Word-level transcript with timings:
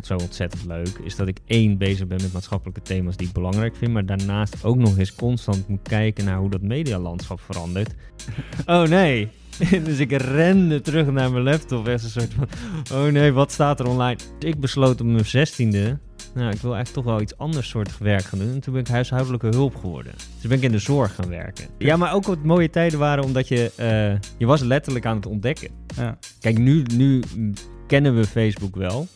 zo 0.00 0.16
ontzettend 0.16 0.64
leuk, 0.64 1.00
is 1.04 1.16
dat 1.16 1.28
ik 1.28 1.38
één 1.46 1.78
bezig 1.78 2.06
ben 2.06 2.22
met 2.22 2.32
maatschappelijke 2.32 2.82
thema's 2.82 3.16
die 3.16 3.26
ik 3.26 3.32
belangrijk 3.32 3.76
vind, 3.76 3.92
maar 3.92 4.06
daarnaast 4.06 4.64
ook 4.64 4.76
nog 4.76 4.98
eens 4.98 5.14
constant 5.14 5.68
moet 5.68 5.88
kijken 5.88 6.24
naar 6.24 6.38
hoe 6.38 6.50
dat 6.50 6.62
medialandschap 6.62 7.40
verandert. 7.40 7.94
oh 8.66 8.82
nee, 8.82 9.28
dus 9.84 9.98
ik 9.98 10.12
rende 10.12 10.80
terug 10.80 11.10
naar 11.10 11.32
mijn 11.32 11.44
laptop. 11.44 11.88
Echt 11.88 12.04
een 12.04 12.10
soort 12.10 12.34
van: 12.34 12.48
oh 12.92 13.12
nee, 13.12 13.32
wat 13.32 13.52
staat 13.52 13.80
er 13.80 13.88
online? 13.88 14.18
Ik 14.38 14.60
besloot 14.60 15.00
op 15.00 15.06
mijn 15.06 15.24
zestiende. 15.24 15.98
Nou, 16.34 16.50
ik 16.52 16.60
wil 16.60 16.74
eigenlijk 16.74 17.04
toch 17.06 17.14
wel 17.14 17.20
iets 17.20 17.38
anders 17.38 17.68
soort 17.68 17.98
werk 17.98 18.22
gaan 18.22 18.38
doen. 18.38 18.52
En 18.52 18.60
toen 18.60 18.72
ben 18.72 18.82
ik 18.82 18.88
huishoudelijke 18.88 19.46
hulp 19.46 19.76
geworden. 19.76 20.12
Dus 20.14 20.48
ben 20.48 20.56
ik 20.56 20.62
in 20.62 20.72
de 20.72 20.78
zorg 20.78 21.14
gaan 21.14 21.28
werken. 21.28 21.66
Ja, 21.78 21.96
maar 21.96 22.14
ook 22.14 22.24
wat 22.24 22.42
mooie 22.42 22.70
tijden 22.70 22.98
waren 22.98 23.24
omdat 23.24 23.48
je... 23.48 23.72
Uh, 23.80 24.18
je 24.38 24.46
was 24.46 24.60
letterlijk 24.60 25.06
aan 25.06 25.16
het 25.16 25.26
ontdekken. 25.26 25.70
Ja. 25.96 26.18
Kijk, 26.40 26.58
nu, 26.58 26.82
nu 26.94 27.22
kennen 27.86 28.16
we 28.16 28.24
Facebook 28.24 28.76
wel. 28.76 29.06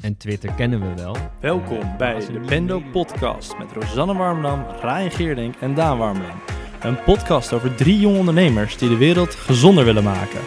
En 0.00 0.16
Twitter 0.16 0.52
kennen 0.52 0.80
we 0.80 1.02
wel. 1.02 1.16
Welkom 1.40 1.96
bij 1.98 2.18
de 2.18 2.40
Pendo 2.46 2.82
Podcast 2.92 3.58
met 3.58 3.72
Rosanne 3.72 4.16
Warmdam, 4.16 4.66
Ryan 4.82 5.10
Geerdink 5.10 5.54
en 5.60 5.74
Daan 5.74 5.98
Warmdam. 5.98 6.40
Een 6.80 7.02
podcast 7.02 7.52
over 7.52 7.74
drie 7.74 8.00
jonge 8.00 8.18
ondernemers 8.18 8.76
die 8.76 8.88
de 8.88 8.96
wereld 8.96 9.34
gezonder 9.34 9.84
willen 9.84 10.04
maken. 10.04 10.40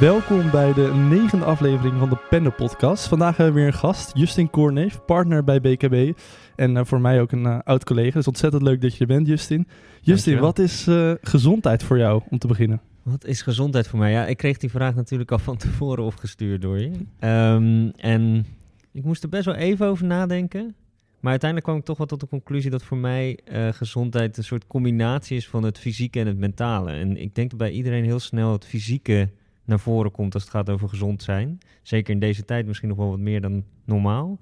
Welkom 0.00 0.50
bij 0.50 0.72
de 0.72 0.92
negende 0.94 1.44
aflevering 1.44 1.98
van 1.98 2.08
de 2.08 2.16
Pendo 2.28 2.50
Podcast. 2.50 3.08
Vandaag 3.08 3.36
hebben 3.36 3.54
we 3.54 3.60
weer 3.60 3.70
een 3.70 3.78
gast, 3.78 4.10
Justin 4.14 4.50
Korneef, 4.50 5.04
partner 5.04 5.44
bij 5.44 5.60
BKB. 5.60 6.18
En 6.60 6.76
uh, 6.76 6.84
voor 6.84 7.00
mij 7.00 7.20
ook 7.20 7.32
een 7.32 7.44
uh, 7.44 7.58
oud 7.64 7.84
collega. 7.84 8.08
Het 8.08 8.16
is 8.16 8.26
ontzettend 8.26 8.62
leuk 8.62 8.80
dat 8.80 8.94
je 8.94 9.00
er 9.00 9.06
bent, 9.06 9.26
Justin. 9.26 9.68
Justin, 10.00 10.38
wat 10.38 10.58
is 10.58 10.88
uh, 10.88 11.12
gezondheid 11.20 11.82
voor 11.82 11.98
jou 11.98 12.22
om 12.30 12.38
te 12.38 12.46
beginnen? 12.46 12.80
Wat 13.02 13.24
is 13.24 13.42
gezondheid 13.42 13.88
voor 13.88 13.98
mij? 13.98 14.10
Ja, 14.10 14.26
ik 14.26 14.36
kreeg 14.36 14.56
die 14.56 14.70
vraag 14.70 14.94
natuurlijk 14.94 15.30
al 15.30 15.38
van 15.38 15.56
tevoren 15.66 16.04
opgestuurd 16.04 16.62
door 16.62 16.78
je. 16.78 16.90
Um, 17.20 17.90
en 17.90 18.46
ik 18.92 19.04
moest 19.04 19.22
er 19.22 19.28
best 19.28 19.44
wel 19.44 19.54
even 19.54 19.86
over 19.86 20.06
nadenken. 20.06 20.74
Maar 21.20 21.30
uiteindelijk 21.30 21.68
kwam 21.68 21.80
ik 21.80 21.86
toch 21.86 21.98
wel 21.98 22.06
tot 22.06 22.20
de 22.20 22.26
conclusie 22.26 22.70
dat 22.70 22.82
voor 22.82 22.98
mij 22.98 23.38
uh, 23.52 23.68
gezondheid 23.72 24.36
een 24.36 24.44
soort 24.44 24.66
combinatie 24.66 25.36
is 25.36 25.48
van 25.48 25.62
het 25.62 25.78
fysieke 25.78 26.20
en 26.20 26.26
het 26.26 26.38
mentale. 26.38 26.90
En 26.90 27.16
ik 27.16 27.34
denk 27.34 27.50
dat 27.50 27.58
bij 27.58 27.70
iedereen 27.70 28.04
heel 28.04 28.20
snel 28.20 28.52
het 28.52 28.64
fysieke 28.64 29.28
naar 29.64 29.80
voren 29.80 30.10
komt 30.10 30.34
als 30.34 30.42
het 30.42 30.52
gaat 30.52 30.70
over 30.70 30.88
gezond 30.88 31.22
zijn. 31.22 31.58
Zeker 31.82 32.14
in 32.14 32.20
deze 32.20 32.44
tijd 32.44 32.66
misschien 32.66 32.88
nog 32.88 32.98
wel 32.98 33.10
wat 33.10 33.18
meer 33.18 33.40
dan 33.40 33.64
normaal. 33.84 34.38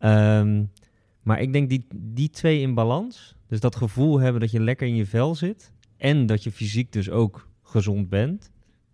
Um, 0.00 0.70
maar 1.22 1.40
ik 1.40 1.52
denk 1.52 1.68
die, 1.68 1.86
die 1.96 2.30
twee 2.30 2.60
in 2.60 2.74
balans, 2.74 3.36
dus 3.46 3.60
dat 3.60 3.76
gevoel 3.76 4.20
hebben 4.20 4.40
dat 4.40 4.50
je 4.50 4.60
lekker 4.60 4.86
in 4.86 4.96
je 4.96 5.06
vel 5.06 5.34
zit 5.34 5.72
en 5.96 6.26
dat 6.26 6.42
je 6.42 6.52
fysiek 6.52 6.92
dus 6.92 7.10
ook 7.10 7.48
gezond 7.62 8.08
bent, 8.08 8.50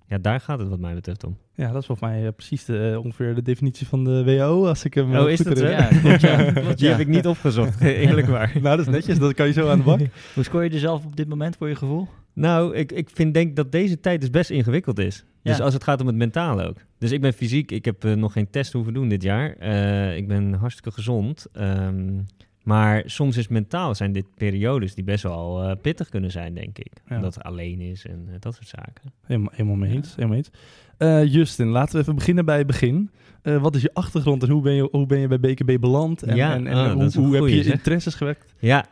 ja, 0.09 0.19
daar 0.19 0.41
gaat 0.41 0.59
het 0.59 0.69
wat 0.69 0.79
mij 0.79 0.95
betreft 0.95 1.25
om. 1.25 1.37
Ja, 1.55 1.73
dat 1.73 1.81
is 1.81 1.87
volgens 1.87 2.09
mij 2.09 2.25
uh, 2.25 2.29
precies 2.37 2.65
de, 2.65 2.91
uh, 2.93 3.05
ongeveer 3.05 3.35
de 3.35 3.43
definitie 3.43 3.87
van 3.87 4.05
de 4.05 4.25
WHO, 4.25 4.67
als 4.67 4.85
ik 4.85 4.95
hem 4.95 5.17
Oh, 5.17 5.31
is 5.31 5.39
dat 5.39 5.59
zo? 5.59 5.67
Ja, 5.67 5.89
klopt, 5.89 6.21
ja. 6.21 6.53
Klopt, 6.53 6.79
Die 6.79 6.89
heb 6.89 6.99
ik 6.99 7.07
niet 7.07 7.27
opgezocht, 7.27 7.81
eerlijk 8.07 8.27
waar. 8.27 8.53
nou, 8.63 8.77
dat 8.77 8.87
is 8.87 8.93
netjes, 8.93 9.19
dat 9.19 9.35
kan 9.35 9.47
je 9.47 9.53
zo 9.53 9.69
aan 9.69 9.79
de 9.79 9.85
bak. 9.85 10.01
Hoe 10.35 10.45
scoor 10.45 10.65
je 10.65 10.71
er 10.71 10.79
zelf 10.79 11.05
op 11.05 11.17
dit 11.17 11.29
moment 11.29 11.57
voor 11.57 11.69
je 11.69 11.75
gevoel? 11.75 12.09
Nou, 12.33 12.75
ik, 12.75 12.93
ik 12.93 13.11
vind 13.13 13.35
denk 13.35 13.57
dat 13.57 13.73
deze 13.73 14.01
tijd 14.01 14.21
dus 14.21 14.31
best 14.31 14.51
ingewikkeld 14.51 14.99
is. 14.99 15.25
Dus 15.47 15.61
als 15.61 15.75
het 15.75 15.85
gaat 15.85 16.01
om 16.01 16.07
het 16.07 16.17
mentale 16.17 16.65
ook. 16.65 16.77
Dus 16.99 17.13
ik 17.13 17.21
ben 17.21 17.33
fysiek, 17.33 17.71
ik 17.71 17.85
heb 17.85 18.05
uh, 18.05 18.13
nog 18.13 18.33
geen 18.33 18.51
test 18.51 18.73
hoeven 18.73 18.95
doen 18.95 19.09
dit 19.09 19.23
jaar. 19.23 19.57
Uh, 19.61 20.17
ik 20.17 20.29
ben 20.29 20.53
hartstikke 20.53 20.91
gezond. 20.91 21.47
Um, 21.53 22.27
maar 22.63 23.03
soms 23.07 23.37
is 23.37 23.49
mentaal 23.49 23.95
zijn 23.95 24.13
dit 24.13 24.27
periodes 24.35 24.95
die 24.95 25.05
best 25.05 25.23
wel 25.23 25.65
uh, 25.65 25.73
pittig 25.83 26.09
kunnen 26.09 26.31
zijn, 26.31 26.55
denk 26.55 26.79
ik. 26.79 26.93
Ja. 27.09 27.17
Omdat 27.17 27.35
het 27.35 27.45
alleen 27.45 27.81
is 27.81 28.07
en 28.07 28.29
dat 28.41 28.55
soort 28.55 28.69
zaken. 28.69 29.13
Helemaal, 29.23 29.53
helemaal 29.53 29.77
mee 29.77 29.93
eens. 29.93 30.17
Helemaal 30.17 30.37
eens. 30.37 31.33
Justin, 31.33 31.69
laten 31.69 31.95
we 31.95 32.01
even 32.01 32.15
beginnen 32.15 32.45
bij 32.45 32.59
het 32.59 32.67
begin. 32.67 33.11
wat 33.43 33.75
is 33.75 33.83
je 33.83 33.91
achtergrond 33.95 34.43
en 34.43 34.51
hoe 34.51 34.63
ben 34.63 34.73
je, 34.73 34.89
hoe 34.91 35.07
ben 35.07 35.19
je 35.19 35.29
bij 35.29 35.41
BKB 35.41 35.81
beland? 35.81 36.23
En, 36.23 36.37
ja, 36.37 36.55
en, 36.55 36.67
en 36.67 36.77
oh, 36.77 36.93
hoe, 36.93 37.25
hoe 37.25 37.35
heb 37.35 37.47
je 37.47 37.63
zeg. 37.63 37.73
interesses 37.73 38.15
gewekt? 38.15 38.55
Ja, 38.59 38.87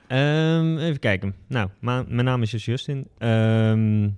um, 0.58 0.78
even 0.78 0.98
kijken. 0.98 1.34
Nou, 1.48 1.68
mijn 1.80 2.24
naam 2.24 2.42
is 2.42 2.50
dus 2.50 2.64
Justin. 2.64 3.06
Um, 3.18 4.16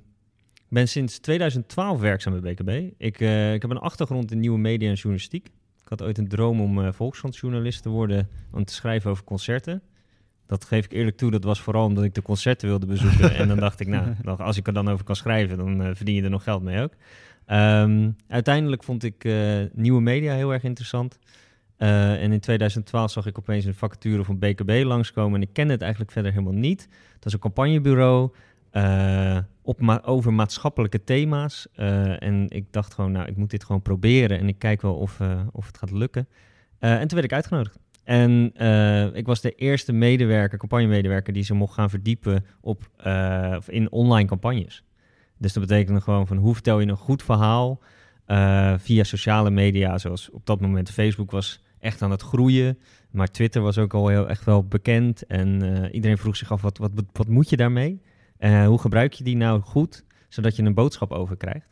ben 0.69 0.88
sinds 0.88 1.19
2012 1.19 2.00
werkzaam 2.00 2.41
bij 2.41 2.54
BKB. 2.54 2.94
Ik, 2.99 3.21
uh, 3.21 3.54
ik 3.54 3.62
heb 3.62 3.71
een 3.71 3.78
achtergrond 3.78 4.32
in 4.32 4.41
nieuwe 4.41 4.59
media 4.59 4.88
en 4.88 4.94
journalistiek. 4.94 5.47
Ik 5.82 5.88
had 5.88 6.03
ooit 6.03 6.19
een 6.19 6.28
droom 6.28 6.60
om 6.60 6.78
uh, 6.78 6.93
Volkskrant-journalist 6.93 7.82
te 7.82 7.88
worden, 7.88 8.28
om 8.53 8.65
te 8.65 8.72
schrijven 8.72 9.10
over 9.10 9.25
concerten. 9.25 9.82
Dat 10.47 10.65
geef 10.65 10.84
ik 10.84 10.93
eerlijk 10.93 11.16
toe, 11.16 11.31
dat 11.31 11.44
was 11.44 11.60
vooral 11.60 11.84
omdat 11.84 12.04
ik 12.04 12.15
de 12.15 12.22
concerten 12.22 12.69
wilde 12.69 12.87
bezoeken. 12.87 13.34
en 13.34 13.49
dan 13.49 13.56
dacht 13.56 13.81
ik, 13.81 13.87
nou, 13.87 14.15
als 14.38 14.56
ik 14.56 14.66
er 14.66 14.72
dan 14.72 14.88
over 14.88 15.04
kan 15.04 15.16
schrijven, 15.16 15.56
dan 15.56 15.82
uh, 15.82 15.91
verdien 15.93 16.15
je 16.15 16.22
er 16.22 16.31
nog 16.31 16.43
geld 16.43 16.62
mee 16.62 16.83
ook. 16.83 16.93
Um, 17.50 18.16
uiteindelijk 18.28 18.84
vond 18.84 19.04
ik 19.04 19.28
nieuwe 19.72 20.00
media 20.00 20.34
heel 20.34 20.53
erg 20.53 20.62
interessant. 20.62 21.19
en 21.77 22.33
in 22.33 22.41
2012 22.41 23.10
zag 23.10 23.27
ik 23.27 23.38
opeens 23.38 23.65
een 23.65 23.75
vacature 23.75 24.25
van 24.25 24.38
BKB 24.38 24.83
langskomen. 24.84 25.41
En 25.41 25.47
ik 25.47 25.53
kende 25.53 25.72
het 25.72 25.83
eigenlijk 25.83 26.12
verder 26.12 26.33
helemaal 26.33 26.53
niet. 26.53 26.88
Dat 27.15 27.27
is 27.27 27.33
een 27.33 27.38
campagnebureau 27.38 28.31
uh, 28.76 29.38
op 29.62 30.00
over 30.04 30.32
maatschappelijke 30.32 31.04
thema's. 31.04 31.66
Uh, 31.76 32.22
en 32.22 32.47
ik 32.48 32.72
dacht 32.72 32.94
gewoon, 32.94 33.12
nou, 33.12 33.28
ik 33.28 33.37
moet 33.37 33.50
dit 33.50 33.64
gewoon 33.64 33.82
proberen 33.82 34.38
en 34.38 34.48
ik 34.48 34.59
kijk 34.59 34.82
wel 34.82 34.94
of, 34.94 35.20
uh, 35.20 35.41
of 35.53 35.66
het 35.66 35.78
gaat 35.78 35.91
lukken. 35.91 36.28
en 36.78 36.98
toen 36.98 37.19
werd 37.19 37.25
ik 37.25 37.32
uitgenodigd. 37.32 37.78
En 38.04 38.53
ik 39.15 39.26
was 39.26 39.41
de 39.41 39.53
eerste 39.53 39.92
medewerker, 39.92 40.59
campagnemedewerker, 40.59 41.32
die 41.32 41.42
ze 41.42 41.54
mocht 41.54 41.75
gaan 41.75 41.91
verdiepen 41.91 42.44
op, 42.60 42.91
in 43.66 43.92
online 43.92 44.28
campagnes. 44.28 44.84
Dus 45.38 45.53
dat 45.53 45.66
betekende 45.66 46.00
gewoon 46.00 46.26
van 46.26 46.36
hoe 46.36 46.54
vertel 46.54 46.81
je 46.81 46.86
een 46.86 46.97
goed 46.97 47.22
verhaal 47.22 47.81
via 48.76 49.04
sociale 49.04 49.50
media, 49.50 49.98
zoals 49.98 50.31
op 50.31 50.47
dat 50.47 50.60
moment 50.60 50.91
Facebook 50.91 51.31
was 51.31 51.62
echt 51.78 52.03
aan 52.03 52.10
het 52.10 52.22
groeien. 52.22 52.78
Maar 53.10 53.31
Twitter 53.31 53.62
was 53.62 53.78
ook 53.78 53.94
al 53.94 54.09
heel 54.09 54.28
echt 54.28 54.44
wel 54.44 54.65
bekend. 54.65 55.26
En 55.26 55.62
iedereen 55.92 56.19
vroeg 56.19 56.36
zich 56.36 56.53
af, 56.53 56.62
wat, 56.62 56.78
wat, 56.78 56.91
wat 57.12 57.28
moet 57.28 57.50
je 57.50 57.56
daarmee? 57.56 58.00
Uh, 58.41 58.66
hoe 58.66 58.78
gebruik 58.78 59.12
je 59.12 59.24
die 59.24 59.36
nou 59.36 59.60
goed, 59.60 60.04
zodat 60.28 60.56
je 60.56 60.62
een 60.62 60.74
boodschap 60.74 61.12
over 61.12 61.36
krijgt? 61.36 61.66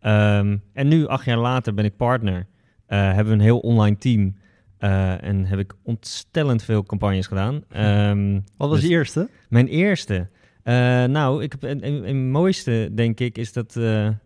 Um, 0.00 0.62
en 0.72 0.88
nu, 0.88 1.06
acht 1.06 1.24
jaar 1.24 1.38
later, 1.38 1.74
ben 1.74 1.84
ik 1.84 1.96
partner. 1.96 2.38
Uh, 2.38 2.98
hebben 2.98 3.26
we 3.26 3.32
een 3.32 3.40
heel 3.40 3.58
online 3.58 3.98
team. 3.98 4.36
Uh, 4.80 5.22
en 5.22 5.44
heb 5.44 5.58
ik 5.58 5.74
ontstellend 5.82 6.62
veel 6.62 6.82
campagnes 6.82 7.26
gedaan. 7.26 7.64
Um, 7.76 8.44
Wat 8.56 8.68
was 8.68 8.80
dus 8.80 8.88
je 8.88 8.94
eerste? 8.94 9.28
Mijn 9.48 9.66
eerste. 9.66 10.28
nou, 11.08 11.42
ik 11.42 11.52
heb 11.52 11.62
een, 11.62 12.08
een, 12.08 12.30
mooiste, 12.30 12.90
denk 12.94 13.20
ik, 13.20 13.38
is 13.38 13.52
dat. 13.52 13.76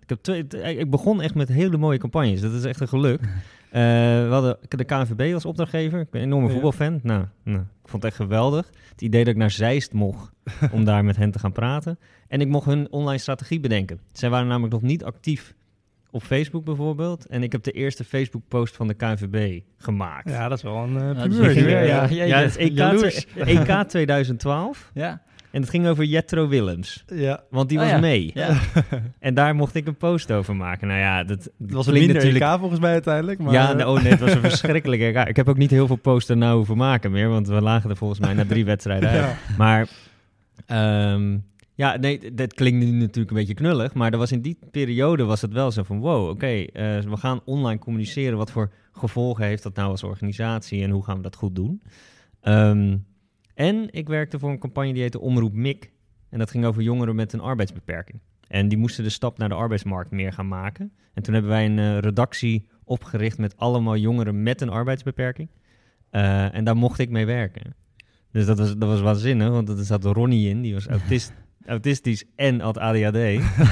ik, 0.00 0.08
heb 0.08 0.18
twee, 0.22 0.46
ik 0.76 0.90
begon 0.90 1.22
echt 1.22 1.34
met 1.34 1.48
hele 1.48 1.76
mooie 1.76 1.98
campagnes. 1.98 2.40
Dat 2.40 2.52
is 2.52 2.64
echt 2.64 2.80
een 2.80 2.88
geluk. 2.88 3.20
Uh, 3.20 3.28
we 4.22 4.28
hadden 4.30 4.58
de 4.68 4.84
KNVB 4.84 5.34
als 5.34 5.44
opdrachtgever. 5.44 6.00
Ik 6.00 6.10
ben 6.10 6.20
een 6.20 6.26
enorme 6.26 6.48
voetbalfan. 6.48 7.00
Nou, 7.02 7.24
nou, 7.42 7.60
ik 7.60 7.88
vond 7.88 8.02
het 8.02 8.12
echt 8.12 8.22
geweldig. 8.22 8.70
Het 8.92 9.02
idee 9.02 9.24
dat 9.24 9.32
ik 9.32 9.38
naar 9.40 9.50
Zeist 9.50 9.92
mocht 9.92 10.32
om 10.72 10.84
daar 10.84 11.04
met 11.04 11.16
hen 11.16 11.30
te 11.30 11.38
gaan 11.38 11.52
praten. 11.52 11.98
En 12.28 12.40
ik 12.40 12.48
mocht 12.48 12.66
hun 12.66 12.92
online 12.92 13.18
strategie 13.18 13.60
bedenken. 13.60 14.00
Zij 14.12 14.30
waren 14.30 14.46
namelijk 14.46 14.72
nog 14.72 14.82
niet 14.82 15.04
actief 15.04 15.54
op 16.10 16.22
Facebook 16.22 16.64
bijvoorbeeld. 16.64 17.26
En 17.26 17.42
ik 17.42 17.52
heb 17.52 17.62
de 17.62 17.72
eerste 17.72 18.04
Facebook-post 18.04 18.76
van 18.76 18.88
de 18.88 18.94
KNVB 18.94 19.60
gemaakt. 19.76 20.28
Ja, 20.28 20.48
dat 20.48 20.58
is 20.58 20.64
wel 20.64 20.76
een 20.76 20.94
uh, 21.30 21.68
ja, 21.70 21.82
ja, 21.82 22.06
ja, 22.08 22.24
ja, 22.24 22.38
het 22.38 22.56
EK, 22.56 22.78
EK 23.36 23.88
2012. 23.88 24.90
Ja. 24.94 25.22
En 25.52 25.60
het 25.60 25.70
ging 25.70 25.86
over 25.86 26.04
Jetro 26.04 26.48
Willems. 26.48 27.04
Ja. 27.06 27.42
Want 27.50 27.68
die 27.68 27.78
oh 27.78 27.90
was 27.90 28.00
mee. 28.00 28.30
Ja. 28.34 28.60
en 29.18 29.34
daar 29.34 29.54
mocht 29.54 29.74
ik 29.74 29.86
een 29.86 29.96
post 29.96 30.32
over 30.32 30.56
maken. 30.56 30.88
Nou 30.88 31.00
ja, 31.00 31.24
dat, 31.24 31.50
dat 31.58 31.70
was 31.70 31.86
een 31.86 31.92
minder 31.92 32.14
natuurlijk... 32.14 32.44
EK 32.44 32.58
volgens 32.58 32.80
mij 32.80 32.92
uiteindelijk. 32.92 33.38
Maar... 33.38 33.52
Ja, 33.52 33.88
oh 33.88 34.02
nee, 34.02 34.12
het 34.12 34.20
was 34.20 34.32
een 34.32 34.40
verschrikkelijke 34.50 35.04
EK. 35.04 35.28
Ik 35.28 35.36
heb 35.36 35.48
ook 35.48 35.56
niet 35.56 35.70
heel 35.70 35.86
veel 35.86 35.96
posten 35.96 36.38
nou 36.38 36.56
hoeven 36.56 36.76
maken 36.76 37.10
meer, 37.10 37.28
want 37.28 37.48
we 37.48 37.60
lagen 37.60 37.90
er 37.90 37.96
volgens 37.96 38.20
mij 38.20 38.34
na 38.34 38.44
drie 38.44 38.64
wedstrijden 38.74 39.08
uit. 39.08 39.36
Maar 39.58 39.88
um, 41.12 41.44
ja, 41.74 41.96
nee, 41.96 42.34
dat 42.34 42.54
klinkt 42.54 42.84
nu 42.84 42.90
natuurlijk 42.90 43.30
een 43.30 43.36
beetje 43.36 43.54
knullig, 43.54 43.94
maar 43.94 44.12
er 44.12 44.18
was 44.18 44.32
in 44.32 44.42
die 44.42 44.58
periode 44.70 45.24
was 45.24 45.40
het 45.40 45.52
wel 45.52 45.70
zo 45.70 45.82
van, 45.82 45.98
wow, 45.98 46.22
oké, 46.22 46.30
okay, 46.30 46.60
uh, 46.62 47.10
we 47.10 47.16
gaan 47.16 47.40
online 47.44 47.78
communiceren. 47.78 48.38
Wat 48.38 48.50
voor 48.50 48.72
gevolgen 48.92 49.44
heeft 49.44 49.62
dat 49.62 49.74
nou 49.74 49.90
als 49.90 50.02
organisatie 50.02 50.82
en 50.82 50.90
hoe 50.90 51.04
gaan 51.04 51.16
we 51.16 51.22
dat 51.22 51.36
goed 51.36 51.54
doen? 51.54 51.82
Um, 52.42 53.04
en 53.54 53.88
ik 53.90 54.08
werkte 54.08 54.38
voor 54.38 54.50
een 54.50 54.58
campagne 54.58 54.92
die 54.92 55.02
heette 55.02 55.20
Omroep 55.20 55.52
MIK. 55.52 55.90
En 56.28 56.38
dat 56.38 56.50
ging 56.50 56.64
over 56.64 56.82
jongeren 56.82 57.14
met 57.14 57.32
een 57.32 57.40
arbeidsbeperking. 57.40 58.20
En 58.48 58.68
die 58.68 58.78
moesten 58.78 59.04
de 59.04 59.10
stap 59.10 59.38
naar 59.38 59.48
de 59.48 59.54
arbeidsmarkt 59.54 60.10
meer 60.10 60.32
gaan 60.32 60.48
maken. 60.48 60.92
En 61.14 61.22
toen 61.22 61.34
hebben 61.34 61.50
wij 61.50 61.64
een 61.64 61.78
uh, 61.78 61.98
redactie 61.98 62.66
opgericht 62.84 63.38
met 63.38 63.56
allemaal 63.56 63.96
jongeren 63.96 64.42
met 64.42 64.60
een 64.60 64.68
arbeidsbeperking. 64.68 65.48
Uh, 66.10 66.54
en 66.54 66.64
daar 66.64 66.76
mocht 66.76 66.98
ik 66.98 67.10
mee 67.10 67.26
werken. 67.26 67.74
Dus 68.30 68.46
dat 68.46 68.58
was, 68.58 68.76
dat 68.76 68.88
was 68.88 69.00
waanzinnig, 69.00 69.48
want 69.48 69.68
er 69.68 69.84
zat 69.84 70.04
Ronnie 70.04 70.48
in, 70.48 70.62
die 70.62 70.74
was 70.74 70.88
autist, 70.88 71.32
autistisch 71.66 72.24
en 72.36 72.60
had 72.60 72.78
ADHD. 72.78 73.12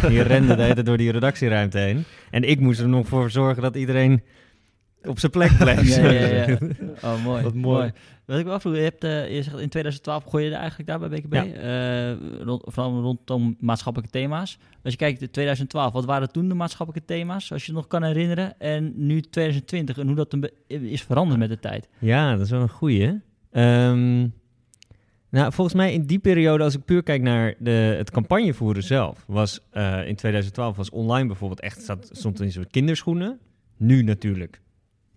Die 0.09 0.23
rende 0.23 0.57
de 0.57 0.63
hele 0.63 0.83
door 0.83 0.97
die 0.97 1.11
redactieruimte 1.11 1.79
heen. 1.79 2.05
En 2.31 2.43
ik 2.43 2.61
moest 2.61 2.81
er 2.81 2.89
nog 2.89 3.09
voor 3.09 3.31
zorgen 3.31 3.63
dat 3.63 3.77
iedereen 3.77 4.23
op 5.03 5.19
zijn 5.19 5.33
plek 5.33 5.57
bleef. 5.59 5.97
ja, 5.97 6.11
ja, 6.11 6.47
ja. 6.47 6.59
Oh, 7.09 7.25
mooi. 7.25 7.43
Wat 7.43 7.55
mooi. 7.55 7.93
Wat 8.31 8.39
ik 8.39 8.45
wel 8.45 8.55
afvroeg, 8.55 8.75
je, 8.75 8.81
hebt, 8.81 9.05
uh, 9.05 9.35
je 9.35 9.43
zegt 9.43 9.59
in 9.59 9.69
2012 9.69 10.25
gooi 10.25 10.45
je 10.45 10.51
er 10.51 10.57
eigenlijk 10.57 10.89
daar 10.89 10.99
bij 10.99 11.09
BKB, 11.09 11.33
ja. 11.33 11.45
uh, 11.45 12.43
rond, 12.43 12.63
vooral 12.67 13.01
rondom 13.01 13.57
maatschappelijke 13.61 14.13
thema's. 14.13 14.59
Als 14.83 14.93
je 14.93 14.99
kijkt 14.99 15.23
in 15.23 15.31
2012, 15.31 15.93
wat 15.93 16.05
waren 16.05 16.33
toen 16.33 16.49
de 16.49 16.55
maatschappelijke 16.55 17.07
thema's, 17.07 17.53
als 17.53 17.65
je 17.65 17.73
het 17.73 17.81
nog 17.81 17.87
kan 17.89 18.03
herinneren, 18.03 18.59
en 18.59 18.93
nu 18.97 19.21
2020 19.21 19.99
en 19.99 20.07
hoe 20.07 20.17
dat 20.17 20.37
is 20.67 21.03
veranderd 21.03 21.39
met 21.39 21.49
de 21.49 21.59
tijd? 21.59 21.89
Ja, 21.99 22.33
dat 22.33 22.41
is 22.41 22.51
wel 22.51 22.61
een 22.61 22.69
goeie. 22.69 23.21
Um, 23.53 24.35
nou, 25.31 25.53
volgens 25.53 25.77
mij 25.77 25.93
in 25.93 26.07
die 26.07 26.19
periode, 26.19 26.65
als 26.65 26.75
ik 26.75 26.85
puur 26.85 27.03
kijk 27.03 27.23
naar 27.23 27.55
de, 27.59 27.71
het 27.71 28.11
campagnevoeren 28.11 28.83
zelf, 28.83 29.25
was 29.27 29.61
uh, 29.73 30.09
in 30.09 30.17
2012 30.17 30.77
was 30.77 30.91
online 30.91 31.27
bijvoorbeeld 31.27 31.61
echt, 31.61 31.83
stond, 31.83 32.09
stond 32.13 32.41
in 32.41 32.53
soort 32.53 32.71
kinderschoenen. 32.71 33.39
Nu 33.77 34.03
natuurlijk 34.03 34.61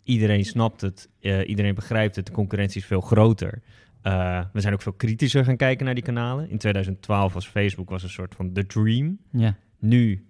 iedereen 0.03 0.45
snapt 0.45 0.81
het, 0.81 1.09
uh, 1.19 1.47
iedereen 1.49 1.75
begrijpt 1.75 2.15
het, 2.15 2.25
de 2.25 2.31
concurrentie 2.31 2.81
is 2.81 2.87
veel 2.87 3.01
groter. 3.01 3.61
Uh, 4.03 4.43
we 4.53 4.61
zijn 4.61 4.73
ook 4.73 4.81
veel 4.81 4.93
kritischer 4.93 5.45
gaan 5.45 5.57
kijken 5.57 5.85
naar 5.85 5.93
die 5.93 6.03
kanalen. 6.03 6.49
In 6.49 6.57
2012 6.57 7.33
was 7.33 7.47
Facebook 7.47 7.89
was 7.89 8.03
een 8.03 8.09
soort 8.09 8.35
van 8.35 8.53
the 8.53 8.65
dream. 8.65 9.17
Ja. 9.31 9.57
Nu 9.79 10.25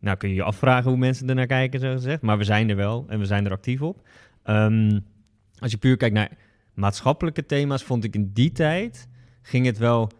nou, 0.00 0.16
kun 0.16 0.28
je 0.28 0.34
je 0.34 0.42
afvragen 0.42 0.90
hoe 0.90 0.98
mensen 0.98 1.28
er 1.28 1.34
naar 1.34 1.46
kijken, 1.46 1.80
zo 1.80 1.92
gezegd. 1.92 2.22
Maar 2.22 2.38
we 2.38 2.44
zijn 2.44 2.70
er 2.70 2.76
wel 2.76 3.04
en 3.08 3.18
we 3.18 3.24
zijn 3.24 3.44
er 3.44 3.52
actief 3.52 3.82
op. 3.82 4.08
Um, 4.44 5.04
als 5.58 5.70
je 5.70 5.76
puur 5.76 5.96
kijkt 5.96 6.14
naar 6.14 6.30
maatschappelijke 6.74 7.46
thema's, 7.46 7.82
vond 7.82 8.04
ik 8.04 8.14
in 8.14 8.30
die 8.32 8.52
tijd 8.52 9.08
ging 9.42 9.66
het 9.66 9.78
wel 9.78 10.10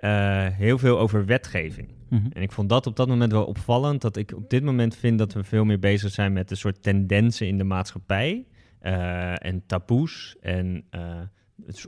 uh, 0.00 0.46
heel 0.46 0.78
veel 0.78 0.98
over 0.98 1.26
wetgeving. 1.26 1.88
Mhm. 2.10 2.26
En 2.32 2.42
ik 2.42 2.52
vond 2.52 2.68
dat 2.68 2.86
op 2.86 2.96
dat 2.96 3.08
moment 3.08 3.32
wel 3.32 3.44
opvallend. 3.44 4.00
Dat 4.00 4.16
ik 4.16 4.32
op 4.36 4.50
dit 4.50 4.62
moment 4.62 4.96
vind 4.96 5.18
dat 5.18 5.32
we 5.32 5.44
veel 5.44 5.64
meer 5.64 5.78
bezig 5.78 6.10
zijn 6.10 6.32
met 6.32 6.50
een 6.50 6.56
soort 6.56 6.82
tendensen 6.82 7.46
in 7.46 7.58
de 7.58 7.64
maatschappij. 7.64 8.46
Uh, 8.82 9.44
en 9.46 9.62
taboes 9.66 10.36
en 10.40 10.84
uh, 10.94 11.00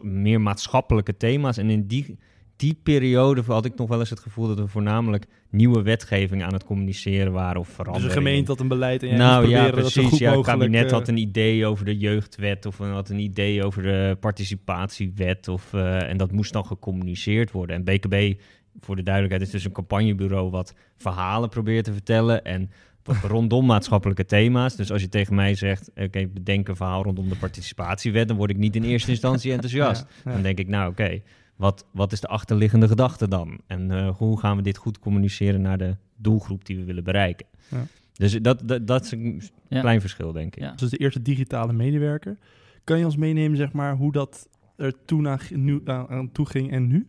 meer 0.02 0.40
maatschappelijke 0.40 1.16
thema's. 1.16 1.56
En 1.56 1.70
in 1.70 1.86
die, 1.86 2.18
die 2.56 2.80
periode 2.82 3.42
had 3.46 3.64
ik 3.64 3.74
nog 3.74 3.88
wel 3.88 3.98
eens 3.98 4.10
het 4.10 4.20
gevoel 4.20 4.46
dat 4.46 4.58
we 4.58 4.66
voornamelijk 4.66 5.26
nieuwe 5.50 5.82
wetgeving 5.82 6.42
aan 6.42 6.52
het 6.52 6.64
communiceren 6.64 7.32
waren 7.32 7.60
of 7.60 7.68
veranderen. 7.68 8.08
Dus 8.08 8.16
een 8.16 8.22
gemeente 8.22 8.50
had 8.50 8.60
een 8.60 8.68
beleid 8.68 9.02
en 9.02 9.08
jij 9.08 9.16
nou, 9.16 9.48
ja, 9.48 9.62
proberen 9.62 9.80
precies. 9.80 9.94
dat 9.94 10.04
zo 10.04 10.08
goed 10.10 10.18
ja, 10.18 10.36
het 10.36 10.46
kabinet 10.46 10.86
eh, 10.86 10.92
had 10.92 11.08
een 11.08 11.16
idee 11.16 11.66
over 11.66 11.84
de 11.84 11.98
jeugdwet 11.98 12.66
of 12.66 12.78
had 12.78 13.08
een 13.08 13.18
idee 13.18 13.64
over 13.64 13.82
de 13.82 14.16
participatiewet. 14.20 15.48
Of, 15.48 15.72
uh, 15.72 16.08
en 16.08 16.16
dat 16.16 16.32
moest 16.32 16.52
dan 16.52 16.66
gecommuniceerd 16.66 17.50
worden. 17.50 17.76
En 17.76 17.84
BKB, 17.84 18.40
voor 18.80 18.96
de 18.96 19.02
duidelijkheid, 19.02 19.46
is 19.46 19.52
dus 19.52 19.64
een 19.64 19.72
campagnebureau 19.72 20.50
wat 20.50 20.74
verhalen 20.96 21.48
probeert 21.48 21.84
te 21.84 21.92
vertellen 21.92 22.44
en 22.44 22.70
rondom 23.22 23.66
maatschappelijke 23.66 24.24
thema's. 24.24 24.76
Dus 24.76 24.92
als 24.92 25.00
je 25.00 25.08
tegen 25.08 25.34
mij 25.34 25.54
zegt, 25.54 25.90
oké, 25.90 26.02
okay, 26.02 26.30
bedenk 26.30 26.68
een 26.68 26.76
verhaal 26.76 27.02
rondom 27.02 27.28
de 27.28 27.36
participatiewet, 27.36 28.28
dan 28.28 28.36
word 28.36 28.50
ik 28.50 28.56
niet 28.56 28.76
in 28.76 28.82
eerste 28.84 29.10
instantie 29.10 29.52
enthousiast. 29.58 30.06
Ja, 30.08 30.08
ja. 30.24 30.32
Dan 30.32 30.42
denk 30.42 30.58
ik, 30.58 30.68
nou 30.68 30.90
oké, 30.90 31.02
okay, 31.02 31.22
wat, 31.56 31.86
wat 31.92 32.12
is 32.12 32.20
de 32.20 32.26
achterliggende 32.26 32.88
gedachte 32.88 33.28
dan? 33.28 33.60
En 33.66 33.90
uh, 33.90 34.08
hoe 34.16 34.38
gaan 34.40 34.56
we 34.56 34.62
dit 34.62 34.76
goed 34.76 34.98
communiceren 34.98 35.60
naar 35.60 35.78
de 35.78 35.96
doelgroep 36.16 36.64
die 36.64 36.76
we 36.76 36.84
willen 36.84 37.04
bereiken? 37.04 37.46
Ja. 37.68 37.86
Dus 38.12 38.32
dat, 38.32 38.62
dat, 38.64 38.86
dat 38.86 39.04
is 39.04 39.12
een 39.12 39.42
Ja. 39.68 39.80
klein 39.80 40.00
verschil, 40.00 40.32
denk 40.32 40.56
ik. 40.56 40.62
Ja. 40.62 40.72
Dus 40.72 40.90
de 40.90 40.96
eerste 40.96 41.22
digitale 41.22 41.72
medewerker. 41.72 42.38
Kan 42.84 42.98
je 42.98 43.04
ons 43.04 43.16
meenemen, 43.16 43.56
zeg 43.56 43.72
maar, 43.72 43.96
hoe 43.96 44.12
dat 44.12 44.48
er 44.76 44.92
toen 45.04 45.28
aan, 45.28 45.38
nu, 45.50 45.80
aan, 45.84 46.08
aan 46.08 46.32
toe 46.32 46.46
ging 46.46 46.70
en 46.70 46.86
nu? 46.86 47.06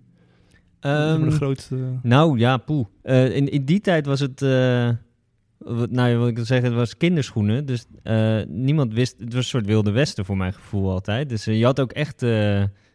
Ehm, 0.83 1.23
de 1.23 1.31
grootste... 1.31 1.75
Nou 2.01 2.39
ja, 2.39 2.57
poeh. 2.57 2.85
Uh, 3.03 3.35
in, 3.35 3.49
in 3.51 3.65
die 3.65 3.79
tijd 3.79 4.05
was 4.05 4.19
het. 4.19 4.41
Uh, 4.41 4.89
wat, 5.57 5.91
nou, 5.91 6.17
wat 6.17 6.27
ik 6.27 6.35
wil 6.35 6.45
zeggen, 6.45 6.67
het 6.67 6.77
was 6.77 6.97
kinderschoenen. 6.97 7.65
Dus 7.65 7.85
uh, 8.03 8.41
niemand 8.47 8.93
wist. 8.93 9.19
Het 9.19 9.33
was 9.33 9.43
een 9.43 9.49
soort 9.49 9.65
wilde 9.65 9.91
westen 9.91 10.25
voor 10.25 10.37
mijn 10.37 10.53
gevoel 10.53 10.91
altijd. 10.91 11.29
Dus 11.29 11.45
je 11.45 11.65
had 11.65 11.79
ook 11.79 11.91
echt. 11.91 12.25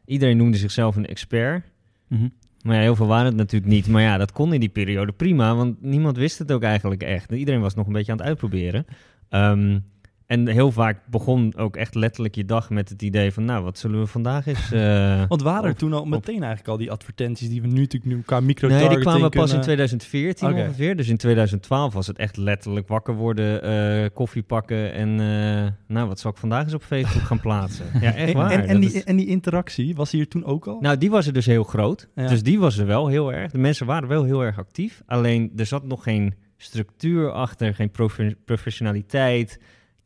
iedereen 0.04 0.36
noemde 0.36 0.56
zichzelf 0.56 0.96
een 0.96 1.06
expert. 1.06 1.64
Mm 2.08 2.18
-hmm. 2.18 2.32
Maar 2.62 2.76
ja, 2.76 2.82
heel 2.82 2.96
veel 2.96 3.06
waren 3.06 3.26
het 3.26 3.36
natuurlijk 3.36 3.72
niet. 3.72 3.88
Maar 3.88 4.02
ja, 4.02 4.18
dat 4.18 4.32
kon 4.32 4.52
in 4.52 4.60
die 4.60 4.68
periode 4.68 5.12
prima. 5.12 5.54
Want 5.54 5.82
niemand 5.82 6.16
wist 6.16 6.38
het 6.38 6.52
ook 6.52 6.62
eigenlijk 6.62 7.02
echt. 7.02 7.32
Iedereen 7.32 7.60
was 7.60 7.74
nog 7.74 7.86
een 7.86 7.92
beetje 7.92 8.12
aan 8.12 8.18
het 8.18 8.26
uitproberen. 8.26 8.86
Um, 9.30 9.84
en 10.28 10.48
heel 10.48 10.72
vaak 10.72 10.98
begon 11.10 11.56
ook 11.56 11.76
echt 11.76 11.94
letterlijk 11.94 12.34
je 12.34 12.44
dag 12.44 12.70
met 12.70 12.88
het 12.88 13.02
idee 13.02 13.32
van... 13.32 13.44
nou, 13.44 13.64
wat 13.64 13.78
zullen 13.78 14.00
we 14.00 14.06
vandaag 14.06 14.46
eens... 14.46 14.72
Uh, 14.72 15.22
Want 15.28 15.42
waren 15.42 15.68
er 15.68 15.76
toen 15.76 15.92
al 15.92 16.04
meteen 16.04 16.38
eigenlijk 16.38 16.68
al 16.68 16.76
die 16.76 16.90
advertenties... 16.90 17.48
die 17.48 17.62
we 17.62 17.66
nu 17.66 17.80
natuurlijk 17.80 18.12
nu 18.12 18.22
qua 18.22 18.40
micro 18.40 18.68
Nee, 18.68 18.88
die 18.88 18.98
kwamen 18.98 19.30
kunnen... 19.30 19.30
pas 19.30 19.52
in 19.52 19.60
2014 19.60 20.48
okay. 20.48 20.62
ongeveer. 20.62 20.96
Dus 20.96 21.08
in 21.08 21.16
2012 21.16 21.94
was 21.94 22.06
het 22.06 22.18
echt 22.18 22.36
letterlijk 22.36 22.88
wakker 22.88 23.14
worden, 23.14 23.70
uh, 24.02 24.08
koffie 24.14 24.42
pakken... 24.42 24.92
en 24.92 25.08
uh, 25.08 25.68
nou, 25.86 26.08
wat 26.08 26.20
zal 26.20 26.30
ik 26.30 26.36
vandaag 26.36 26.64
eens 26.64 26.74
op 26.74 26.82
Facebook 26.82 27.22
gaan 27.22 27.40
plaatsen? 27.40 27.86
Ja, 28.00 28.14
echt 28.14 28.32
waar. 28.32 28.50
En, 28.50 28.66
en, 28.66 28.80
die, 28.80 28.92
is... 28.92 29.04
en 29.04 29.16
die 29.16 29.26
interactie, 29.26 29.94
was 29.94 30.10
die 30.10 30.20
er 30.20 30.28
toen 30.28 30.44
ook 30.44 30.66
al? 30.66 30.80
Nou, 30.80 30.98
die 30.98 31.10
was 31.10 31.26
er 31.26 31.32
dus 31.32 31.46
heel 31.46 31.64
groot. 31.64 32.08
Ja. 32.14 32.28
Dus 32.28 32.42
die 32.42 32.58
was 32.58 32.78
er 32.78 32.86
wel 32.86 33.06
heel 33.06 33.32
erg. 33.32 33.50
De 33.50 33.58
mensen 33.58 33.86
waren 33.86 34.08
wel 34.08 34.24
heel 34.24 34.44
erg 34.44 34.58
actief. 34.58 35.02
Alleen, 35.06 35.52
er 35.56 35.66
zat 35.66 35.84
nog 35.84 36.02
geen 36.02 36.34
structuur 36.56 37.30
achter, 37.30 37.74
geen 37.74 37.90
prof 37.90 38.18
professionaliteit... 38.44 39.58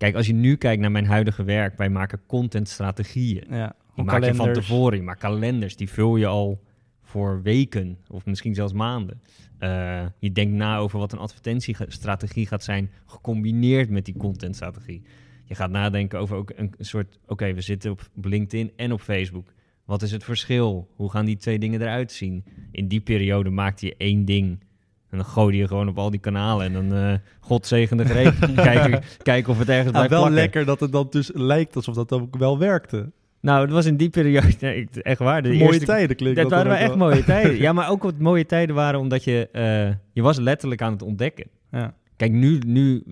Kijk, 0.03 0.15
als 0.15 0.27
je 0.27 0.33
nu 0.33 0.57
kijkt 0.57 0.81
naar 0.81 0.91
mijn 0.91 1.07
huidige 1.07 1.45
werk, 1.45 1.77
wij 1.77 1.89
maken 1.89 2.21
contentstrategieën. 2.27 3.45
Ja, 3.49 3.75
die 3.95 4.05
maak 4.05 4.25
je 4.25 4.35
van 4.35 4.53
tevoren, 4.53 4.97
je 4.97 5.03
maakt 5.03 5.21
kalenders, 5.21 5.77
die 5.77 5.91
vul 5.91 6.17
je 6.17 6.27
al 6.27 6.63
voor 7.03 7.43
weken 7.43 7.99
of 8.09 8.27
misschien 8.27 8.55
zelfs 8.55 8.73
maanden. 8.73 9.23
Uh, 9.61 10.05
je 10.19 10.33
denkt 10.33 10.55
na 10.55 10.79
over 10.79 10.99
wat 10.99 11.13
een 11.13 11.19
advertentiestrategie 11.19 12.47
gaat 12.47 12.65
zijn, 12.65 12.91
gecombineerd 13.07 13.91
met 13.91 14.05
die 14.05 14.17
contentstrategie. 14.17 15.03
Je 15.45 15.55
gaat 15.55 15.71
nadenken 15.71 16.19
over 16.19 16.37
ook 16.37 16.53
een, 16.57 16.75
een 16.79 16.85
soort, 16.85 17.19
oké, 17.23 17.33
okay, 17.33 17.55
we 17.55 17.61
zitten 17.61 17.91
op 17.91 18.09
LinkedIn 18.23 18.73
en 18.77 18.93
op 18.93 19.01
Facebook. 19.01 19.53
Wat 19.85 20.03
is 20.03 20.13
het 20.13 20.25
verschil? 20.25 20.89
Hoe 20.97 21.11
gaan 21.11 21.25
die 21.25 21.37
twee 21.37 21.59
dingen 21.59 21.83
eruit 21.83 22.13
zien? 22.13 22.45
In 22.71 22.89
die 22.89 23.01
periode 23.01 23.51
maakte 23.51 23.87
je 23.87 23.95
één 23.97 24.25
ding 24.25 24.59
en 25.13 25.19
dan 25.19 25.27
gooi 25.27 25.57
je 25.57 25.67
gewoon 25.67 25.89
op 25.89 25.99
al 25.99 26.11
die 26.11 26.21
kanalen. 26.21 26.67
En 26.67 26.73
dan, 26.73 26.99
uh, 26.99 27.15
God 27.41 27.67
zegen 27.67 27.97
de 27.97 28.05
greep. 28.05 28.35
kijken, 28.55 29.03
kijken 29.23 29.53
of 29.53 29.59
het 29.59 29.69
ergens 29.69 29.87
ja, 29.87 29.93
blijft 29.93 30.11
wel 30.11 30.21
plakken. 30.21 30.41
lekker 30.41 30.65
dat 30.65 30.81
het 30.81 30.93
dan 30.93 31.07
dus 31.11 31.31
lijkt 31.35 31.77
alsof 31.77 31.95
dat 31.95 32.13
ook 32.13 32.37
wel 32.37 32.59
werkte. 32.59 33.11
Nou, 33.41 33.63
het 33.63 33.71
was 33.71 33.87
in 33.87 33.97
die 33.97 34.11
periode, 34.11 34.55
nee, 34.61 34.89
echt 34.93 35.19
waar. 35.19 35.43
De 35.43 35.49
mooie 35.49 35.63
eerste, 35.63 35.85
tijden 35.85 36.17
klinkt 36.17 36.41
dat, 36.41 36.51
dat 36.51 36.59
waren 36.59 36.73
wel 36.73 36.81
echt 36.81 36.89
wel. 36.89 37.09
mooie 37.09 37.25
tijden. 37.35 37.57
Ja, 37.57 37.73
maar 37.73 37.91
ook 37.91 38.03
wat 38.03 38.19
mooie 38.19 38.47
tijden 38.47 38.75
waren 38.75 39.01
omdat 39.01 39.25
je, 39.25 39.49
uh, 39.53 39.95
je 40.13 40.23
was 40.23 40.39
letterlijk 40.39 40.83
aan 40.83 40.93
het 40.93 41.03
ontdekken. 41.03 41.47
Ja. 41.71 41.95
Kijk, 42.17 42.33
nu, 42.33 42.59
nu 42.67 43.03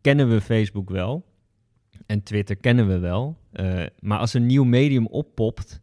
kennen 0.00 0.30
we 0.30 0.40
Facebook 0.40 0.90
wel. 0.90 1.24
En 2.06 2.22
Twitter 2.22 2.56
kennen 2.56 2.88
we 2.88 2.98
wel. 2.98 3.38
Uh, 3.52 3.82
maar 4.00 4.18
als 4.18 4.34
een 4.34 4.46
nieuw 4.46 4.64
medium 4.64 5.06
oppopt, 5.06 5.79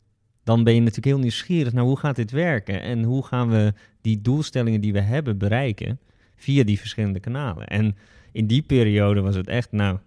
dan 0.48 0.64
ben 0.64 0.74
je 0.74 0.80
natuurlijk 0.80 1.06
heel 1.08 1.20
nieuwsgierig 1.20 1.74
naar 1.74 1.84
hoe 1.84 1.98
gaat 1.98 2.16
dit 2.16 2.32
werken 2.32 2.82
en 2.82 3.04
hoe 3.04 3.24
gaan 3.26 3.50
we 3.50 3.74
die 4.02 4.22
doelstellingen 4.22 4.82
die 4.82 4.94
we 4.94 5.00
hebben 5.02 5.38
bereiken 5.38 6.00
via 6.36 6.64
die 6.64 6.80
verschillende 6.80 7.20
kanalen. 7.20 7.68
En 7.68 7.96
in 8.32 8.48
die 8.48 8.62
periode 8.62 9.22
was 9.22 9.36
het 9.36 9.48
echt, 9.48 9.72
nou, 9.72 9.98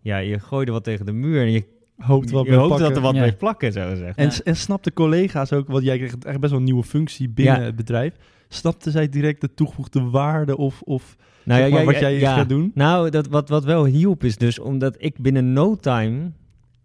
ja, 0.00 0.18
je 0.18 0.38
gooide 0.38 0.72
wat 0.72 0.84
tegen 0.84 1.06
de 1.06 1.12
muur 1.12 1.40
en 1.42 1.50
je 1.50 1.64
hoopt, 1.96 2.30
wat 2.30 2.46
je 2.46 2.54
hoopt 2.54 2.78
dat 2.78 2.96
er 2.96 3.02
wat 3.02 3.14
Ja. 3.14 3.20
bleef 3.20 3.36
plakken, 3.36 3.72
zo 3.72 3.88
gezegd. 3.88 4.16
En, 4.18 4.24
Ja. 4.30 4.38
en 4.44 4.56
snapten 4.56 4.92
collega's 4.92 5.52
ook, 5.52 5.68
want 5.68 5.84
jij 5.84 5.96
kreeg 5.98 6.14
echt 6.18 6.40
best 6.40 6.50
wel 6.50 6.60
een 6.60 6.66
nieuwe 6.66 6.82
functie 6.84 7.28
binnen 7.28 7.58
Ja. 7.58 7.64
het 7.64 7.76
bedrijf. 7.76 8.14
Snapten 8.48 8.92
zij 8.92 9.08
direct 9.08 9.40
de 9.40 9.54
toegevoegde 9.54 10.00
waarde 10.10 10.56
of, 10.56 10.82
of 10.82 11.16
Nou 11.44 11.60
zeg 11.60 11.68
ja, 11.68 11.74
maar, 11.74 11.84
ja, 11.84 11.90
wat 11.92 12.00
jij 12.00 12.18
ja. 12.18 12.34
gaat 12.36 12.48
doen? 12.48 12.70
Nou, 12.74 13.10
dat, 13.10 13.26
wat, 13.28 13.48
wat 13.48 13.64
wel 13.64 13.84
hielp 13.84 14.24
is 14.24 14.36
dus 14.36 14.58
omdat 14.58 14.94
ik 14.98 15.18
binnen 15.18 15.52
no 15.52 15.76
time 15.76 16.30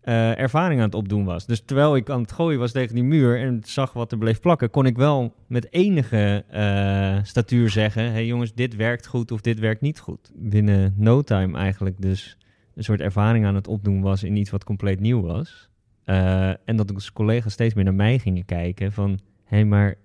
eh, 0.07 0.39
ervaring 0.39 0.79
aan 0.79 0.85
het 0.85 0.95
opdoen 0.95 1.25
was. 1.25 1.45
Dus 1.45 1.61
terwijl 1.65 1.95
ik 1.95 2.09
aan 2.09 2.21
het 2.21 2.31
gooien 2.31 2.59
was 2.59 2.71
tegen 2.71 2.95
die 2.95 3.03
muur 3.03 3.39
en 3.39 3.61
zag 3.65 3.93
wat 3.93 4.11
er 4.11 4.17
bleef 4.17 4.39
plakken, 4.39 4.69
kon 4.69 4.85
ik 4.85 4.97
wel 4.97 5.33
met 5.47 5.73
enige 5.73 6.43
eh, 6.49 7.23
statuur 7.23 7.69
zeggen: 7.69 8.03
hé 8.03 8.09
hey 8.09 8.25
jongens, 8.25 8.53
dit 8.53 8.75
werkt 8.75 9.07
goed 9.07 9.31
of 9.31 9.41
dit 9.41 9.59
werkt 9.59 9.81
niet 9.81 9.99
goed. 9.99 10.31
Binnen 10.35 10.93
no 10.97 11.21
time 11.21 11.57
eigenlijk 11.57 12.01
dus 12.01 12.37
een 12.75 12.83
soort 12.83 13.01
ervaring 13.01 13.45
aan 13.45 13.55
het 13.55 13.67
opdoen 13.67 14.01
was 14.01 14.23
in 14.23 14.35
iets 14.35 14.49
wat 14.49 14.63
compleet 14.63 14.99
nieuw 14.99 15.21
was. 15.21 15.69
Eh, 16.03 16.49
en 16.49 16.75
dat 16.75 16.87
dus 16.87 17.13
collega's 17.13 17.53
steeds 17.53 17.73
meer 17.73 17.83
naar 17.83 17.93
mij 17.93 18.19
gingen 18.19 18.45
kijken 18.45 18.91
van... 18.91 19.09
hé, 19.43 19.57
hey, 19.57 19.65
maar 19.65 19.95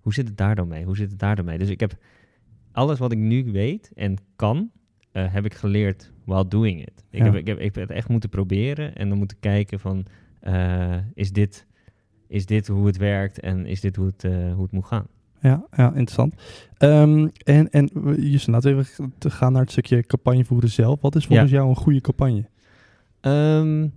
hoe 0.00 0.14
zit 0.14 0.28
het 0.28 0.36
daar 0.36 0.54
dan 0.54 0.68
mee? 0.68 0.84
Hoe 0.84 0.96
zit 0.96 1.10
het 1.10 1.18
daar 1.18 1.36
dan 1.36 1.44
mee? 1.44 1.58
Dus 1.58 1.68
ik 1.70 1.80
heb 1.80 1.92
alles 2.72 2.98
wat 2.98 3.12
ik 3.12 3.18
nu 3.18 3.44
weet 3.52 3.90
en 3.94 4.16
kan, 4.36 4.70
heb 5.12 5.44
ik 5.44 5.54
geleerd 5.54 6.12
while 6.28 6.48
doing 6.48 6.80
it. 6.80 7.04
Ik, 7.10 7.18
Ja. 7.18 7.24
heb, 7.24 7.34
ik, 7.34 7.46
heb, 7.46 7.58
ik 7.58 7.74
heb 7.74 7.88
het 7.88 7.96
echt 7.96 8.08
moeten 8.08 8.28
proberen 8.28 8.94
en 8.96 9.08
dan 9.08 9.18
moeten 9.18 9.36
kijken 9.40 9.80
van... 9.80 10.04
eh, 10.40 10.96
is, 11.14 11.32
dit, 11.32 11.66
is 12.28 12.46
dit 12.46 12.66
hoe 12.66 12.86
het 12.86 12.96
werkt 12.96 13.40
en 13.40 13.66
is 13.66 13.80
dit 13.80 13.96
hoe 13.96 14.06
het, 14.06 14.24
eh, 14.24 14.52
hoe 14.54 14.62
het 14.62 14.72
moet 14.72 14.84
gaan? 14.86 15.06
Ja, 15.40 15.66
ja 15.76 15.86
interessant. 15.88 16.34
Ehm, 16.76 17.28
en, 17.44 17.70
en 17.70 17.90
Justin, 18.16 18.52
laten 18.52 18.76
we 18.76 18.80
even 18.82 19.12
te 19.18 19.30
gaan 19.30 19.52
naar 19.52 19.62
het 19.62 19.70
stukje 19.70 20.02
campagnevoeren 20.06 20.68
zelf. 20.70 21.00
Wat 21.00 21.16
is 21.16 21.26
volgens 21.26 21.50
jou 21.50 21.68
een 21.68 21.76
goede 21.76 22.00
campagne? 22.00 22.44
Ehm, 23.20 23.88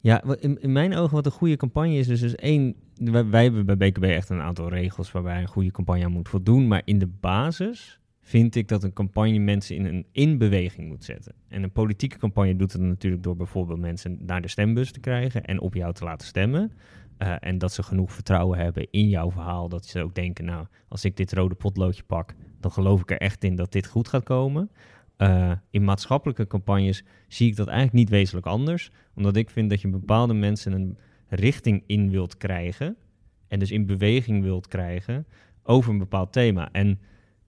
ja, 0.00 0.22
in, 0.40 0.60
in 0.62 0.72
mijn 0.72 0.94
ogen 0.94 1.14
wat 1.14 1.26
een 1.26 1.32
goede 1.32 1.56
campagne 1.56 1.94
is, 1.94 2.06
dus, 2.06 2.20
dus 2.20 2.34
één, 2.34 2.74
wij, 2.94 3.26
wij 3.28 3.42
hebben 3.42 3.66
bij 3.66 3.76
BKB 3.76 4.02
echt 4.04 4.28
een 4.28 4.40
aantal 4.40 4.68
regels 4.68 5.12
waarbij 5.12 5.40
een 5.40 5.48
goede 5.48 5.70
campagne 5.70 6.04
aan 6.04 6.12
moet 6.12 6.28
voldoen, 6.28 6.68
maar 6.68 6.82
in 6.84 6.98
de 6.98 7.08
basis 7.20 8.00
vind 8.22 8.54
ik 8.54 8.68
dat 8.68 8.82
een 8.82 8.92
campagne 8.92 9.38
mensen 9.38 9.76
in 9.76 9.84
een 9.84 10.06
in 10.12 10.38
beweging 10.38 10.88
moet 10.88 11.04
zetten. 11.04 11.34
En 11.48 11.62
een 11.62 11.72
politieke 11.72 12.18
campagne 12.18 12.56
doet 12.56 12.72
het 12.72 12.82
natuurlijk 12.82 13.22
door 13.22 13.36
bijvoorbeeld 13.36 13.80
mensen 13.80 14.18
naar 14.20 14.42
de 14.42 14.48
stembus 14.48 14.92
te 14.92 15.00
krijgen 15.00 15.44
en 15.44 15.60
op 15.60 15.74
jou 15.74 15.94
te 15.94 16.04
laten 16.04 16.26
stemmen. 16.26 16.72
Eh, 17.18 17.34
en 17.40 17.58
dat 17.58 17.72
ze 17.72 17.82
genoeg 17.82 18.12
vertrouwen 18.12 18.58
hebben 18.58 18.86
in 18.90 19.08
jouw 19.08 19.30
verhaal. 19.30 19.68
Dat 19.68 19.86
ze 19.86 20.02
ook 20.02 20.14
denken, 20.14 20.44
nou, 20.44 20.66
als 20.88 21.04
ik 21.04 21.16
dit 21.16 21.32
rode 21.32 21.54
potloodje 21.54 22.02
pak, 22.02 22.34
dan 22.60 22.72
geloof 22.72 23.00
ik 23.00 23.10
er 23.10 23.18
echt 23.18 23.44
in 23.44 23.56
dat 23.56 23.72
dit 23.72 23.86
goed 23.86 24.08
gaat 24.08 24.24
komen. 24.24 24.70
Uh, 25.18 25.52
in 25.70 25.84
maatschappelijke 25.84 26.46
campagnes 26.46 27.04
zie 27.28 27.48
ik 27.48 27.56
dat 27.56 27.66
eigenlijk 27.66 27.96
niet 27.96 28.08
wezenlijk 28.08 28.46
anders. 28.46 28.90
Omdat 29.14 29.36
ik 29.36 29.50
vind 29.50 29.70
dat 29.70 29.80
je 29.80 29.88
bepaalde 29.88 30.34
mensen 30.34 30.72
een 30.72 30.98
richting 31.28 31.82
in 31.86 32.10
wilt 32.10 32.36
krijgen. 32.36 32.96
En 33.48 33.58
dus 33.58 33.70
in 33.70 33.86
beweging 33.86 34.42
wilt 34.42 34.68
krijgen 34.68 35.26
over 35.62 35.92
een 35.92 35.98
bepaald 35.98 36.32
thema. 36.32 36.68
En 36.72 37.00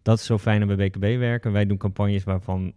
dat 0.05 0.19
is 0.19 0.25
zo 0.25 0.39
fijn 0.39 0.61
aan 0.61 0.77
bij 0.77 0.89
BKB 0.89 1.19
werken. 1.19 1.53
Wij 1.53 1.67
doen 1.67 1.77
campagnes 1.77 2.25
waarvan 2.25 2.73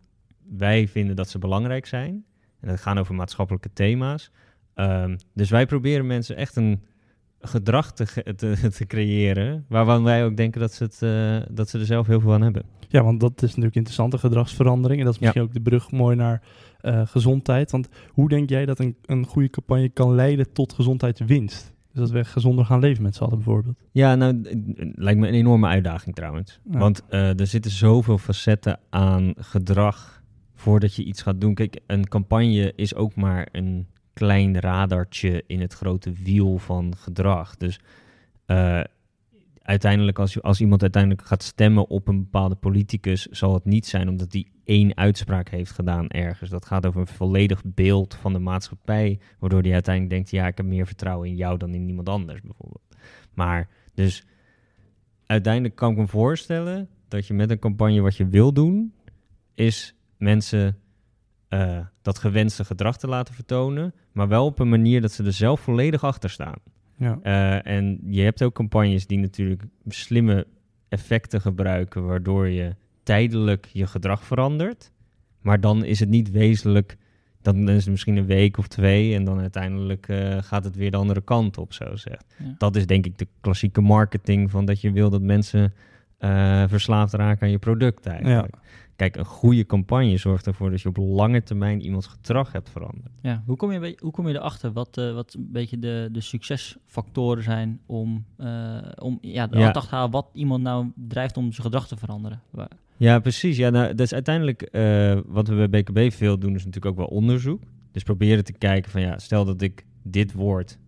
wij 0.57 0.87
vinden 0.87 1.15
dat 1.15 1.29
ze 1.29 1.37
belangrijk 1.37 1.85
zijn. 1.85 2.25
En 2.59 2.67
dat 2.67 2.81
gaan 2.81 2.97
over 2.97 3.15
maatschappelijke 3.15 3.69
thema's. 3.73 4.31
Um, 4.75 5.17
dus 5.33 5.49
wij 5.49 5.65
proberen 5.65 6.07
mensen 6.07 6.35
echt 6.35 6.55
een 6.55 6.81
gedrag 7.39 7.93
te, 7.93 8.35
te, 8.35 8.69
te, 8.77 8.85
creëren. 8.85 9.65
Waarvan 9.69 10.03
wij 10.03 10.25
ook 10.25 10.37
denken 10.37 10.61
dat 10.61 10.73
ze, 10.73 10.83
het, 10.83 11.01
uh, 11.01 11.55
dat 11.55 11.69
ze 11.69 11.79
er 11.79 11.85
zelf 11.85 12.07
heel 12.07 12.19
veel 12.19 12.33
aan 12.33 12.41
hebben. 12.41 12.63
Ja, 12.87 13.03
want 13.03 13.19
dat 13.19 13.41
is 13.41 13.49
natuurlijk 13.49 13.75
interessante 13.75 14.17
gedragsverandering. 14.17 14.99
En 14.99 15.05
dat 15.05 15.15
is 15.15 15.19
misschien 15.19 15.41
ook 15.41 15.53
de 15.53 15.61
brug 15.61 15.91
mooi 15.91 16.15
naar 16.15 16.41
uh, 16.81 17.07
gezondheid. 17.07 17.71
Want 17.71 17.89
hoe 18.07 18.29
denk 18.29 18.49
jij 18.49 18.65
dat 18.65 18.79
een, 18.79 18.95
een 19.05 19.25
goede 19.25 19.49
campagne 19.49 19.89
kan 19.89 20.15
leiden 20.15 20.53
tot 20.53 20.73
gezondheidswinst? 20.73 21.75
Dus 21.97 22.09
dat 22.09 22.23
we 22.23 22.29
gezonder 22.31 22.65
gaan 22.65 22.79
leven 22.79 23.03
met 23.03 23.15
z'n 23.15 23.23
allen 23.23 23.35
bijvoorbeeld. 23.35 23.83
Ja, 23.91 24.15
nou, 24.15 24.41
lijkt 24.95 25.19
me 25.19 25.27
een 25.27 25.33
enorme 25.33 25.67
uitdaging 25.67 26.15
trouwens. 26.15 26.59
Want 26.63 27.03
uh, 27.09 27.39
er 27.39 27.47
zitten 27.47 27.71
zoveel 27.71 28.17
facetten 28.17 28.79
aan 28.89 29.33
gedrag 29.37 30.23
voordat 30.53 30.95
je 30.95 31.03
iets 31.03 31.21
gaat 31.21 31.41
doen. 31.41 31.53
Kijk, 31.53 31.79
een 31.87 32.07
campagne 32.07 32.73
is 32.75 32.95
ook 32.95 33.15
maar 33.15 33.47
een 33.51 33.87
klein 34.13 34.59
radartje 34.59 35.43
in 35.47 35.61
het 35.61 35.73
grote 35.73 36.11
wiel 36.23 36.57
van 36.57 36.93
gedrag. 36.97 37.57
Dus 37.57 37.79
uh, 38.47 38.81
uiteindelijk, 39.67 40.19
als, 40.19 40.41
als 40.41 40.61
iemand 40.61 40.81
uiteindelijk 40.81 41.25
gaat 41.25 41.43
stemmen 41.43 41.87
op 41.87 42.07
een 42.07 42.17
bepaalde 42.17 42.55
politicus, 42.55 43.25
zal 43.25 43.53
het 43.53 43.65
niet 43.65 43.85
zijn 43.85 44.09
omdat 44.09 44.31
die 44.31 44.51
één 44.63 44.97
uitspraak 44.97 45.49
heeft 45.49 45.71
gedaan 45.71 46.07
ergens. 46.07 46.49
Dat 46.49 46.65
gaat 46.65 46.85
over 46.85 47.01
een 47.01 47.07
volledig 47.07 47.61
beeld 47.65 48.15
van 48.15 48.33
de 48.33 48.39
maatschappij, 48.39 49.19
waardoor 49.39 49.61
die 49.61 49.73
uiteindelijk 49.73 50.13
denkt, 50.13 50.29
ja, 50.29 50.47
ik 50.47 50.57
heb 50.57 50.65
meer 50.65 50.85
vertrouwen 50.85 51.27
in 51.27 51.35
jou 51.35 51.57
dan 51.57 51.73
in 51.73 51.87
iemand 51.87 52.09
anders 52.09 52.41
bijvoorbeeld. 52.41 52.95
Maar 53.33 53.69
dus 53.93 54.25
uiteindelijk 55.25 55.75
kan 55.75 55.91
ik 55.91 55.97
me 55.97 56.07
voorstellen 56.07 56.89
dat 57.07 57.27
je 57.27 57.33
met 57.33 57.49
een 57.49 57.59
campagne 57.59 58.01
wat 58.01 58.15
je 58.15 58.27
wil 58.27 58.53
doen, 58.53 58.93
is 59.53 59.95
mensen 60.17 60.77
uh, 61.49 61.79
dat 62.01 62.17
gewenste 62.17 62.65
gedrag 62.65 62.97
te 62.97 63.07
laten 63.07 63.33
vertonen, 63.33 63.93
maar 64.11 64.27
wel 64.27 64.45
op 64.45 64.59
een 64.59 64.69
manier 64.69 65.01
dat 65.01 65.11
ze 65.11 65.23
er 65.23 65.33
zelf 65.33 65.59
volledig 65.59 66.03
achter 66.03 66.29
staan. 66.29 66.59
Ja. 66.97 67.19
Uh, 67.23 67.73
en 67.75 67.99
je 68.03 68.21
hebt 68.21 68.43
ook 68.43 68.53
campagnes 68.53 69.07
die 69.07 69.19
natuurlijk 69.19 69.63
slimme 69.87 70.47
effecten 70.89 71.41
gebruiken, 71.41 72.05
waardoor 72.05 72.47
je 72.47 72.75
tijdelijk 73.03 73.67
je 73.71 73.87
gedrag 73.87 74.23
verandert. 74.23 74.91
Maar 75.41 75.59
dan 75.59 75.83
is 75.83 75.99
het 75.99 76.09
niet 76.09 76.31
wezenlijk, 76.31 76.97
dan 77.41 77.69
is 77.69 77.83
het 77.83 77.91
misschien 77.91 78.17
een 78.17 78.25
week 78.25 78.57
of 78.57 78.67
twee 78.67 79.15
en 79.15 79.23
dan 79.23 79.39
uiteindelijk 79.39 80.07
uh, 80.07 80.37
gaat 80.41 80.63
het 80.63 80.75
weer 80.75 80.91
de 80.91 80.97
andere 80.97 81.21
kant 81.21 81.57
op, 81.57 81.73
zo 81.73 81.95
zegt. 81.95 82.35
Ja. 82.37 82.55
Dat 82.57 82.75
is 82.75 82.85
denk 82.85 83.05
ik 83.05 83.17
de 83.17 83.27
klassieke 83.41 83.81
marketing 83.81 84.51
van 84.51 84.65
dat 84.65 84.81
je 84.81 84.91
wil 84.91 85.09
dat 85.09 85.21
mensen 85.21 85.73
uh, 86.19 86.63
verslaafd 86.67 87.13
raken 87.13 87.41
aan 87.41 87.51
je 87.51 87.59
product 87.59 88.05
eigenlijk. 88.05 88.55
Ja. 88.55 88.59
Kijk, 88.97 89.15
een 89.15 89.25
goede 89.25 89.65
campagne 89.65 90.17
zorgt 90.17 90.47
ervoor 90.47 90.69
dat 90.69 90.81
je 90.81 90.89
op 90.89 90.97
lange 90.97 91.43
termijn 91.43 91.81
iemands 91.81 92.07
gedrag 92.07 92.51
hebt 92.51 92.69
veranderd. 92.69 93.11
Ja, 93.21 93.43
hoe 93.45 93.55
kom 93.55 93.71
je, 93.71 93.97
hoe 94.01 94.11
kom 94.11 94.27
je 94.27 94.33
erachter 94.33 94.71
wat, 94.71 94.97
uh, 94.97 95.13
wat 95.13 95.33
een 95.33 95.51
beetje 95.51 95.79
de, 95.79 96.09
de 96.11 96.21
succesfactoren 96.21 97.43
zijn 97.43 97.79
om, 97.85 98.25
uh, 98.37 98.77
om 98.95 99.17
ja, 99.21 99.47
de 99.47 99.57
ja. 99.57 99.71
te 99.71 99.81
halen 99.89 100.11
wat 100.11 100.29
iemand 100.33 100.63
nou 100.63 100.91
drijft 100.95 101.37
om 101.37 101.51
zijn 101.51 101.65
gedrag 101.65 101.87
te 101.87 101.97
veranderen? 101.97 102.41
Ja, 102.97 103.19
precies. 103.19 103.57
Ja, 103.57 103.69
nou, 103.69 103.95
dus 103.95 104.13
uiteindelijk 104.13 104.69
uh, 104.71 105.19
wat 105.25 105.47
we 105.47 105.55
bij 105.55 105.83
BKB 105.83 106.11
veel 106.11 106.39
doen 106.39 106.55
is 106.55 106.65
natuurlijk 106.65 106.85
ook 106.85 107.07
wel 107.07 107.17
onderzoek. 107.17 107.63
Dus 107.91 108.03
proberen 108.03 108.43
te 108.43 108.53
kijken 108.53 108.91
van 108.91 109.01
ja, 109.01 109.17
stel 109.17 109.45
dat 109.45 109.61
ik 109.61 109.85
dit 110.03 110.33
woord 110.33 110.79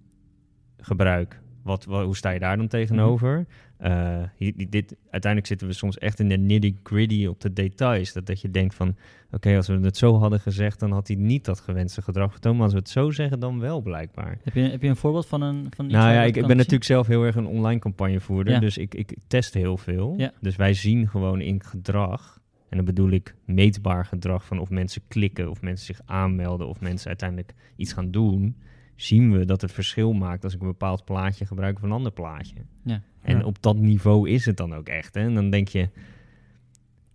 gebruik 0.78 1.42
wat, 1.63 1.86
wat, 1.86 2.06
hoe 2.06 2.16
sta 2.16 2.30
je 2.30 2.39
daar 2.39 2.58
dan 2.58 2.68
tegenover? 2.68 3.46
Uh, 3.84 4.24
hier, 4.36 4.54
dit, 4.70 4.96
uiteindelijk 5.10 5.46
zitten 5.46 5.68
we 5.68 5.74
soms 5.74 5.98
echt 5.98 6.20
in 6.20 6.30
de 6.30 6.38
nitty-gritty 6.38 7.26
op 7.26 7.42
de 7.42 7.54
details. 7.54 8.14
Dat, 8.14 8.26
dat 8.26 8.42
je 8.42 8.52
denkt 8.52 8.76
van, 8.76 8.96
oké, 9.32 9.56
als 9.56 9.68
we 9.68 9.80
het 9.80 9.98
zo 9.98 10.18
hadden 10.18 10.40
gezegd, 10.40 10.80
dan 10.80 10.92
had 10.92 11.08
hij 11.08 11.18
niet 11.18 11.46
dat 11.46 11.60
gewenste 11.60 12.02
gedrag 12.02 12.32
vertoond. 12.32 12.56
Maar 12.56 12.64
als 12.64 12.74
we 12.74 12.80
het 12.80 12.90
zo 12.90 13.12
zeggen, 13.12 13.40
dan 13.40 13.60
wel 13.60 13.82
blijkbaar. 13.82 14.38
Heb 14.44 14.54
je, 14.54 14.62
heb 14.62 14.82
je 14.82 14.88
een 14.88 14.96
voorbeeld 14.96 15.26
van 15.26 15.42
een 15.42 15.68
van 15.76 15.86
iets 15.86 15.94
Nou 15.94 16.14
ja, 16.14 16.22
ik, 16.22 16.36
ik 16.36 16.48
ben 16.48 16.58
natuurlijk 16.58 16.84
zelf 16.84 17.08
heel 17.08 17.24
erg 17.24 17.36
een 17.36 17.48
online 17.48 17.80
campagnevoerder. 17.80 18.54
Ja. 18.54 18.60
Dus 18.60 18.78
ik, 18.78 18.96
ik 18.96 19.14
test 19.28 19.54
heel 19.54 19.78
veel. 19.78 20.14
Ja. 20.18 20.32
Dus 20.42 20.56
wij 20.56 20.74
zien 20.74 21.08
gewoon 21.08 21.42
in 21.42 21.64
gedrag, 21.64 22.40
en 22.70 22.78
dan 22.78 22.86
bedoel 22.86 23.10
ik 23.10 23.36
meetbaar 23.46 24.06
gedrag 24.06 24.46
van 24.46 24.60
of 24.60 24.70
mensen 24.70 25.02
klikken, 25.08 25.50
of 25.50 25.62
mensen 25.62 25.86
zich 25.86 26.02
aanmelden, 26.06 26.68
of 26.68 26.82
mensen 26.82 27.08
uiteindelijk 27.08 27.54
iets 27.76 27.94
gaan 27.94 28.12
doen 28.12 28.56
zien 29.01 29.32
we 29.32 29.46
dat 29.46 29.62
het 29.62 29.72
verschil 29.72 30.13
maakt 30.13 30.44
als 30.44 30.53
ik 30.53 30.62
een 30.62 30.68
bepaald 30.68 31.06
plaatje 31.06 31.46
gebruik 31.46 31.75
of 31.77 31.84
een 31.84 31.91
ander 31.91 32.12
plaatje. 32.12 32.56
Ja. 32.84 33.01
En 33.22 33.38
ja. 33.38 33.44
op 33.44 33.62
dat 33.62 33.77
niveau 33.77 34.29
is 34.29 34.46
het 34.46 34.58
dan 34.58 34.75
ook 34.75 34.88
echt. 34.88 35.13
Hè? 35.13 35.22
En 35.22 35.34
dan 35.34 35.50
denk 35.50 35.68
je, 35.68 35.89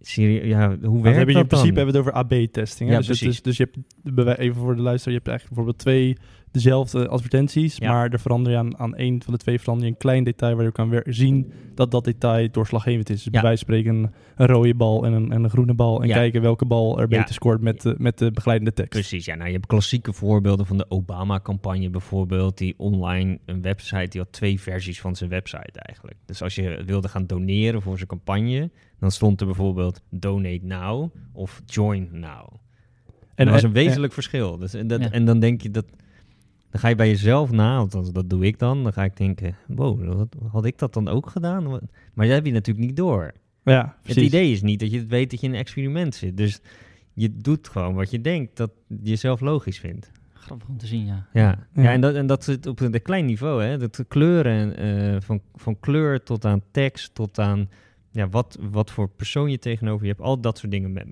serie, 0.06 0.46
ja, 0.46 0.76
hoe 0.82 1.02
werkt 1.02 1.16
hebben 1.16 1.34
dat 1.34 1.42
In 1.42 1.48
principe 1.48 1.76
hebben 1.76 1.94
we 1.94 1.98
het 1.98 2.08
over 2.08 2.12
AB-testing. 2.12 2.90
Ja, 2.90 2.98
dus, 2.98 3.18
dus, 3.18 3.42
dus 3.42 3.56
je 3.56 3.68
hebt, 4.04 4.38
even 4.38 4.54
voor 4.54 4.76
de 4.76 4.82
luisteraar, 4.82 5.14
je 5.14 5.20
hebt 5.24 5.28
eigenlijk 5.28 5.48
bijvoorbeeld 5.48 5.78
twee 5.78 6.16
dezelfde 6.54 7.08
advertenties, 7.08 7.76
ja. 7.76 7.92
maar 7.92 8.10
er 8.10 8.20
verander 8.20 8.52
je 8.52 8.58
aan, 8.58 8.78
aan 8.78 8.94
één 8.94 9.22
van 9.22 9.32
de 9.32 9.38
twee 9.38 9.58
verander 9.58 9.84
je 9.86 9.90
een 9.90 9.98
klein 9.98 10.24
detail 10.24 10.56
waar 10.56 10.64
je 10.64 10.72
kan 10.72 10.88
weer 10.88 11.06
zien 11.08 11.52
dat 11.74 11.90
dat 11.90 12.04
detail 12.04 12.48
doorslaggevend 12.50 13.10
is. 13.10 13.16
Dus 13.16 13.24
ja. 13.24 13.30
bij 13.30 13.42
wijze 13.42 13.64
van 13.64 13.74
spreken 13.74 14.12
een, 14.36 14.46
rode 14.46 14.74
bal 14.74 15.04
en 15.04 15.12
een, 15.12 15.32
en 15.32 15.44
een 15.44 15.50
groene 15.50 15.74
bal 15.74 16.02
en 16.02 16.08
ja. 16.08 16.14
kijken 16.14 16.42
welke 16.42 16.64
bal 16.64 17.00
er 17.00 17.08
beter 17.08 17.34
scoort 17.34 17.60
met, 17.60 17.82
de, 17.82 17.94
met 17.98 18.18
de 18.18 18.30
begeleidende 18.30 18.72
tekst. 18.72 18.90
Precies, 18.90 19.24
ja. 19.24 19.34
Nou, 19.34 19.46
je 19.46 19.54
hebt 19.54 19.66
klassieke 19.66 20.12
voorbeelden 20.12 20.66
van 20.66 20.76
de 20.76 20.86
Obama-campagne 20.88 21.90
bijvoorbeeld, 21.90 22.58
die 22.58 22.74
online 22.76 23.38
een 23.44 23.62
website, 23.62 24.08
die 24.08 24.20
had 24.20 24.32
twee 24.32 24.60
versies 24.60 25.00
van 25.00 25.16
zijn 25.16 25.30
website 25.30 25.80
eigenlijk. 25.80 26.16
Dus 26.26 26.42
als 26.42 26.54
je 26.54 26.82
wilde 26.86 27.08
gaan 27.08 27.26
doneren 27.26 27.82
voor 27.82 27.96
zijn 27.96 28.08
campagne, 28.08 28.70
dan 29.04 29.12
stond 29.12 29.40
er 29.40 29.46
bijvoorbeeld 29.46 30.00
donate 30.10 30.60
now 30.62 31.14
of 31.32 31.62
join 31.66 32.08
now. 32.12 32.46
En 33.34 33.44
dat 33.44 33.54
was 33.54 33.62
een 33.62 33.72
wezenlijk 33.72 34.12
verschil. 34.12 34.58
Dus, 34.58 34.74
en, 34.74 34.86
dat, 34.86 35.00
en 35.00 35.24
dan 35.24 35.40
denk 35.40 35.62
je 35.62 35.70
dat 35.70 35.84
dan 36.70 36.82
ga 36.82 36.88
je 36.88 36.94
bij 36.94 37.08
jezelf 37.08 37.50
na, 37.50 37.76
althans 37.76 38.12
dat 38.12 38.30
doe 38.30 38.44
ik 38.44 38.58
dan. 38.58 38.82
Dan 38.82 38.92
ga 38.92 39.04
ik 39.04 39.16
denken, 39.16 39.56
wow, 39.66 40.24
had 40.50 40.64
ik 40.64 40.78
dat 40.78 40.94
dan 40.94 41.08
ook 41.08 41.30
gedaan? 41.30 41.64
Maar 42.14 42.26
dat 42.26 42.34
heb 42.34 42.46
je 42.46 42.52
natuurlijk 42.52 42.86
niet 42.86 42.96
door. 42.96 43.32
Ja, 43.64 43.96
het 44.02 44.16
idee 44.16 44.52
is 44.52 44.62
niet 44.62 44.80
dat 44.80 44.90
je 44.90 44.98
het 44.98 45.08
weet 45.08 45.30
dat 45.30 45.40
je 45.40 45.46
in 45.46 45.52
een 45.52 45.58
experiment 45.58 46.14
zit. 46.14 46.36
Dus 46.36 46.60
je 47.12 47.36
doet 47.36 47.68
gewoon 47.68 47.94
wat 47.94 48.10
je 48.10 48.20
denkt 48.20 48.56
dat 48.56 48.70
je 49.02 49.16
zelf 49.16 49.40
logisch 49.40 49.78
vindt. 49.78 50.10
Grappig 50.32 50.68
om 50.68 50.78
te 50.78 50.86
zien, 50.86 51.06
ja. 51.06 51.26
Ja, 51.32 51.66
ja. 51.74 51.82
ja 51.82 51.92
en, 51.92 52.00
dat, 52.00 52.14
en 52.14 52.26
dat 52.26 52.44
zit 52.44 52.66
op 52.66 52.80
een 52.80 53.02
klein 53.02 53.24
niveau. 53.24 53.62
Hè? 53.62 53.78
Dat 53.78 54.04
kleuren, 54.08 54.84
uh, 54.84 55.16
van, 55.20 55.40
van 55.54 55.80
kleur 55.80 56.22
tot 56.22 56.44
aan 56.44 56.62
tekst, 56.70 57.14
tot 57.14 57.38
aan 57.38 57.68
ja, 58.14 58.28
wat, 58.28 58.58
wat 58.70 58.90
voor 58.90 59.08
persoon 59.08 59.50
je 59.50 59.58
tegenover 59.58 60.06
je 60.06 60.12
hebt. 60.12 60.24
Al 60.24 60.40
dat 60.40 60.58
soort 60.58 60.72
dingen 60.72 60.92
met, 60.92 61.06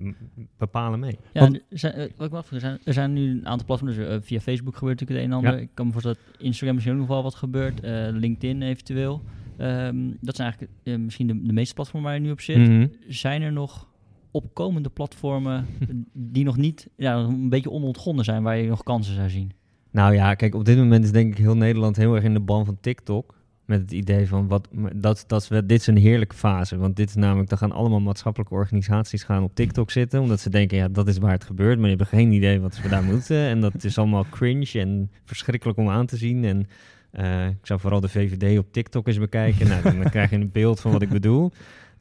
bepalen 0.57 0.99
mee. 0.99 1.17
Ja, 1.33 1.39
Want, 1.39 1.55
er, 1.55 1.79
zijn, 1.79 1.99
uh, 1.99 2.05
wat 2.17 2.45
ik 2.45 2.51
er, 2.51 2.59
zijn, 2.59 2.79
er 2.83 2.93
zijn 2.93 3.13
nu 3.13 3.31
een 3.31 3.47
aantal 3.47 3.65
platforms. 3.65 3.97
Uh, 3.97 4.15
via 4.21 4.39
Facebook 4.39 4.75
gebeurt 4.77 4.99
natuurlijk 4.99 5.19
het 5.19 5.19
een 5.19 5.31
en 5.31 5.37
ander. 5.37 5.59
Ja. 5.59 5.67
Ik 5.67 5.69
kan 5.73 5.85
me 5.85 5.91
voorstellen 5.91 6.19
dat 6.25 6.41
Instagram 6.41 6.73
misschien 6.73 6.95
ook 6.95 7.01
nog 7.01 7.09
wel 7.09 7.23
wat 7.23 7.35
gebeurt. 7.35 7.83
Uh, 7.83 8.07
LinkedIn 8.11 8.61
eventueel. 8.61 9.21
Um, 9.57 10.17
dat 10.21 10.35
zijn 10.35 10.53
eigenlijk 10.53 10.99
misschien 11.01 11.27
de, 11.27 11.41
de, 11.41 11.53
meeste 11.53 11.73
platformen 11.73 12.09
waar 12.09 12.19
je 12.19 12.25
nu 12.25 12.31
op 12.31 12.41
zit. 12.41 12.57
Mm 12.57 12.65
-hmm. 12.65 12.91
Zijn 13.07 13.41
er 13.41 13.51
nog 13.51 13.87
opkomende 14.31 14.89
platformen 14.89 15.65
die 16.13 16.43
nog 16.43 16.57
niet 16.57 16.87
ja, 16.95 17.15
een 17.15 17.49
beetje 17.49 17.71
onontgonnen 17.71 18.25
zijn, 18.25 18.43
waar 18.43 18.57
je 18.57 18.67
nog 18.67 18.83
kansen 18.83 19.15
zou 19.15 19.29
zien? 19.29 19.51
Nou 19.91 20.13
ja, 20.13 20.33
kijk, 20.33 20.55
op 20.55 20.65
dit 20.65 20.77
moment 20.77 21.03
is 21.03 21.11
denk 21.11 21.31
ik 21.31 21.37
heel 21.37 21.55
Nederland 21.55 21.95
heel 21.95 22.15
erg 22.15 22.23
in 22.23 22.33
de 22.33 22.39
ban 22.39 22.65
van 22.65 22.77
TikTok. 22.81 23.35
Met 23.65 23.81
het 23.81 23.91
idee 23.91 24.27
van 24.27 24.47
wat 24.47 24.67
dat, 24.95 25.23
dat 25.27 25.47
dit 25.49 25.71
is 25.71 25.87
een 25.87 25.97
heerlijke 25.97 26.35
fase. 26.35 26.77
Want 26.77 26.95
dit 26.95 27.09
is 27.09 27.15
namelijk, 27.15 27.49
dan 27.49 27.57
gaan 27.57 27.71
allemaal 27.71 27.99
maatschappelijke 27.99 28.53
organisaties 28.53 29.23
gaan 29.23 29.43
op 29.43 29.55
TikTok 29.55 29.91
zitten. 29.91 30.21
Omdat 30.21 30.39
ze 30.39 30.49
denken, 30.49 30.77
ja, 30.77 30.87
dat 30.87 31.07
is 31.07 31.17
waar 31.17 31.31
het 31.31 31.43
gebeurt. 31.43 31.79
Maar 31.79 31.89
je 31.89 31.95
hebt 31.95 32.09
geen 32.09 32.31
idee 32.31 32.59
wat 32.59 32.75
ze 32.75 32.89
daar 32.89 33.03
moeten. 33.03 33.37
En 33.37 33.61
dat 33.61 33.83
is 33.83 33.97
allemaal 33.97 34.25
cringe 34.29 34.79
en 34.79 35.11
verschrikkelijk 35.25 35.77
om 35.77 35.89
aan 35.89 36.05
te 36.05 36.17
zien. 36.17 36.45
En 36.45 36.67
uh, 37.13 37.47
ik 37.47 37.65
zou 37.65 37.79
vooral 37.79 37.99
de 37.99 38.09
VVD 38.09 38.57
op 38.57 38.71
TikTok 38.71 39.07
eens 39.07 39.19
bekijken. 39.19 39.67
nou, 39.67 39.83
dan, 39.83 40.09
krijg 40.09 40.29
je 40.29 40.35
een 40.35 40.51
beeld 40.51 40.79
van 40.79 40.91
wat 40.91 41.01
ik 41.01 41.09
bedoel. 41.09 41.51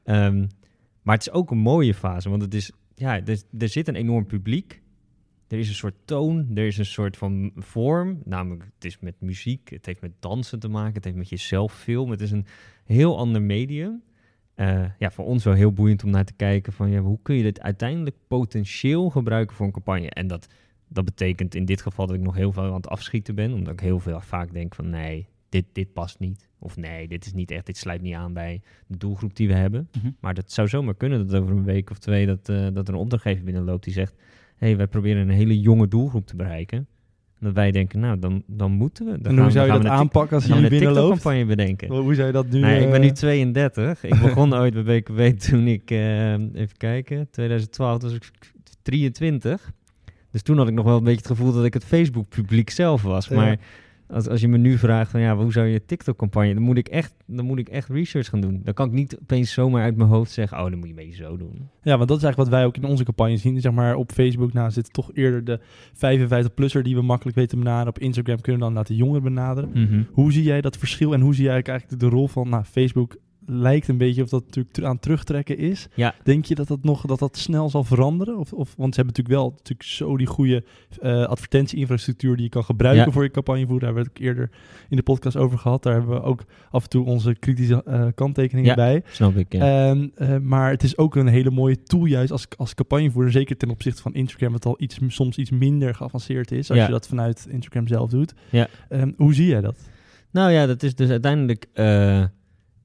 Um, 0.05 0.49
maar 1.03 1.15
het 1.15 1.27
is 1.27 1.33
ook 1.33 1.51
een 1.51 1.59
mooie 1.59 1.95
fase. 1.95 2.31
Want 2.31 2.43
het 2.43 2.55
is, 2.55 2.71
ja, 2.95 3.21
er 3.59 3.69
zit 3.69 3.89
een 3.89 3.97
enorm 3.97 4.27
publiek. 4.27 4.82
Er 5.53 5.59
is 5.59 5.69
een 5.69 5.75
soort 5.75 5.95
toon, 6.05 6.47
er 6.55 6.67
is 6.67 6.79
een 6.79 6.85
soort 6.85 7.17
van 7.17 7.53
vorm. 7.57 8.21
Namelijk, 8.25 8.65
het 8.75 8.85
is 8.85 8.99
met 8.99 9.15
muziek, 9.21 9.71
het 9.71 9.87
heeft 9.87 10.01
met 10.01 10.13
dansen 10.21 10.59
te 10.59 10.69
maken, 10.69 10.95
het 10.95 11.05
heeft 11.05 11.17
met 11.17 11.29
jezelf 11.29 11.75
film. 11.75 12.11
Het 12.11 12.21
is 12.21 12.31
een 12.31 12.47
heel 12.85 13.19
ander 13.19 13.43
medium. 13.43 14.03
Uh, 14.57 14.85
ja, 14.99 15.11
voor 15.11 15.25
ons 15.25 15.45
wel 15.45 15.55
heel 15.55 15.73
boeiend 15.73 16.05
om 16.05 16.11
naar 16.11 16.25
te 16.25 16.33
kijken 16.33 16.73
van 16.73 16.91
ja, 16.91 17.01
hoe 17.01 17.19
kun 17.23 17.37
je 17.37 17.43
dit 17.43 17.61
uiteindelijk 17.61 18.17
potentieel 18.29 19.11
gebruiken 19.11 19.57
voor 19.57 19.67
een 19.67 19.73
campagne. 19.73 20.11
En 20.11 20.27
dat, 20.27 20.47
dat 20.89 21.05
betekent 21.05 21.55
in 21.55 21.65
dit 21.65 21.83
geval 21.83 22.07
dat 22.07 22.17
ik 22.17 22.23
nog 22.23 22.35
heel 22.35 22.53
veel 22.53 22.63
aan 22.63 22.75
het 22.75 22.89
afschieten 22.89 23.35
ben, 23.35 23.53
omdat 23.53 23.73
ik 23.73 23.81
heel 23.81 24.01
veel 24.01 24.21
vaak 24.21 24.53
denk 24.53 24.75
van 24.75 24.91
nee, 24.91 25.27
dit, 25.49 25.65
dit 25.73 25.93
past 25.93 26.19
niet. 26.19 26.49
Of 26.59 26.77
nee, 26.77 27.09
dit 27.09 27.27
is 27.27 27.33
niet 27.33 27.51
echt, 27.51 27.67
dit 27.67 27.77
sluit 27.77 28.03
niet 28.03 28.15
aan 28.15 28.33
bij 28.33 28.61
de 28.87 28.97
doelgroep 28.97 29.37
die 29.37 29.49
we 29.49 29.55
hebben. 29.55 29.89
Mhm. 29.99 30.11
Maar 30.21 30.35
dat 30.35 30.53
zou 30.53 30.69
zomaar 30.69 30.95
kunnen 30.95 31.27
dat 31.27 31.41
over 31.41 31.57
een 31.57 31.65
week 31.65 31.91
of 31.91 31.99
twee 31.99 32.27
dat, 32.27 32.49
eh, 32.49 32.67
dat 32.73 32.89
er 32.89 32.95
een 32.95 33.01
opdrachtgever 33.01 33.45
binnenloopt 33.45 33.85
die 33.85 33.93
zegt: 33.93 34.15
hey, 34.63 34.77
wij 34.77 34.87
proberen 34.87 35.23
een 35.23 35.35
hele 35.35 35.61
jonge 35.61 35.89
doelgroep 35.89 36.27
te 36.27 36.37
bereiken. 36.37 36.79
En 36.79 37.47
dat 37.49 37.55
wij 37.55 37.71
denken, 37.71 38.01
nou, 38.01 38.19
dan, 38.19 38.43
dan 38.47 38.73
moeten 38.73 39.07
we. 39.07 39.21
Dan 39.21 39.33
En 39.33 39.43
hoe 39.43 39.51
zou 39.51 39.67
je 39.67 39.73
dat 39.73 39.87
aanpakken 39.87 40.37
als 40.37 40.47
je 40.47 40.55
een? 40.55 40.69
TikTok-campagne 40.69 41.45
bedenken. 41.45 41.89
Hoe 41.89 42.15
zou 42.15 42.27
je 42.27 42.33
dat 42.33 42.49
nu... 42.51 42.61
Nee, 42.61 42.81
ik 42.81 42.91
ben 42.91 43.01
eh, 43.01 43.07
nu 43.07 43.13
32. 43.13 44.05
Ik 44.05 44.21
begon 44.21 44.55
ooit 44.61 44.85
bij 44.85 45.03
BKW 45.03 45.21
toen 45.51 45.67
ik, 45.67 45.91
eh, 45.91 46.33
even 46.33 46.77
kijken, 46.77 47.31
2012 47.31 47.99
toen 47.99 48.09
was 48.09 48.19
ik 48.19 48.53
23. 48.83 49.73
Dus 50.31 50.43
toen 50.43 50.59
had 50.59 50.69
ik 50.69 50.75
nog 50.75 50.85
wel 50.85 50.97
een 50.97 51.05
beetje 51.05 51.19
het 51.19 51.27
gevoel 51.27 51.53
dat 51.53 51.65
ik 51.65 51.75
het 51.75 51.85
Facebook-publiek 51.85 52.71
zelf 52.71 53.03
was. 53.03 53.27
Ja. 53.27 53.57
Als, 54.13 54.29
als 54.29 54.41
je 54.41 54.49
me 54.49 54.59
nu 54.59 54.79
vraagt 54.79 55.11
van 55.11 55.21
ja, 55.21 55.37
hoe 55.37 55.53
zou 55.53 55.67
je 55.67 55.85
TikTok-campagne, 55.85 56.55
dan 56.55 56.63
moet 56.63 56.79
ik 56.79 56.89
echt, 56.89 57.15
dan 57.27 57.45
moet 57.45 57.59
ik 57.59 57.69
echt 57.69 57.89
research 57.89 58.29
gaan 58.29 58.41
doen. 58.41 58.61
Dan 58.65 58.75
kan 58.75 58.87
ik 58.87 58.93
niet 58.93 59.19
opeens 59.23 59.53
zomaar 59.53 59.83
uit 59.83 59.97
mijn 59.97 60.09
hoofd 60.09 60.31
zeggen, 60.31 60.59
oh, 60.59 60.71
dan 60.71 60.79
moet 60.79 60.89
je 60.89 60.95
beetje 60.95 61.25
zo 61.25 61.37
doen. 61.37 61.69
Ja, 61.83 61.97
want 61.97 62.09
dat 62.09 62.17
is 62.19 62.25
eigenlijk 62.25 62.37
wat 62.37 62.49
wij 62.49 62.65
ook 62.65 62.77
in 62.77 62.85
onze 62.85 63.05
campagne 63.05 63.37
zien. 63.37 63.61
Zeg 63.61 63.73
maar 63.73 63.95
op 63.95 64.13
Facebook 64.13 64.53
nou, 64.53 64.71
zit 64.71 64.93
toch 64.93 65.11
eerder 65.15 65.45
de 65.45 65.61
55-plusser 65.95 66.83
die 66.83 66.95
we 66.95 67.03
makkelijk 67.03 67.37
weten 67.37 67.59
te 67.59 67.65
benaderen. 67.65 67.89
Op 67.89 67.99
Instagram 67.99 68.41
kunnen 68.41 68.61
we 68.61 68.67
dan 68.67 68.75
laten 68.75 68.95
jongeren 68.95 69.23
benaderen. 69.23 70.07
Hoe 70.13 70.33
zie 70.33 70.43
jij 70.43 70.61
dat 70.61 70.77
verschil 70.77 71.13
en 71.13 71.21
hoe 71.21 71.35
zie 71.35 71.45
jij 71.45 71.63
eigenlijk 71.63 72.01
de 72.01 72.09
rol 72.09 72.29
van 72.29 72.49
nou, 72.49 72.65
Facebook 72.65 73.17
lijkt 73.47 73.89
een 73.89 73.97
beetje 73.97 74.23
of 74.23 74.29
dat 74.29 74.45
natuurlijk 74.45 74.85
aan 74.85 74.99
terugtrekken 74.99 75.59
is. 75.59 75.89
Ja. 75.95 76.15
Denk 76.25 76.45
je 76.45 76.55
dat 76.55 76.69
dat 76.69 76.83
nog 76.85 77.07
dat 77.07 77.19
dat 77.19 77.37
snel 77.37 77.71
zal 77.71 77.85
veranderen? 77.85 78.39
Of, 78.39 78.53
of, 78.53 78.75
want 78.77 78.95
ze 78.95 79.01
hebben 79.01 79.15
natuurlijk 79.17 79.29
wel 79.45 79.51
natuurlijk 79.51 79.89
zo 79.89 80.17
die 80.17 80.27
goede 80.27 80.65
eh 81.01 81.25
advertentie-infrastructuur 81.25 82.35
die 82.37 82.45
je 82.45 82.51
kan 82.51 82.65
gebruiken 82.65 83.05
Ja. 83.07 83.11
voor 83.13 83.23
je 83.23 83.31
campagnevoer. 83.31 83.81
Daar 83.81 83.95
hebben 83.95 84.03
we 84.05 84.09
het 84.11 84.19
ook 84.19 84.27
eerder 84.27 84.51
in 84.89 84.97
de 84.97 85.03
podcast 85.03 85.37
over 85.37 85.59
gehad. 85.59 85.83
Daar 85.83 85.93
hebben 85.95 86.15
we 86.15 86.23
ook 86.23 86.45
af 86.71 86.83
en 86.83 86.89
toe 86.89 87.05
onze 87.05 87.35
kritische 87.35 87.83
eh, 87.85 88.07
kanttekeningen 88.15 88.71
Ja. 88.71 88.75
bij. 88.75 89.03
Snap 89.11 89.37
ik, 89.37 89.53
ja. 89.53 89.89
Ehm, 89.91 90.09
eh, 90.15 90.37
maar 90.39 90.71
het 90.71 90.83
is 90.83 90.97
ook 90.99 91.17
een 91.17 91.27
hele 91.27 91.51
mooie 91.51 91.83
tool 91.83 92.05
juist 92.05 92.31
als, 92.33 92.47
als 92.57 92.75
campagnevoerder. 92.75 93.33
Zeker 93.33 93.57
ten 93.57 93.71
opzichte 93.71 94.03
van 94.03 94.15
Instagram, 94.15 94.53
wat 94.53 94.67
al 94.67 94.75
iets, 94.79 94.99
soms 95.07 95.37
iets 95.37 95.51
minder 95.51 95.95
geavanceerd 95.95 96.51
is. 96.53 96.71
Als 96.71 96.79
je 96.85 96.91
dat 96.91 97.09
vanuit 97.09 97.47
Instagram 97.51 97.87
zelf 97.89 98.11
doet. 98.11 98.35
Ja. 98.51 98.69
Ehm, 98.89 99.13
hoe 99.17 99.35
zie 99.35 99.47
jij 99.47 99.61
dat? 99.61 99.77
Nou 100.31 100.51
ja, 100.51 100.67
dat 100.67 100.83
is 100.83 100.95
dus 100.95 101.11
uiteindelijk. 101.11 101.67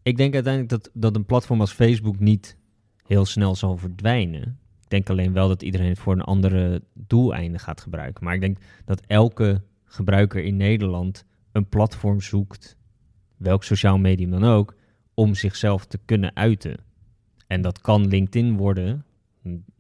Ik 0.08 0.18
denk 0.18 0.34
uiteindelijk 0.34 0.70
dat, 0.70 0.90
dat 0.94 1.16
een 1.16 1.26
platform 1.26 1.60
als 1.60 1.72
Facebook 1.72 2.20
niet 2.20 2.58
heel 3.06 3.26
snel 3.26 3.56
zal 3.56 3.78
verdwijnen. 3.78 4.60
Ik 4.84 4.90
denk 4.90 5.10
alleen 5.10 5.34
wel 5.34 5.48
dat 5.48 5.64
iedereen 5.64 5.90
het 5.90 6.00
voor 6.00 6.14
een 6.14 6.22
andere 6.22 6.84
doeleinde 6.94 7.60
gaat 7.60 7.82
gebruiken. 7.82 8.24
Maar 8.24 8.34
ik 8.34 8.42
denk 8.42 8.58
dat 8.86 9.02
elke 9.08 9.62
gebruiker 9.86 10.44
in 10.44 10.58
Nederland 10.58 11.26
een 11.52 11.70
platform 11.70 12.22
zoekt, 12.22 12.78
welk 13.38 13.64
sociaal 13.64 13.98
medium 13.98 14.30
dan 14.30 14.44
ook, 14.44 14.76
om 15.14 15.36
zichzelf 15.36 15.86
te 15.86 16.00
kunnen 16.06 16.36
uiten. 16.36 16.80
En 17.48 17.62
dat 17.62 17.82
kan 17.82 18.08
LinkedIn 18.08 18.58
worden 18.58 19.06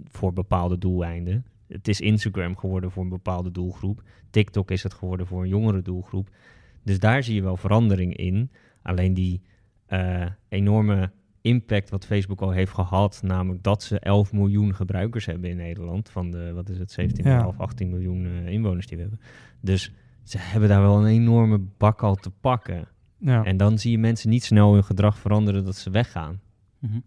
voor 0.03 0.33
bepaalde 0.33 0.77
doeleinden. 0.77 1.45
Het 1.67 1.87
is 1.87 2.01
Instagram 2.01 2.57
geworden 2.57 2.91
voor 2.91 3.03
een 3.03 3.09
bepaalde 3.09 3.51
doelgroep. 3.51 4.03
TikTok 4.29 4.71
is 4.71 4.83
het 4.83 4.93
geworden 4.93 5.27
voor 5.27 5.41
een 5.41 5.49
jongere 5.49 5.81
doelgroep. 5.81 6.29
Dus 6.83 6.99
daar 6.99 7.23
zie 7.23 7.35
je 7.35 7.41
wel 7.41 7.57
verandering 7.57 8.15
in. 8.15 8.51
Alleen 8.81 9.13
die 9.13 9.41
eh, 9.87 10.25
enorme 10.49 11.11
impact 11.41 11.89
wat 11.89 12.05
Facebook 12.05 12.41
al 12.41 12.51
heeft 12.51 12.71
gehad, 12.73 13.19
namelijk 13.23 13.63
dat 13.63 13.83
ze 13.83 13.99
11 13.99 14.33
miljoen 14.33 14.75
gebruikers 14.75 15.25
hebben 15.25 15.49
in 15.49 15.57
Nederland, 15.57 16.09
van 16.09 16.31
de, 16.31 16.53
wat 16.53 16.69
is 16.69 16.77
het, 16.77 16.97
17,5, 17.01 17.23
Ja. 17.23 17.53
18 17.57 17.89
miljoen 17.89 18.25
eh, 18.25 18.47
inwoners 18.47 18.87
die 18.87 18.97
we 18.97 19.03
hebben. 19.03 19.21
Dus 19.61 19.91
ze 20.23 20.37
hebben 20.39 20.69
daar 20.69 20.81
wel 20.81 20.99
een 20.99 21.11
enorme 21.11 21.59
bak 21.77 22.03
al 22.03 22.15
te 22.15 22.29
pakken. 22.29 22.87
Ja. 23.17 23.43
En 23.43 23.57
dan 23.57 23.79
zie 23.79 23.91
je 23.91 23.97
mensen 23.97 24.29
niet 24.29 24.43
snel 24.43 24.73
hun 24.73 24.83
gedrag 24.83 25.17
veranderen 25.17 25.65
dat 25.65 25.75
ze 25.75 25.89
weggaan. 25.89 26.39
Mhm. 26.79 26.99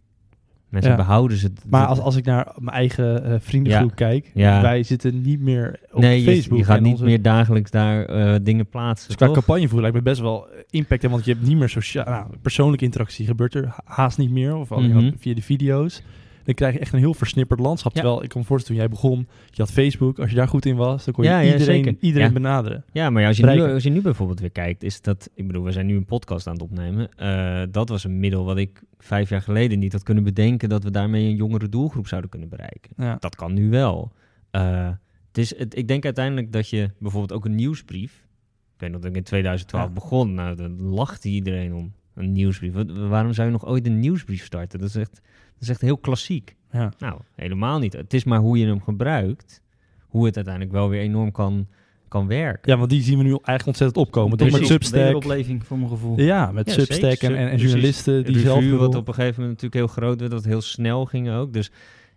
Mensen 0.70 0.90
Ja. 0.90 0.96
behouden 0.96 1.36
ze. 1.36 1.50
Maar 1.68 1.86
als, 1.86 1.98
als 1.98 2.16
ik 2.16 2.24
naar 2.24 2.52
mijn 2.58 2.76
eigen 2.76 3.24
eh, 3.24 3.34
vriendengroep 3.40 3.88
Ja. 3.88 3.94
kijk, 3.94 4.30
Ja. 4.34 4.62
wij 4.62 4.82
zitten 4.82 5.20
niet 5.22 5.40
meer 5.40 5.80
op 5.92 6.00
nee, 6.00 6.18
je, 6.24 6.24
Facebook. 6.34 6.58
je 6.58 6.64
gaat 6.64 6.80
niet 6.80 6.92
onze- 6.92 7.04
meer 7.04 7.22
dagelijks 7.22 7.70
daar 7.70 8.04
eh, 8.04 8.34
dingen 8.42 8.66
plaatsen. 8.68 9.06
Dus 9.08 9.16
qua 9.16 9.30
campagnevoer 9.30 9.80
lijkt 9.80 9.96
me 9.96 10.02
best 10.02 10.20
wel 10.20 10.46
impact. 10.70 11.02
Hè, 11.02 11.08
want 11.08 11.24
je 11.24 11.32
hebt 11.32 11.46
niet 11.46 11.56
meer 11.56 11.68
sociaal, 11.68 12.04
nou, 12.04 12.26
persoonlijke 12.42 12.84
interactie 12.84 13.26
gebeurt 13.26 13.54
er 13.54 13.66
ha- 13.66 13.82
haast 13.84 14.18
niet 14.18 14.30
meer. 14.30 14.56
Of 14.56 14.72
alleen 14.72 14.90
Mhm. 14.96 15.10
via 15.18 15.34
de 15.34 15.42
video's. 15.42 16.02
Dan 16.44 16.54
krijg 16.54 16.74
je 16.74 16.80
echt 16.80 16.92
een 16.92 16.98
heel 16.98 17.14
versnipperd 17.14 17.60
landschap. 17.60 17.94
Ja. 17.94 18.00
Terwijl 18.00 18.22
ik 18.22 18.28
kan 18.28 18.40
me 18.40 18.46
voorstellen, 18.46 18.80
toen 18.80 18.88
jij 18.88 18.96
begon, 19.00 19.28
je 19.50 19.62
had 19.62 19.72
Facebook. 19.72 20.18
Als 20.18 20.30
je 20.30 20.36
daar 20.36 20.48
goed 20.48 20.66
in 20.66 20.76
was, 20.76 21.04
dan 21.04 21.14
kon 21.14 21.24
je 21.24 21.30
Ja, 21.30 21.38
ja, 21.40 21.52
iedereen, 21.52 21.84
zeker. 21.84 21.96
iedereen 22.00 22.26
Ja. 22.26 22.32
benaderen. 22.32 22.84
Ja, 22.92 23.10
maar 23.10 23.26
als, 23.26 23.36
je 23.36 23.46
nu, 23.46 23.60
als 23.62 23.82
je 23.82 23.90
nu 23.90 24.00
bijvoorbeeld 24.00 24.40
weer 24.40 24.50
kijkt, 24.50 24.82
is 24.82 25.00
dat... 25.02 25.30
Ik 25.34 25.46
bedoel, 25.46 25.64
we 25.64 25.72
zijn 25.72 25.86
nu 25.86 25.96
een 25.96 26.04
podcast 26.04 26.46
aan 26.46 26.52
het 26.52 26.62
opnemen. 26.62 27.08
Eh, 27.16 27.62
dat 27.70 27.88
was 27.88 28.04
een 28.04 28.18
middel 28.20 28.44
wat 28.44 28.56
ik 28.56 28.82
vijf 28.98 29.28
jaar 29.28 29.42
geleden 29.42 29.78
niet 29.78 29.92
had 29.92 30.02
kunnen 30.02 30.24
bedenken... 30.24 30.68
dat 30.68 30.84
we 30.84 30.90
daarmee 30.90 31.24
een 31.28 31.36
jongere 31.36 31.68
doelgroep 31.68 32.06
zouden 32.06 32.30
kunnen 32.30 32.48
bereiken. 32.48 33.18
Dat 33.18 33.36
kan 33.36 33.52
nu 33.54 33.70
wel. 33.70 34.12
Eh, 34.50 34.88
het 35.28 35.38
is, 35.38 35.58
het, 35.58 35.76
ik 35.76 35.88
denk 35.88 36.04
uiteindelijk 36.04 36.52
dat 36.52 36.68
je 36.68 36.90
bijvoorbeeld 36.98 37.32
ook 37.32 37.44
een 37.44 37.54
nieuwsbrief... 37.54 38.28
Ik 38.74 38.86
weet 38.86 38.90
nog 38.90 39.00
dat 39.00 39.10
ik 39.10 39.16
in 39.16 39.22
2012 39.22 39.86
Ja. 39.86 39.92
begon. 39.92 40.34
Nou, 40.34 40.56
daar 40.56 40.68
lachte 40.68 41.28
iedereen 41.28 41.74
om. 41.74 41.92
Een 42.14 42.32
nieuwsbrief. 42.32 42.72
Wat- 42.72 42.90
waarom 42.90 43.32
zou 43.32 43.46
je 43.46 43.52
nog 43.52 43.66
ooit 43.66 43.86
een 43.86 43.98
nieuwsbrief 43.98 44.44
starten? 44.44 44.78
Dat 44.78 44.88
is 44.88 44.94
echt, 44.96 45.20
is 45.60 45.68
echt 45.68 45.80
heel 45.80 45.98
klassiek. 45.98 46.56
Ja. 46.72 46.92
Nou, 46.98 47.20
helemaal 47.34 47.78
niet. 47.78 47.92
Het 47.92 48.14
is 48.14 48.24
maar 48.24 48.38
hoe 48.38 48.58
je 48.58 48.66
hem 48.66 48.82
gebruikt... 48.82 49.62
hoe 50.08 50.26
het 50.26 50.36
uiteindelijk 50.36 50.74
wel 50.74 50.88
weer 50.88 51.00
enorm 51.00 51.32
kan, 51.32 51.66
kan 52.08 52.26
werken. 52.26 52.72
ja, 52.72 52.78
want 52.78 52.90
die 52.90 53.02
zien 53.02 53.18
we 53.18 53.22
nu 53.22 53.30
eigenlijk 53.30 53.66
ontzettend 53.66 54.06
opkomen. 54.06 54.38
Toch 54.38 54.50
met. 54.50 54.66
Substack. 54.66 55.00
Wederopleving 55.00 55.66
voor 55.66 55.76
mijn 55.78 55.90
gevoel. 55.90 56.20
Ja, 56.20 56.52
met 56.52 56.66
Ja, 56.66 56.72
Substack 56.72 57.18
en, 57.18 57.36
en, 57.36 57.58
journalisten 57.58 58.24
die 58.24 58.34
Review, 58.34 58.46
zelf... 58.46 58.78
wat 58.78 58.90
wil- 58.90 59.00
op 59.00 59.08
een 59.08 59.14
gegeven 59.14 59.42
moment 59.42 59.62
natuurlijk 59.62 59.74
heel 59.74 60.02
groot 60.02 60.20
werd, 60.20 60.32
dat 60.32 60.44
heel 60.44 60.60
snel 60.60 61.04
ging 61.04 61.30
ook. 61.30 61.52
Dus 61.52 61.70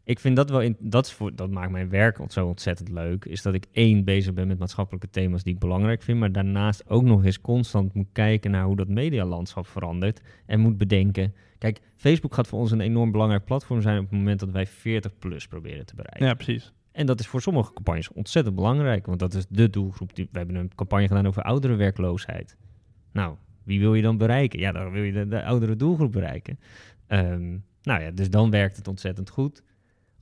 ik 0.06 0.20
vind 0.20 0.36
dat 0.36 0.50
wel, 0.50 0.62
in, 0.62 0.76
dat, 0.80 1.12
voor, 1.12 1.36
dat 1.36 1.50
maakt 1.50 1.72
mijn 1.72 1.90
werk 1.90 2.20
zo 2.28 2.48
ontzettend 2.48 2.90
leuk, 2.90 3.26
is 3.26 3.42
dat 3.42 3.54
ik 3.54 3.66
één 3.72 4.04
bezig 4.04 4.34
ben 4.34 4.48
met 4.48 4.60
maatschappelijke 4.60 5.10
thema's 5.10 5.44
die 5.44 5.54
ik 5.54 5.60
belangrijk 5.60 6.04
vind, 6.04 6.20
maar 6.20 6.32
daarnaast 6.32 6.90
ook 6.90 7.04
nog 7.04 7.26
eens 7.26 7.42
constant 7.42 7.94
moet 7.94 8.08
kijken 8.12 8.52
naar 8.52 8.66
hoe 8.66 8.76
dat 8.76 8.88
medialandschap 8.88 9.68
verandert 9.68 10.22
en 10.46 10.60
moet 10.60 10.78
bedenken, 10.78 11.34
kijk, 11.64 11.82
Facebook 11.96 12.34
gaat 12.34 12.48
voor 12.48 12.60
ons 12.60 12.72
een 12.72 12.82
enorm 12.82 13.12
belangrijk 13.12 13.46
platform 13.46 13.82
zijn 13.82 13.98
op 13.98 14.04
het 14.04 14.18
moment 14.18 14.40
dat 14.40 14.50
wij 14.50 14.66
40 14.66 15.18
plus 15.18 15.48
proberen 15.48 15.86
te 15.86 15.96
bereiken. 15.96 16.26
Ja, 16.26 16.34
precies. 16.34 16.74
En 16.92 17.06
dat 17.06 17.20
is 17.20 17.28
voor 17.28 17.42
sommige 17.42 17.74
campagnes 17.74 18.12
ontzettend 18.12 18.56
belangrijk, 18.56 19.06
want 19.06 19.20
dat 19.20 19.34
is 19.34 19.46
de 19.50 19.70
doelgroep. 19.70 20.16
Die, 20.16 20.28
we 20.32 20.38
hebben 20.38 20.56
een 20.56 20.76
campagne 20.76 21.08
gedaan 21.08 21.28
over 21.28 21.44
ouderenwerkloosheid. 21.44 22.58
Nou, 23.12 23.36
wie 23.64 23.80
wil 23.80 23.94
je 23.94 24.02
dan 24.02 24.18
bereiken? 24.18 24.60
Ja, 24.60 24.72
dan 24.72 24.92
wil 24.92 25.04
je 25.04 25.12
de, 25.12 25.28
de 25.28 25.44
oudere 25.44 25.76
doelgroep 25.76 26.12
bereiken. 26.12 26.60
Ehm, 27.08 27.58
nou 27.82 28.02
ja, 28.02 28.12
dus 28.12 28.30
dan 28.30 28.50
werkt 28.50 28.78
het 28.78 28.88
ontzettend 28.88 29.30
goed. 29.30 29.64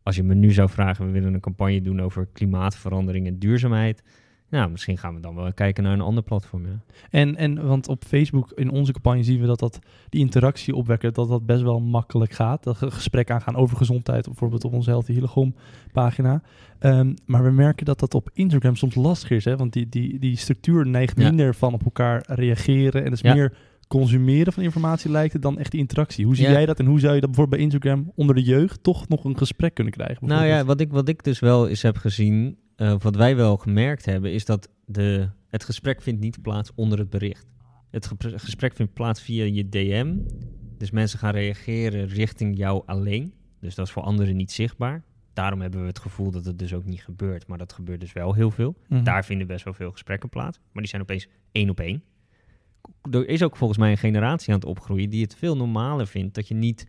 Als 0.04 0.16
je 0.16 0.24
me 0.24 0.34
nu 0.34 0.52
zou 0.52 0.70
vragen, 0.70 1.06
we 1.06 1.12
willen 1.12 1.34
een 1.34 1.40
campagne 1.40 1.82
doen 1.82 2.02
over 2.02 2.28
klimaatverandering 2.34 3.28
en 3.28 3.40
duurzaamheid. 3.40 4.04
Nou, 4.52 4.72
misschien 4.72 4.98
gaan 4.98 5.16
we 5.16 5.22
dan 5.22 5.36
wel 5.36 5.54
kijken 5.54 5.84
naar 5.84 5.94
een 5.94 6.02
ander 6.02 6.24
platform. 6.24 6.66
Ja. 6.66 6.80
En, 7.10 7.36
en 7.36 7.68
want 7.68 7.88
op 7.88 8.04
Facebook 8.04 8.52
in 8.56 8.70
onze 8.72 8.92
campagne 8.92 9.24
zien 9.24 9.40
we 9.40 9.46
dat, 9.48 9.60
dat 9.60 9.80
die 10.10 10.22
interactie 10.22 10.76
opwekken, 10.76 11.14
dat 11.14 11.28
dat 11.28 11.46
best 11.46 11.62
wel 11.62 11.80
makkelijk 11.80 12.32
gaat. 12.32 12.64
Dat 12.64 12.78
ge- 12.78 12.92
gesprek 12.92 13.32
aangaan 13.32 13.56
over 13.56 13.78
gezondheid, 13.78 14.26
bijvoorbeeld 14.26 14.64
op 14.64 14.74
onze 14.74 14.90
Healthy 14.90 15.14
Hillegom 15.14 15.56
pagina. 15.92 16.42
Ehm, 16.80 17.14
maar 17.26 17.44
we 17.44 17.52
merken 17.52 17.86
dat 17.86 18.00
dat 18.00 18.14
op 18.14 18.30
Instagram 18.34 18.76
soms 18.76 18.96
lastig 18.96 19.30
is, 19.30 19.46
hè? 19.46 19.56
want 19.56 19.74
die, 19.74 19.90
die, 19.90 20.20
die 20.20 20.36
structuur 20.38 20.88
neigt 20.88 21.20
Ja. 21.20 21.28
minder 21.28 21.56
van 21.56 21.74
op 21.74 21.84
elkaar 21.84 22.24
reageren. 22.28 23.00
En 23.04 23.12
het 23.12 23.14
is 23.14 23.22
Ja. 23.22 23.34
meer 23.34 23.54
consumeren 23.88 24.54
van 24.54 24.64
informatie 24.64 25.12
lijkt 25.12 25.34
het 25.34 25.42
dan 25.42 25.58
echt 25.60 25.72
die 25.72 25.80
interactie. 25.80 26.26
Hoe 26.26 26.36
zie 26.36 26.46
Ja. 26.46 26.52
jij 26.52 26.66
dat 26.66 26.80
en 26.80 26.86
hoe 26.86 27.00
zou 27.00 27.14
je 27.16 27.20
dat 27.22 27.30
bijvoorbeeld 27.32 27.58
bij 27.62 27.72
Instagram 27.72 28.12
onder 28.16 28.36
de 28.36 28.44
jeugd 28.44 28.84
toch 28.84 29.08
nog 29.08 29.24
een 29.24 29.38
gesprek 29.38 29.74
kunnen 29.74 29.94
krijgen? 29.94 30.28
Nou 30.28 30.46
ja, 30.46 30.66
wat 30.66 30.80
ik, 30.82 30.92
wat 30.92 31.08
ik 31.10 31.24
dus 31.24 31.40
wel 31.40 31.68
eens 31.68 31.82
heb 31.82 31.98
gezien, 31.98 32.58
eh, 32.82 32.96
wat 33.00 33.16
wij 33.16 33.36
wel 33.36 33.58
gemerkt 33.58 34.06
hebben, 34.06 34.32
is 34.34 34.46
dat 34.46 34.70
de, 34.86 35.30
het 35.48 35.64
gesprek 35.64 36.02
vindt 36.02 36.22
niet 36.22 36.42
plaats 36.42 36.72
onder 36.76 37.00
het 37.00 37.10
bericht. 37.10 37.46
Het 37.90 38.12
gesprek 38.20 38.76
vindt 38.76 38.94
plaats 38.94 39.22
via 39.22 39.44
je 39.44 39.70
DM. 39.70 40.18
Dus 40.78 40.92
mensen 40.92 41.20
gaan 41.20 41.32
reageren 41.32 42.08
richting 42.08 42.58
jou 42.58 42.84
alleen. 42.86 43.34
Dus 43.60 43.76
dat 43.76 43.86
is 43.86 43.92
voor 43.92 44.04
anderen 44.04 44.36
niet 44.36 44.52
zichtbaar. 44.52 45.04
Daarom 45.34 45.62
hebben 45.62 45.82
we 45.82 45.88
het 45.88 46.00
gevoel 46.00 46.32
dat 46.32 46.46
het 46.46 46.60
dus 46.60 46.74
ook 46.74 46.86
niet 46.86 47.04
gebeurt. 47.04 47.48
Maar 47.48 47.58
dat 47.58 47.74
gebeurt 47.74 48.00
dus 48.00 48.14
wel 48.14 48.34
heel 48.34 48.52
veel. 48.52 48.76
Mhm. 48.88 49.04
Daar 49.04 49.26
vinden 49.26 49.48
best 49.48 49.64
wel 49.64 49.74
veel 49.74 49.92
gesprekken 49.92 50.30
plaats. 50.30 50.58
Maar 50.58 50.82
die 50.82 50.92
zijn 50.92 51.02
opeens 51.02 51.28
één 51.52 51.70
op 51.70 51.80
één. 51.80 52.04
Er 53.12 53.28
is 53.28 53.44
ook 53.44 53.58
volgens 53.58 53.80
mij 53.80 53.92
een 53.92 53.98
generatie 53.98 54.54
aan 54.54 54.60
het 54.60 54.70
opgroeien 54.70 55.10
die 55.10 55.22
het 55.22 55.36
veel 55.36 55.58
normaler 55.58 56.08
vindt 56.08 56.36
dat 56.36 56.48
je 56.48 56.56
niet 56.56 56.88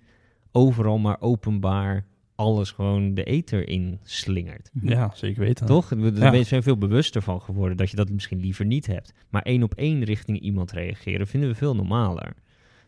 overal 0.53 0.99
maar 0.99 1.21
openbaar 1.21 2.07
alles 2.35 2.71
gewoon 2.71 3.15
de 3.15 3.25
ether 3.25 3.69
in 3.69 3.99
slingert. 4.03 4.71
Ja, 4.83 5.11
zeker 5.15 5.41
weten. 5.41 5.67
Toch? 5.67 5.89
We 5.89 6.13
Ja. 6.15 6.31
we 6.31 6.43
zijn 6.43 6.63
veel 6.63 6.79
bewuster 6.79 7.23
van 7.23 7.41
geworden 7.41 7.77
dat 7.77 7.91
je 7.91 7.97
dat 7.97 8.11
misschien 8.11 8.41
liever 8.41 8.65
niet 8.65 8.87
hebt. 8.87 9.13
Maar 9.31 9.43
één 9.43 9.63
op 9.63 9.75
één 9.75 10.05
richting 10.05 10.41
iemand 10.41 10.73
reageren 10.73 11.27
vinden 11.27 11.49
we 11.49 11.55
veel 11.55 11.75
normaler. 11.75 12.35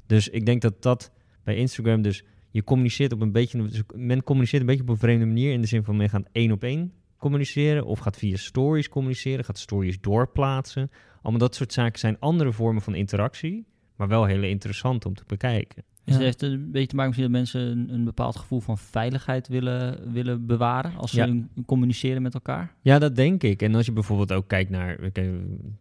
Dus 0.07 0.29
ik 0.29 0.47
denk 0.47 0.63
dat 0.63 0.83
dat 0.83 1.13
bij 1.45 1.57
Instagram 1.57 2.03
dus... 2.03 2.25
Je 2.51 2.65
communiceert 2.65 3.13
op 3.13 3.21
een 3.21 3.33
beetje... 3.33 3.63
dus 3.63 3.83
Men 3.95 4.23
communiceert 4.23 4.61
een 4.61 4.67
beetje 4.69 4.83
op 4.83 4.89
een 4.89 4.97
vreemde 4.97 5.27
manier... 5.27 5.53
in 5.53 5.61
de 5.61 5.67
zin 5.67 5.85
van 5.85 5.97
men 5.97 6.09
gaat 6.09 6.29
één 6.33 6.53
op 6.53 6.63
één 6.63 6.93
communiceren 7.19 7.85
of 7.85 7.99
gaat 7.99 8.17
via 8.17 8.37
stories 8.37 8.89
communiceren, 8.89 9.45
gaat 9.45 9.59
stories 9.59 10.01
doorplaatsen. 10.01 10.91
Allemaal 11.23 11.41
dat 11.41 11.55
soort 11.55 11.73
zaken 11.73 11.99
zijn 11.99 12.17
andere 12.19 12.53
vormen 12.53 12.83
van 12.83 12.95
interactie, 12.95 13.67
maar 13.97 14.09
wel 14.09 14.25
heel 14.25 14.43
interessant 14.43 15.05
om 15.07 15.15
te 15.15 15.25
bekijken. 15.27 15.85
Dus 16.05 16.15
het 16.15 16.23
heeft 16.23 16.43
een 16.43 16.71
beetje 16.71 16.89
te 16.89 16.95
maken 16.95 17.11
misschien 17.11 17.33
dat 17.33 17.41
mensen 17.41 17.61
een, 17.61 17.95
een, 17.95 18.05
bepaald 18.05 18.37
gevoel 18.37 18.61
van 18.61 18.79
veiligheid 18.79 19.49
willen, 19.49 20.13
willen 20.13 20.47
bewaren 20.47 20.97
als 20.97 21.11
ze 21.11 21.45
communiceren 21.67 22.23
met 22.23 22.35
elkaar? 22.35 22.75
Ja, 22.81 22.99
dat 22.99 23.17
denk 23.17 23.43
ik. 23.43 23.63
En 23.63 23.75
als 23.75 23.87
je 23.87 23.93
bijvoorbeeld 23.93 24.33
ook 24.33 24.49
kijkt 24.49 24.71
naar, 24.71 24.99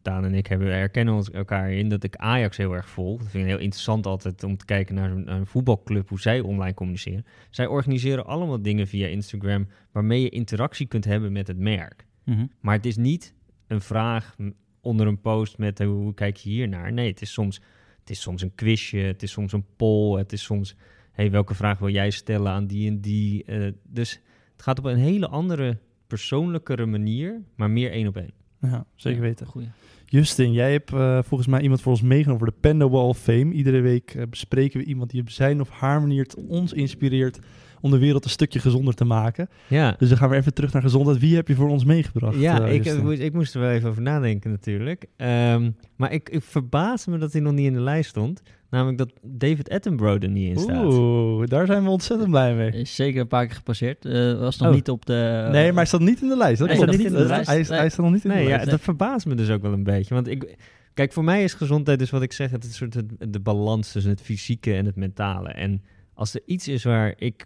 Daan 0.02 0.26
en 0.26 0.34
ik 0.34 0.48
hebben, 0.48 0.68
herkennen 0.68 1.14
ons 1.14 1.32
elkaar 1.32 1.72
in 1.72 1.90
dat 1.90 2.04
ik 2.04 2.16
Ajax 2.16 2.58
heel 2.58 2.74
erg 2.74 2.90
volg. 2.90 3.20
Dat 3.20 3.30
vind 3.30 3.44
ik 3.44 3.50
heel 3.50 3.60
interessant 3.60 4.06
altijd 4.06 4.44
om 4.44 4.58
te 4.58 4.66
kijken 4.66 4.96
naar 4.96 5.12
een, 5.12 5.32
een 5.32 5.46
voetbalclub, 5.46 6.10
hoe 6.10 6.20
zij 6.20 6.40
online 6.40 6.74
communiceren. 6.74 7.26
Zij 7.50 7.68
organiseren 7.68 8.26
allemaal 8.26 8.62
dingen 8.62 8.88
via 8.88 9.08
Instagram 9.08 9.68
waarmee 9.92 10.22
je 10.22 10.30
interactie 10.30 10.88
kunt 10.88 11.06
hebben 11.06 11.32
met 11.32 11.48
het 11.48 11.58
merk. 11.58 12.06
Mhm. 12.24 12.46
Maar 12.60 12.76
het 12.76 12.86
is 12.86 12.98
niet 12.98 13.34
een 13.68 13.82
vraag 13.82 14.36
onder 14.82 15.08
een 15.08 15.22
post 15.22 15.58
met 15.58 15.80
hoe 15.80 16.14
kijk 16.14 16.38
je 16.38 16.50
hier 16.50 16.68
naar. 16.68 16.94
Nee, 16.94 17.10
het 17.10 17.22
is 17.22 17.34
soms 17.34 17.62
het 18.04 18.12
is 18.12 18.22
soms 18.22 18.42
een 18.42 18.56
quizje, 18.56 18.98
het 19.00 19.24
is 19.24 19.32
soms 19.32 19.54
een 19.54 19.66
poll, 19.76 20.18
het 20.18 20.34
is 20.34 20.44
soms... 20.44 20.76
hey, 21.12 21.32
welke 21.32 21.56
vraag 21.56 21.80
wil 21.80 21.90
jij 21.90 22.10
stellen 22.10 22.52
aan 22.52 22.68
die 22.68 22.88
en 22.88 23.00
die? 23.02 23.44
Uh, 23.48 23.72
dus 23.84 24.20
het 24.52 24.62
gaat 24.62 24.80
op 24.80 24.86
een 24.86 24.98
hele 24.98 25.28
andere, 25.28 25.78
persoonlijkere 26.08 26.86
manier, 26.86 27.42
maar 27.56 27.70
meer 27.70 27.92
één 27.92 28.08
op 28.08 28.18
één. 28.18 28.34
Ja, 28.62 28.86
zeker 28.96 29.22
weten. 29.22 29.48
Goeie. 29.48 29.68
Justin, 30.06 30.52
jij 30.52 30.72
hebt 30.72 30.92
uh, 30.92 31.24
volgens 31.24 31.50
mij 31.50 31.62
iemand 31.62 31.82
voor 31.82 31.92
ons 31.92 32.02
meegenomen 32.02 32.38
voor 32.38 32.54
de 32.54 32.60
Panda 32.60 32.90
Wall 32.90 33.08
of 33.08 33.20
Fame. 33.20 33.54
Iedere 33.54 33.82
week 33.82 34.14
uh, 34.14 34.24
bespreken 34.30 34.80
we 34.80 34.86
iemand 34.86 35.10
die 35.10 35.22
op 35.22 35.30
zijn 35.30 35.62
of 35.62 35.70
haar 35.70 36.02
manier 36.02 36.28
ons 36.48 36.74
inspireert 36.74 37.40
om 37.84 37.92
de 37.92 37.98
wereld 37.98 38.24
een 38.24 38.30
stukje 38.30 38.60
gezonder 38.60 38.94
te 38.94 39.06
maken. 39.06 39.50
Ja. 39.68 39.96
Dus 39.98 40.10
dan 40.10 40.18
gaan 40.18 40.30
we 40.30 40.36
even 40.36 40.54
terug 40.54 40.74
naar 40.74 40.82
gezondheid. 40.82 41.20
Wie 41.20 41.36
heb 41.36 41.48
je 41.48 41.56
voor 41.56 41.70
ons 41.70 41.84
meegebracht? 41.84 42.40
Ja, 42.40 42.62
uh, 42.62 42.74
ik, 42.74 42.86
ik, 43.20 43.34
moest 43.34 43.54
er 43.54 43.62
wel 43.62 43.70
even 43.70 43.90
over 43.90 44.02
nadenken 44.02 44.52
natuurlijk. 44.52 45.06
Um, 45.18 45.76
maar 45.96 46.12
ik, 46.12 46.30
ik 46.30 46.44
verbaas 46.44 47.06
me 47.06 47.18
dat 47.18 47.32
hij 47.32 47.42
nog 47.42 47.54
niet 47.54 47.66
in 47.66 47.74
de 47.74 47.80
lijst 47.80 48.10
stond. 48.10 48.42
Namelijk 48.70 48.98
dat 48.98 49.12
David 49.22 49.70
Attenborough 49.70 50.24
er 50.24 50.30
niet 50.30 50.50
in 50.50 50.60
staat. 50.60 50.84
Oeh, 50.86 51.48
daar 51.48 51.66
zijn 51.66 51.84
we 51.84 51.90
ontzettend 51.90 52.30
blij 52.30 52.56
mee. 52.56 52.72
Is 52.72 52.96
zeker 52.96 53.22
een 53.22 53.28
paar 53.28 53.46
keer 53.46 53.56
gepasseerd. 53.56 54.06
Uh, 54.06 54.40
was 54.40 54.58
nog 54.58 54.68
oh. 54.70 54.74
niet 54.74 54.90
op 54.90 55.06
de... 55.06 55.48
nee, 55.52 55.66
maar 55.66 55.76
hij 55.76 55.86
staat 55.86 56.00
niet 56.00 56.22
in 56.22 56.28
de 56.28 56.38
lijst. 56.38 56.60
Dat 56.60 56.68
hij, 56.68 56.78
staat 56.78 56.90
niet 56.90 57.06
in 57.06 57.14
de 57.14 57.26
lijst. 57.26 57.48
Hij, 57.48 57.66
hij 57.68 57.90
staat 57.90 58.06
nog 58.06 58.14
niet 58.14 58.24
in 58.24 58.30
nee, 58.30 58.44
de 58.44 58.50
lijst. 58.50 58.66
Ja, 58.66 58.72
dat 58.72 58.82
verbaast 58.82 59.26
me 59.26 59.36
dus 59.36 59.50
ook 59.50 59.62
wel 59.62 59.74
een 59.74 59.84
beetje. 59.84 60.14
Want 60.14 60.28
ik... 60.28 60.58
Kijk, 60.94 61.14
voor 61.14 61.24
mij 61.24 61.44
is 61.44 61.54
gezondheid 61.54 62.00
dus 62.00 62.10
wat 62.10 62.22
ik 62.22 62.34
zeg, 62.34 62.52
het 62.52 62.64
is 62.64 62.70
een 62.70 62.76
soort 62.76 62.94
de, 62.94 63.30
de 63.30 63.40
balans 63.40 63.92
tussen 63.92 64.12
het 64.12 64.22
fysieke 64.22 64.74
en 64.74 64.86
het 64.86 64.96
mentale. 64.96 65.50
En 65.50 65.82
als 66.14 66.34
er 66.34 66.42
iets 66.46 66.68
is 66.68 66.84
waar 66.84 67.14
ik 67.18 67.46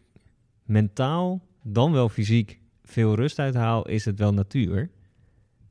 mentaal, 0.67 1.41
dan 1.63 1.91
wel 1.91 2.09
fysiek 2.09 2.59
veel 2.83 3.15
rust 3.15 3.39
uithaal, 3.39 3.87
is 3.87 4.05
het 4.05 4.19
wel 4.19 4.33
natuur. 4.33 4.89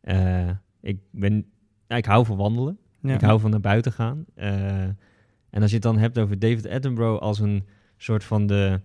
Uh, 0.02 0.50
ik, 0.80 0.98
ben, 1.10 1.46
ik 1.88 2.04
hou 2.04 2.24
van 2.24 2.36
wandelen. 2.36 2.78
Ik 3.02 3.20
hou 3.20 3.40
van 3.40 3.50
naar 3.50 3.60
buiten 3.60 3.92
gaan. 3.92 4.24
Uh, 4.36 4.80
en 5.50 5.62
als 5.62 5.68
je 5.68 5.74
het 5.76 5.82
dan 5.82 5.98
hebt 5.98 6.18
over 6.18 6.38
David 6.38 6.68
Attenborough 6.68 7.22
als 7.22 7.38
een 7.38 7.64
soort 7.96 8.24
van 8.24 8.46
de 8.46 8.80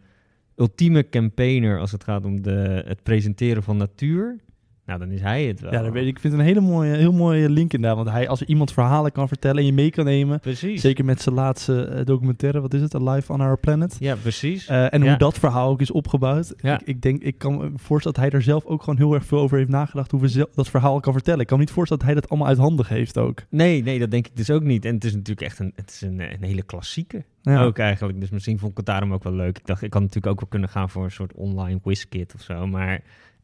ultieme 0.55 1.09
campaigner 1.09 1.79
als 1.79 1.91
het 1.91 2.03
gaat 2.03 2.25
om 2.25 2.41
de, 2.41 2.83
het 2.87 3.03
presenteren 3.03 3.63
van 3.63 3.77
natuur, 3.77 4.39
nou, 4.85 4.99
dan 4.99 5.11
is 5.11 5.21
hij 5.21 5.45
het 5.45 5.59
wel. 5.59 5.71
Ja, 5.71 5.91
weet 5.91 6.03
ik. 6.03 6.09
ik 6.09 6.19
vind 6.19 6.33
het 6.33 6.41
een 6.41 6.47
hele 6.47 6.61
mooie, 6.61 6.95
heel 6.95 7.11
mooie 7.11 7.49
link 7.49 7.73
in 7.73 7.81
daar. 7.81 7.95
Want 7.95 8.09
hij, 8.09 8.27
als 8.27 8.41
er 8.41 8.47
iemand 8.47 8.73
verhalen 8.73 9.11
kan 9.11 9.27
vertellen 9.27 9.57
en 9.57 9.65
je 9.65 9.73
mee 9.73 9.89
kan 9.89 10.05
nemen. 10.05 10.39
Precies. 10.39 10.81
Zeker 10.81 11.05
met 11.05 11.21
zijn 11.21 11.35
laatste 11.35 11.93
uh, 11.93 12.05
documentaire, 12.05 12.61
wat 12.61 12.73
is 12.73 12.81
het? 12.81 12.95
A 12.95 13.11
Life 13.11 13.33
on 13.33 13.41
Our 13.41 13.57
Planet. 13.57 13.95
Ja, 13.99 14.15
precies. 14.15 14.69
Uh, 14.69 14.93
en 14.93 15.01
hoe 15.01 15.17
dat 15.17 15.39
verhaal 15.39 15.69
ook 15.69 15.81
is 15.81 15.91
opgebouwd. 15.91 16.53
Ja. 16.57 16.79
Ik, 16.79 16.87
ik, 16.87 17.01
denk, 17.01 17.21
ik 17.21 17.37
kan 17.37 17.57
me 17.57 17.71
voorstellen 17.75 18.17
dat 18.17 18.29
hij 18.29 18.39
er 18.39 18.41
zelf 18.41 18.65
ook 18.65 18.83
gewoon 18.83 18.97
heel 18.97 19.13
erg 19.13 19.25
veel 19.25 19.39
over 19.39 19.57
heeft 19.57 19.69
nagedacht. 19.69 20.11
Hoe 20.11 20.21
we 20.21 20.49
dat 20.53 20.69
verhaal 20.69 20.99
kan 20.99 21.13
vertellen. 21.13 21.39
Ik 21.39 21.47
kan 21.47 21.57
me 21.57 21.63
niet 21.63 21.73
voorstellen 21.73 22.03
dat 22.03 22.11
hij 22.11 22.21
dat 22.21 22.29
allemaal 22.29 22.49
uithandig 22.49 22.87
heeft 22.87 23.17
ook. 23.17 23.43
Nee, 23.49 23.83
nee, 23.83 23.99
dat 23.99 24.11
denk 24.11 24.27
ik 24.27 24.35
dus 24.35 24.49
ook 24.49 24.63
niet. 24.63 24.85
En 24.85 24.93
het 24.95 25.03
is 25.03 25.13
natuurlijk 25.13 25.41
echt 25.47 25.59
een, 25.59 25.73
het 25.75 25.89
is 25.89 26.01
een, 26.01 26.19
een 26.19 26.43
hele 26.43 26.63
klassieke. 26.63 27.23
Ja. 27.41 27.63
Ook 27.63 27.77
eigenlijk. 27.77 28.19
Dus 28.19 28.29
misschien 28.29 28.59
vond 28.59 28.71
ik 28.71 28.77
het 28.77 28.85
daarom 28.85 29.13
ook 29.13 29.23
wel 29.23 29.33
leuk. 29.33 29.57
Ik 29.57 29.65
dacht, 29.65 29.81
ik 29.81 29.89
kan 29.89 30.01
natuurlijk 30.01 30.33
ook 30.33 30.39
wel 30.39 30.49
kunnen 30.49 30.69
gaan 30.69 30.89
voor 30.89 31.03
een 31.03 31.11
soort 31.11 31.33
online 31.33 31.79
quizkit 31.81 32.33
of 32.33 32.41
zo. 32.41 32.67
Maar 32.67 33.01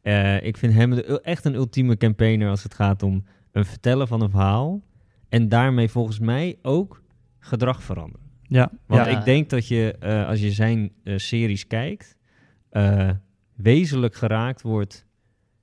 uh, 0.08 0.42
ik 0.42 0.56
vind 0.56 0.72
hem 0.72 0.92
echt 1.22 1.44
een 1.44 1.54
ultieme 1.54 1.96
campaigner 1.96 2.48
als 2.48 2.62
het 2.62 2.74
gaat 2.74 3.02
om 3.02 3.24
een 3.52 3.64
vertellen 3.64 4.08
van 4.08 4.20
een 4.20 4.30
verhaal. 4.30 4.82
En 5.28 5.48
daarmee 5.48 5.88
volgens 5.88 6.18
mij 6.18 6.58
ook 6.62 7.02
gedrag 7.38 7.82
veranderen. 7.82 8.26
Ja. 8.42 8.70
Want 8.86 9.06
ik 9.06 9.24
denk 9.24 9.50
dat 9.50 9.68
je, 9.68 9.96
uh, 10.02 10.28
als 10.28 10.40
je 10.40 10.50
zijn 10.50 10.92
uh, 11.04 11.18
series 11.18 11.66
kijkt, 11.66 12.16
wezenlijk 13.54 14.14
geraakt 14.14 14.62
wordt 14.62 15.06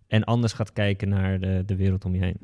en 0.08 0.24
anders 0.24 0.54
gaat 0.54 0.74
kijken 0.74 1.10
naar 1.10 1.40
de, 1.40 1.64
de 1.66 1.76
wereld 1.76 2.06
om 2.06 2.14
je 2.16 2.22
heen. 2.22 2.38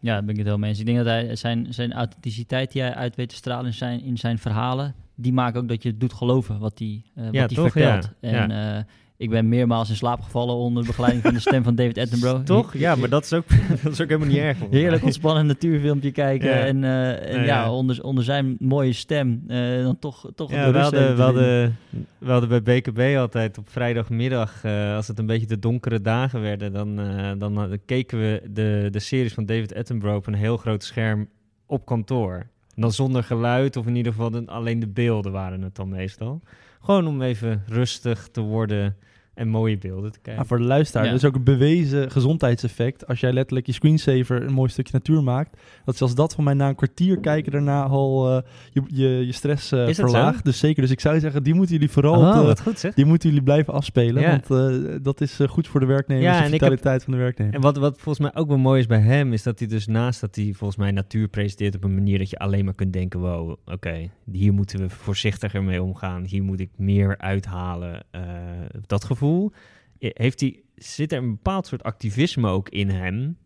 Ja, 0.00 0.12
daar 0.12 0.24
ben 0.24 0.30
ik 0.30 0.36
het 0.36 0.46
heel 0.46 0.58
mee 0.58 0.70
eens. 0.70 0.78
Ik 0.78 0.86
denk 0.86 0.98
dat 0.98 1.06
hij 1.06 1.36
zijn, 1.36 1.74
zijn 1.74 1.92
authenticiteit 1.92 2.72
die 2.72 2.82
hij 2.82 2.94
uit 2.94 3.16
weet 3.16 3.28
te 3.28 3.34
stralen 3.34 3.66
in 3.66 3.74
zijn, 3.74 4.02
in 4.02 4.16
zijn 4.16 4.38
verhalen, 4.38 4.94
die 5.14 5.32
maakt 5.32 5.56
ook 5.56 5.68
dat 5.68 5.82
je 5.82 5.88
het 5.88 6.00
doet 6.00 6.12
geloven 6.12 6.58
wat 6.58 6.78
hij, 6.78 7.02
wat 7.14 7.32
ja, 7.32 7.46
hij 7.46 7.48
toch? 7.48 7.72
vertelt. 7.72 8.12
Ja. 8.20 8.30
En 8.30 8.50
ja. 8.50 8.86
Ik 9.18 9.30
ben 9.30 9.48
meermaals 9.48 9.88
in 9.88 9.96
slaap 9.96 10.20
gevallen 10.20 10.54
onder 10.54 10.82
de 10.82 10.88
begeleiding 10.88 11.24
van 11.24 11.34
de 11.34 11.40
stem 11.40 11.62
van 11.62 11.74
David 11.74 11.98
Attenborough. 11.98 12.44
Toch? 12.56 12.76
Ja, 12.76 12.94
maar 12.94 13.08
dat 13.08 13.24
is 13.24 13.32
ook, 13.32 13.44
dat 13.82 13.92
is 13.92 14.00
ook 14.00 14.08
helemaal 14.08 14.28
niet 14.28 14.36
erg. 14.36 14.58
Heerlijk 14.70 15.04
ontspannen 15.04 15.46
natuurfilmpje 15.46 16.10
kijken. 16.10 16.52
En, 16.52 16.82
uh, 16.82 17.34
en 17.34 17.44
ja, 17.44 17.72
onder, 17.72 18.02
onder 18.02 18.24
zijn 18.24 18.56
mooie 18.58 18.92
stem 18.92 19.44
uh, 19.48 19.82
dan 19.82 19.98
toch, 19.98 20.30
toch 20.34 20.50
ja, 20.50 20.72
we 20.72 20.78
hadden, 20.78 21.16
we, 21.16 21.22
hadden, 21.22 21.78
we 22.18 22.30
hadden 22.30 22.48
bij 22.48 22.80
BKB 22.80 23.16
altijd 23.16 23.58
op 23.58 23.68
vrijdagmiddag, 23.68 24.64
uh, 24.64 24.96
als 24.96 25.08
het 25.08 25.18
een 25.18 25.26
beetje 25.26 25.46
de 25.46 25.58
donkere 25.58 26.00
dagen 26.00 26.40
werden, 26.40 26.72
dan, 26.72 26.96
dan 27.38 27.78
keken 27.86 28.18
we 28.18 28.42
de, 28.50 28.88
de 28.90 28.98
series 28.98 29.34
van 29.34 29.46
David 29.46 29.74
Attenborough 29.74 30.18
op 30.18 30.26
een 30.26 30.34
heel 30.34 30.56
groot 30.56 30.84
scherm 30.84 31.28
op 31.66 31.86
kantoor. 31.86 32.34
En 32.74 32.82
dan 32.82 32.92
zonder 32.92 33.24
geluid, 33.24 33.76
of 33.76 33.86
in 33.86 33.96
ieder 33.96 34.12
geval 34.12 34.46
alleen 34.46 34.80
de 34.80 34.88
beelden 34.88 35.32
waren 35.32 35.62
het 35.62 35.74
dan 35.74 35.88
meestal. 35.88 36.40
Gewoon 36.80 37.06
om 37.06 37.22
even 37.22 37.62
rustig 37.66 38.28
te 38.32 38.40
worden 38.40 38.96
en 39.36 39.48
mooie 39.48 39.78
beelden 39.78 40.12
te 40.12 40.18
kijken. 40.18 40.36
Maar 40.36 40.46
voor 40.46 40.58
de 40.58 40.64
luisteraar, 40.64 41.04
ja. 41.04 41.10
dat 41.10 41.22
is 41.22 41.28
ook 41.28 41.34
een 41.34 41.44
bewezen 41.44 42.10
gezondheidseffect. 42.10 43.06
Als 43.06 43.20
jij 43.20 43.32
letterlijk 43.32 43.66
je 43.66 43.72
screensaver 43.72 44.42
een 44.42 44.52
mooi 44.52 44.70
stukje 44.70 44.92
natuur 44.92 45.22
maakt, 45.22 45.60
dat 45.84 45.96
zelfs 45.96 46.14
dat 46.14 46.34
van 46.34 46.44
mij 46.44 46.54
na 46.54 46.68
een 46.68 46.74
kwartier 46.74 47.18
kijken 47.18 47.52
daarna 47.52 47.82
al 47.82 48.36
uh, 48.36 48.42
je, 48.72 48.82
je, 48.86 49.26
je, 49.26 49.32
stress 49.32 49.72
uh, 49.72 49.88
verlaagt. 49.88 50.44
Dus 50.44 50.58
zeker, 50.58 50.82
dus 50.82 50.90
ik 50.90 51.00
zou 51.00 51.20
zeggen, 51.20 51.42
die 51.42 51.54
moeten 51.54 51.74
jullie 51.74 51.90
vooral, 51.90 52.14
oh, 52.14 52.48
op, 52.48 52.58
goed, 52.58 52.94
die 52.94 53.04
moeten 53.04 53.28
jullie 53.28 53.44
blijven 53.44 53.72
afspelen, 53.72 54.22
ja. 54.22 54.40
want 54.46 54.50
uh, 54.50 54.96
dat 55.02 55.20
is 55.20 55.38
goed 55.48 55.68
voor 55.68 55.80
de 55.80 55.86
werknemers, 55.86 56.24
ja, 56.24 56.42
de 56.42 56.50
vitaliteit 56.50 57.04
van 57.04 57.12
de 57.12 57.18
werknemer. 57.18 57.54
En 57.54 57.60
wat, 57.60 57.76
wat 57.76 57.94
volgens 57.98 58.18
mij 58.18 58.42
ook 58.42 58.48
wel 58.48 58.58
mooi 58.58 58.80
is 58.80 58.86
bij 58.86 59.00
hem, 59.00 59.32
is 59.32 59.42
dat 59.42 59.58
hij 59.58 59.68
dus 59.68 59.86
naast 59.86 60.20
dat 60.20 60.36
hij 60.36 60.52
volgens 60.56 60.78
mij 60.78 60.90
natuur 60.90 61.28
presenteert 61.28 61.74
op 61.74 61.84
een 61.84 61.94
manier 61.94 62.18
dat 62.18 62.30
je 62.30 62.38
alleen 62.38 62.64
maar 62.64 62.74
kunt 62.74 62.92
denken, 62.92 63.20
wow, 63.20 63.50
oké, 63.50 63.72
okay, 63.72 64.10
hier 64.32 64.52
moeten 64.52 64.78
we 64.78 64.90
voorzichtiger 64.90 65.64
mee 65.64 65.82
omgaan, 65.82 66.24
hier 66.24 66.42
moet 66.42 66.60
ik 66.60 66.70
meer 66.76 67.18
uithalen, 67.18 68.04
dat 68.86 69.04
gevoel 69.04 69.25
heeft 69.98 70.40
hij, 70.40 70.62
zit 70.74 71.12
er 71.12 71.18
een 71.18 71.30
bepaald 71.30 71.66
soort 71.66 71.82
activisme 71.82 72.48
ook 72.48 72.68
in 72.68 72.90
hem. 72.90 73.36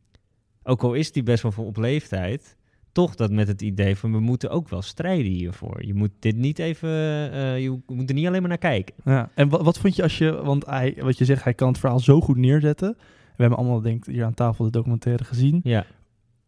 Ook 0.62 0.82
al 0.82 0.94
is 0.94 1.14
hij 1.14 1.22
best 1.22 1.42
wel 1.42 1.66
op 1.66 1.76
leeftijd, 1.76 2.56
toch 2.92 3.14
dat 3.14 3.30
met 3.30 3.48
het 3.48 3.62
idee 3.62 3.96
van 3.96 4.12
we 4.12 4.20
moeten 4.20 4.50
ook 4.50 4.68
wel 4.68 4.82
strijden 4.82 5.32
hiervoor. 5.32 5.86
Je 5.86 5.94
moet 5.94 6.10
dit 6.18 6.36
niet 6.36 6.58
even, 6.58 6.88
uh, 6.88 7.60
je 7.60 7.78
moet 7.86 8.08
er 8.08 8.14
niet 8.14 8.26
alleen 8.26 8.40
maar 8.40 8.48
naar 8.48 8.58
kijken. 8.58 8.94
Ja, 9.04 9.30
en 9.34 9.48
wat, 9.48 9.62
wat 9.62 9.78
vond 9.78 9.96
je 9.96 10.02
als 10.02 10.18
je, 10.18 10.42
want 10.42 10.66
hij, 10.66 10.96
wat 11.00 11.18
je 11.18 11.24
zegt, 11.24 11.44
hij 11.44 11.54
kan 11.54 11.68
het 11.68 11.78
verhaal 11.78 12.00
zo 12.00 12.20
goed 12.20 12.36
neerzetten. 12.36 12.94
We 13.36 13.46
hebben 13.46 13.58
allemaal, 13.58 13.80
denk 13.80 14.06
ik, 14.06 14.12
hier 14.12 14.24
aan 14.24 14.34
tafel 14.34 14.64
de 14.64 14.70
documentaire 14.70 15.24
gezien. 15.24 15.60
Ja 15.62 15.86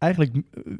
eigenlijk 0.03 0.35
eh, 0.35 0.73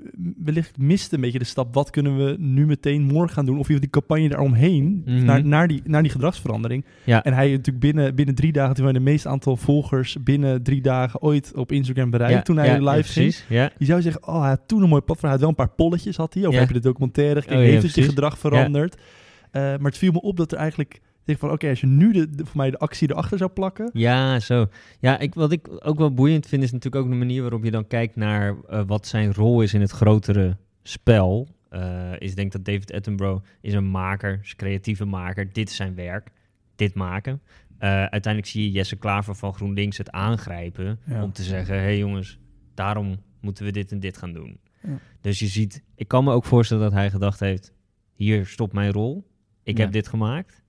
wellicht 0.44 0.78
mist 0.78 1.14
een 1.14 1.22
beetje 1.22 1.40
de 1.40 1.46
stap. 1.46 1.74
Wat 1.74 1.90
kunnen 1.90 2.26
we 2.26 2.36
nu 2.40 2.66
meteen 2.66 3.02
morgen 3.02 3.34
gaan 3.34 3.46
doen? 3.46 3.60
Of 3.60 3.68
die 3.68 3.90
campagne 3.90 4.30
daaromheen, 4.30 5.02
mm 5.06 5.22
naar, 5.24 5.46
naar, 5.46 5.68
die, 5.68 5.82
naar 5.86 6.02
die 6.02 6.12
gedragsverandering. 6.12 6.86
Ja. 7.04 7.24
En 7.24 7.34
hij 7.34 7.50
natuurlijk 7.50 7.80
binnen, 7.80 8.16
binnen 8.16 8.36
drie 8.36 8.52
dagen, 8.52 8.76
toen 8.76 8.84
wij 8.84 8.94
de 8.94 9.00
meeste 9.00 9.30
aantal 9.30 9.58
volgers 9.58 10.18
binnen 10.24 10.64
drie 10.64 10.82
dagen 10.82 11.22
ooit 11.22 11.52
op 11.56 11.72
Instagram 11.72 12.10
bereikt. 12.10 12.46
toen 12.46 12.58
hij 12.58 12.90
live 12.90 13.12
ging. 13.12 13.36
Ja. 13.50 13.72
Je 13.78 13.86
zou 13.86 14.02
zeggen, 14.02 14.28
oh, 14.28 14.40
hij 14.40 14.50
had 14.50 14.62
toen 14.66 14.84
een 14.84 14.90
mooi 14.90 15.02
platform. 15.02 15.32
Hij 15.32 15.40
had 15.40 15.40
wel 15.40 15.50
een 15.50 15.66
paar 15.68 15.76
polletjes, 15.76 16.18
had 16.18 16.34
hij. 16.34 16.46
Of 16.46 16.56
heb 16.56 16.68
je 16.68 16.74
de 16.74 16.80
documentaire 16.80 17.42
gekeken? 17.42 17.64
Oh, 17.64 17.70
heeft 17.70 17.84
het 17.84 17.96
je 17.96 18.04
gedrag 18.04 18.38
veranderd? 18.38 18.96
Uh, 18.96 19.02
maar 19.62 19.80
het 19.92 19.98
viel 19.98 20.12
me 20.12 20.22
op 20.22 20.38
dat 20.38 20.52
er 20.52 20.58
eigenlijk 20.58 21.02
denk 21.26 21.40
van, 21.40 21.52
oké, 21.52 21.70
als 21.70 21.82
je 21.82 21.88
nu 21.88 22.12
de, 22.12 22.30
voor 22.36 22.58
mij 22.58 22.72
de 22.72 22.78
actie 22.78 23.12
erachter 23.12 23.38
zou 23.38 23.50
plakken. 23.52 23.90
Ja, 23.94 24.40
zo. 24.40 24.68
Ja, 25.00 25.20
ik, 25.20 25.34
wat 25.34 25.52
ik 25.52 25.68
ook 25.80 25.98
wel 25.98 26.14
boeiend 26.14 26.48
vind, 26.48 26.64
is 26.64 26.72
natuurlijk 26.72 27.04
ook 27.04 27.12
de 27.12 27.18
manier 27.18 27.42
waarop 27.42 27.64
je 27.64 27.72
dan 27.72 27.88
kijkt 27.88 28.16
naar 28.16 28.56
uh, 28.70 28.82
wat 28.88 29.08
zijn 29.08 29.34
rol 29.34 29.62
is 29.62 29.74
in 29.74 29.82
het 29.82 29.92
grotere 29.92 30.58
spel. 30.84 31.48
Uh, 31.72 32.12
is 32.18 32.36
denk 32.36 32.52
dat 32.52 32.66
David 32.66 32.94
Attenborough 32.94 33.46
is 33.62 33.74
een 33.74 33.90
maker, 33.90 34.40
is 34.44 34.50
een 34.50 34.58
creatieve 34.58 35.06
maker. 35.06 35.54
Dit 35.54 35.70
is 35.70 35.76
zijn 35.76 35.96
werk, 35.96 36.32
dit 36.76 36.94
maken. 36.94 37.42
Uh, 37.80 37.90
uiteindelijk 37.90 38.46
zie 38.46 38.64
je 38.64 38.72
Jesse 38.72 38.96
Klaver 38.96 39.36
van 39.36 39.54
GroenLinks 39.54 39.98
het 39.98 40.12
aangrijpen 40.12 41.00
om 41.22 41.32
te 41.32 41.44
zeggen, 41.44 41.76
hé 41.76 41.82
hey 41.82 41.98
jongens, 41.98 42.40
daarom 42.74 43.16
moeten 43.42 43.66
we 43.66 43.72
dit 43.72 43.92
en 43.92 44.00
dit 44.00 44.18
gaan 44.18 44.34
doen. 44.34 44.60
Ja. 44.82 45.00
Dus 45.22 45.40
je 45.40 45.48
ziet, 45.48 45.84
ik 45.96 46.08
kan 46.08 46.24
me 46.24 46.32
ook 46.32 46.46
voorstellen 46.46 46.84
dat 46.84 46.94
hij 46.94 47.10
gedacht 47.10 47.40
heeft, 47.40 47.74
hier 48.14 48.46
stopt 48.46 48.74
mijn 48.74 48.92
rol. 48.92 49.28
Ik 49.64 49.78
heb 49.78 49.92
dit 49.92 50.08
gemaakt 50.08 50.64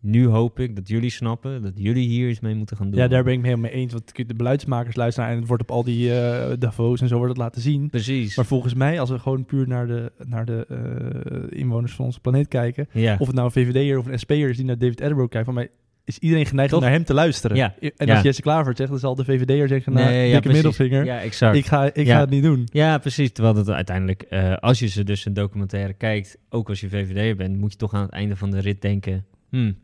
nu 0.00 0.26
hoop 0.26 0.58
ik 0.58 0.76
dat 0.76 0.88
jullie 0.88 1.10
snappen 1.10 1.62
dat 1.62 1.72
jullie 1.74 2.08
hier 2.08 2.28
iets 2.28 2.40
mee 2.40 2.54
moeten 2.54 2.76
gaan 2.76 2.90
doen. 2.90 3.00
Ja, 3.00 3.08
daar 3.08 3.24
ben 3.24 3.32
ik 3.32 3.38
me 3.38 3.46
helemaal 3.46 3.70
mee 3.70 3.80
eens. 3.80 3.92
Want 3.92 4.28
de 4.28 4.34
beleidsmakers 4.34 4.96
luisteren 4.96 5.30
en 5.30 5.36
het 5.36 5.46
wordt 5.46 5.62
op 5.62 5.70
al 5.70 5.84
die 5.84 6.08
uh, 6.08 6.46
Davos 6.58 7.00
en 7.00 7.08
zo 7.08 7.16
wordt 7.16 7.32
het 7.32 7.42
laten 7.42 7.62
zien. 7.62 7.90
Precies. 7.90 8.36
Maar 8.36 8.46
volgens 8.46 8.74
mij, 8.74 9.00
als 9.00 9.10
we 9.10 9.18
gewoon 9.18 9.44
puur 9.44 9.68
naar 9.68 9.86
de, 9.86 10.12
naar 10.26 10.44
de 10.44 10.66
uh, 10.70 11.58
inwoners 11.60 11.92
van 11.92 12.04
onze 12.04 12.20
planeet 12.20 12.48
kijken, 12.48 12.88
ja. 12.92 13.16
of 13.18 13.26
het 13.26 13.36
nou 13.36 13.46
een 13.46 13.64
VVD'er 13.64 13.98
of 13.98 14.06
een 14.06 14.18
SP'er 14.18 14.48
is 14.48 14.56
die 14.56 14.66
naar 14.66 14.78
David 14.78 15.00
Attenborough 15.00 15.32
kijkt, 15.32 15.46
van 15.46 15.54
mij 15.54 15.70
is 16.04 16.18
iedereen 16.18 16.46
geneigd 16.46 16.72
om 16.72 16.80
naar 16.80 16.90
hem 16.90 17.04
te 17.04 17.14
luisteren. 17.14 17.56
Ja. 17.56 17.74
En 17.80 18.06
ja. 18.06 18.14
als 18.14 18.22
Jesse 18.22 18.42
Klaver 18.42 18.76
zegt, 18.76 18.90
dan 18.90 18.98
zal 18.98 19.14
de 19.14 19.24
VVD'er 19.24 19.68
zeggen, 19.68 19.92
nou, 19.92 20.06
nee, 20.06 20.32
dikke 20.32 20.48
ja, 20.48 20.54
middelvinger. 20.54 21.04
Ja, 21.04 21.20
exact. 21.20 21.56
Ik 21.56 21.66
ga, 21.66 21.94
ik 21.94 22.06
ga 22.06 22.20
het 22.20 22.30
niet 22.30 22.42
doen. 22.42 22.68
Ja, 22.72 22.98
precies. 22.98 23.32
Terwijl 23.32 23.54
dat 23.54 23.70
uiteindelijk, 23.70 24.24
uh, 24.30 24.56
als 24.56 24.78
je 24.78 24.86
ze 24.86 25.04
dus 25.04 25.24
een 25.24 25.34
documentaire 25.34 25.92
kijkt, 25.92 26.38
ook 26.48 26.68
als 26.68 26.80
je 26.80 26.88
VVD'er 26.88 27.36
bent, 27.36 27.58
moet 27.58 27.72
je 27.72 27.78
toch 27.78 27.94
aan 27.94 28.02
het 28.02 28.10
einde 28.10 28.36
van 28.36 28.50
de 28.50 28.58
rit 28.58 28.82
denken, 28.82 29.24
hmm, 29.48 29.76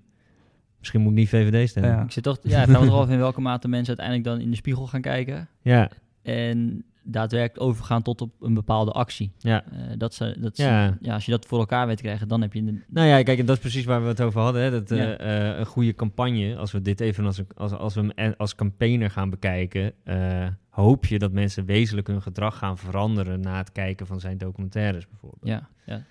misschien 0.79 1.01
moet 1.01 1.11
ik 1.12 1.19
niet 1.19 1.29
VVD 1.29 1.69
stemmen. 1.69 1.91
Ja. 1.91 2.03
Ik 2.03 2.11
zit 2.12 2.23
toch, 2.23 2.39
ja, 2.43 2.65
gaan 2.65 2.81
we 2.81 2.87
toch 2.87 3.01
af 3.01 3.11
in 3.11 3.19
welke 3.19 3.41
mate 3.41 3.69
mensen 3.69 3.89
uiteindelijk 3.99 4.27
dan 4.29 4.41
in 4.41 4.51
de 4.51 4.57
spiegel 4.57 4.87
gaan 4.87 5.01
kijken. 5.01 5.49
Ja. 5.62 5.91
En 6.23 6.85
daadwerkelijk 7.09 7.67
overgaan 7.69 8.03
tot 8.03 8.21
op 8.21 8.33
een 8.41 8.55
bepaalde 8.55 8.91
actie. 8.91 9.33
Ja. 9.39 9.65
Uh, 9.73 9.79
dat 9.99 10.15
ze, 10.15 10.37
dat 10.41 10.57
ja. 10.57 10.97
ja, 11.01 11.15
als 11.15 11.25
je 11.25 11.31
dat 11.31 11.47
voor 11.47 11.59
elkaar 11.59 11.87
weet 11.87 12.01
krijgen, 12.01 12.29
dan 12.29 12.41
heb 12.41 12.53
je... 12.53 12.61
Een... 12.61 12.85
Nou 12.89 13.07
ja, 13.09 13.23
kijk, 13.23 13.39
en 13.39 13.47
dat 13.47 13.57
is 13.57 13.61
precies 13.62 13.85
waar 13.85 14.03
we 14.03 14.09
het 14.09 14.21
over 14.21 14.41
hadden. 14.41 14.62
Hè? 14.62 14.71
Dat, 14.71 14.89
Ja. 14.89 15.21
uh, 15.53 15.59
een 15.59 15.67
goede 15.67 15.95
campagne, 15.95 16.57
als 16.57 16.73
we 16.73 16.83
dit 16.83 17.01
even 17.01 17.25
als, 17.25 17.39
een- 17.39 17.47
als, 17.57 17.73
als 17.73 17.95
we 17.95 18.12
hem 18.15 18.35
als 18.37 18.55
campaigner 18.55 19.11
gaan 19.11 19.31
bekijken, 19.31 19.93
eh, 20.05 20.47
hoop 20.71 21.07
je 21.07 21.19
dat 21.19 21.33
mensen 21.33 21.65
wezenlijk 21.65 22.07
hun 22.07 22.23
gedrag 22.23 22.59
gaan 22.59 22.79
veranderen 22.79 23.41
na 23.41 23.57
het 23.57 23.73
kijken 23.73 24.07
van 24.07 24.21
zijn 24.21 24.39
documentaires 24.39 25.09
bijvoorbeeld. 25.09 25.47
Ja, 25.47 25.69
ja. 25.87 26.03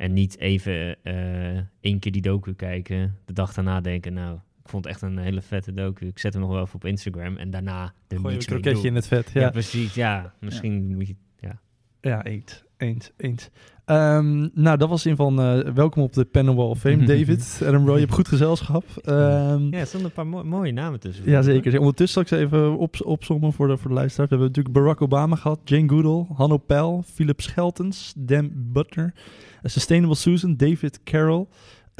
En 0.00 0.12
niet 0.12 0.38
even 0.38 1.02
eh, 1.02 1.58
één 1.80 1.98
keer 1.98 2.12
die 2.12 2.22
docu 2.22 2.54
kijken, 2.54 3.18
de 3.24 3.32
dag 3.32 3.54
daarna 3.54 3.80
denken, 3.80 4.12
nou, 4.12 4.38
ik 4.62 4.68
vond 4.68 4.84
het 4.84 4.92
echt 4.92 5.02
een 5.02 5.18
hele 5.18 5.42
vette 5.42 5.72
docu. 5.72 6.06
Ik 6.06 6.18
zet 6.18 6.32
hem 6.32 6.42
nog 6.42 6.50
wel 6.50 6.62
even 6.62 6.74
op 6.74 6.84
Instagram 6.84 7.36
en 7.36 7.50
daarna 7.50 7.92
er 8.08 8.18
Gooi 8.18 8.34
niets 8.34 8.46
een 8.46 8.60
kroketje 8.60 8.88
in 8.88 8.94
het 8.94 9.06
vet. 9.06 9.30
Ja. 9.32 9.40
Ja, 9.40 9.50
precies. 9.50 9.94
Ja, 9.94 10.34
misschien 10.38 10.96
moet 10.96 11.06
je... 11.06 11.16
Ja. 11.38 11.60
ja 12.00 12.24
eens. 12.24 12.64
Eens, 12.76 13.10
eens. 13.16 13.50
Ehm, 13.90 14.48
nou, 14.54 14.76
dat 14.76 14.88
was 14.88 15.06
in 15.06 15.16
van 15.16 15.40
eh, 15.40 15.58
welkom 15.74 16.02
op 16.02 16.12
de 16.12 16.24
Panel 16.24 16.54
Wall 16.54 16.66
of 16.66 16.78
Fame, 16.78 17.04
David. 17.16 17.60
Attenborough, 17.62 17.94
je 17.94 18.00
hebt 18.00 18.12
goed 18.12 18.28
gezelschap. 18.28 18.84
Ehm, 19.04 19.62
ja, 19.70 19.78
er 19.78 19.86
stonden 19.86 20.08
een 20.08 20.14
paar 20.14 20.26
mo- 20.26 20.44
mooie 20.44 20.72
namen 20.72 21.00
tussen. 21.00 21.30
Ja, 21.30 21.42
zeker. 21.42 21.78
Ondertussen 21.78 22.26
ze 22.26 22.36
even 22.36 22.78
op, 22.78 22.96
opzommen 23.04 23.52
voor 23.52 23.68
de, 23.68 23.76
voor 23.76 23.88
de 23.88 23.94
luisteraars. 23.96 24.30
We 24.30 24.36
hebben 24.36 24.54
natuurlijk 24.56 24.74
Barack 24.84 25.02
Obama 25.02 25.36
gehad, 25.36 25.60
Jane 25.64 25.88
Goodall, 25.88 26.26
Hanno 26.36 26.56
Pell, 26.56 27.00
Philip 27.14 27.40
Scheltens, 27.40 28.12
Dan 28.16 28.50
Butler, 28.54 29.14
eh, 29.62 29.70
Sustainable 29.70 30.16
Susan, 30.16 30.56
David 30.56 31.00
Carroll. 31.04 31.46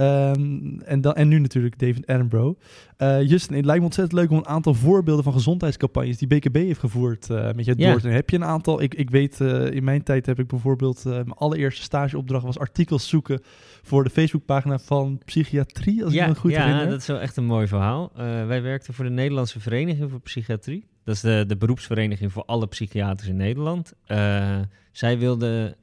Ehm, 0.00 0.78
en, 0.84 1.00
dan, 1.00 1.14
en 1.14 1.28
nu 1.28 1.38
natuurlijk 1.38 1.78
David 1.78 2.06
Attenborough. 2.06 2.60
Eh, 2.96 3.22
Justin, 3.22 3.56
het 3.56 3.64
lijkt 3.64 3.80
me 3.80 3.86
ontzettend 3.86 4.20
leuk 4.20 4.30
om 4.30 4.36
een 4.36 4.46
aantal 4.46 4.74
voorbeelden 4.74 5.24
van 5.24 5.32
gezondheidscampagnes 5.32 6.18
die 6.18 6.28
BKB 6.28 6.54
heeft 6.54 6.80
gevoerd 6.80 7.30
eh, 7.30 7.52
met 7.52 7.64
je 7.64 7.74
Ja. 7.76 7.90
door 7.90 8.00
te 8.00 8.08
Heb 8.08 8.30
je 8.30 8.36
een 8.36 8.44
aantal? 8.44 8.82
Ik, 8.82 8.94
ik 8.94 9.10
weet, 9.10 9.40
eh, 9.40 9.70
in 9.70 9.84
mijn 9.84 10.02
tijd 10.02 10.26
heb 10.26 10.38
ik 10.38 10.46
bijvoorbeeld, 10.46 11.04
mijn 11.04 11.32
allereerste 11.32 11.82
stageopdracht 11.82 12.44
was 12.44 12.58
artikels 12.58 13.08
zoeken 13.08 13.40
voor 13.82 14.04
de 14.04 14.10
Facebookpagina 14.10 14.78
van 14.78 15.20
psychiatrie, 15.24 16.04
als 16.04 16.12
ik 16.12 16.18
ja, 16.18 16.26
me 16.26 16.34
goed 16.34 16.50
ja, 16.50 16.64
herinner. 16.64 16.90
dat 16.90 17.00
is 17.00 17.06
wel 17.06 17.20
echt 17.20 17.36
een 17.36 17.44
mooi 17.44 17.66
verhaal. 17.66 18.12
Wij 18.46 18.62
werkten 18.62 18.94
voor 18.94 19.04
de 19.04 19.10
Nederlandse 19.10 19.60
Vereniging 19.60 20.10
voor 20.10 20.20
Psychiatrie. 20.20 20.86
Dat 21.04 21.14
is 21.14 21.20
de, 21.20 21.44
de 21.46 21.56
beroepsvereniging 21.56 22.32
voor 22.32 22.44
alle 22.44 22.66
psychiaters 22.66 23.28
in 23.28 23.36
Nederland. 23.36 23.92
Zij 24.92 25.18
wilden 25.18 25.76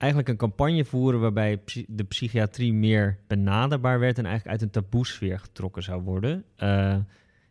eigenlijk 0.00 0.28
een 0.30 0.36
campagne 0.36 0.84
voeren 0.84 1.20
waarbij 1.20 1.60
de 1.86 2.04
psychiatrie 2.04 2.72
meer 2.72 3.18
benaderbaar 3.26 3.98
werd 3.98 4.18
en 4.18 4.24
eigenlijk 4.26 4.52
uit 4.52 4.62
een 4.62 4.82
taboesfeer 4.82 5.38
getrokken 5.38 5.82
zou 5.82 6.02
worden. 6.02 6.44
Eh, 6.56 6.96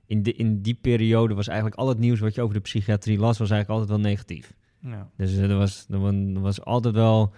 in, 0.05 0.23
de, 0.23 0.33
in 0.33 0.62
die 0.62 0.73
periode 0.81 1.33
was 1.33 1.47
eigenlijk 1.47 1.79
al 1.79 1.88
het 1.88 1.97
nieuws 1.99 2.19
wat 2.19 2.35
je 2.35 2.41
over 2.41 2.53
de 2.55 2.62
psychiatrie 2.62 3.17
las, 3.19 3.38
was 3.38 3.49
eigenlijk 3.49 3.79
altijd 3.81 4.01
wel 4.01 4.09
negatief. 4.12 4.53
Ja. 4.81 5.09
Dus 5.17 5.35
er, 5.35 5.57
was, 5.57 5.85
er, 5.89 5.99
wa- 5.99 6.39
was 6.41 6.62
altijd 6.62 6.93
wel. 6.93 7.33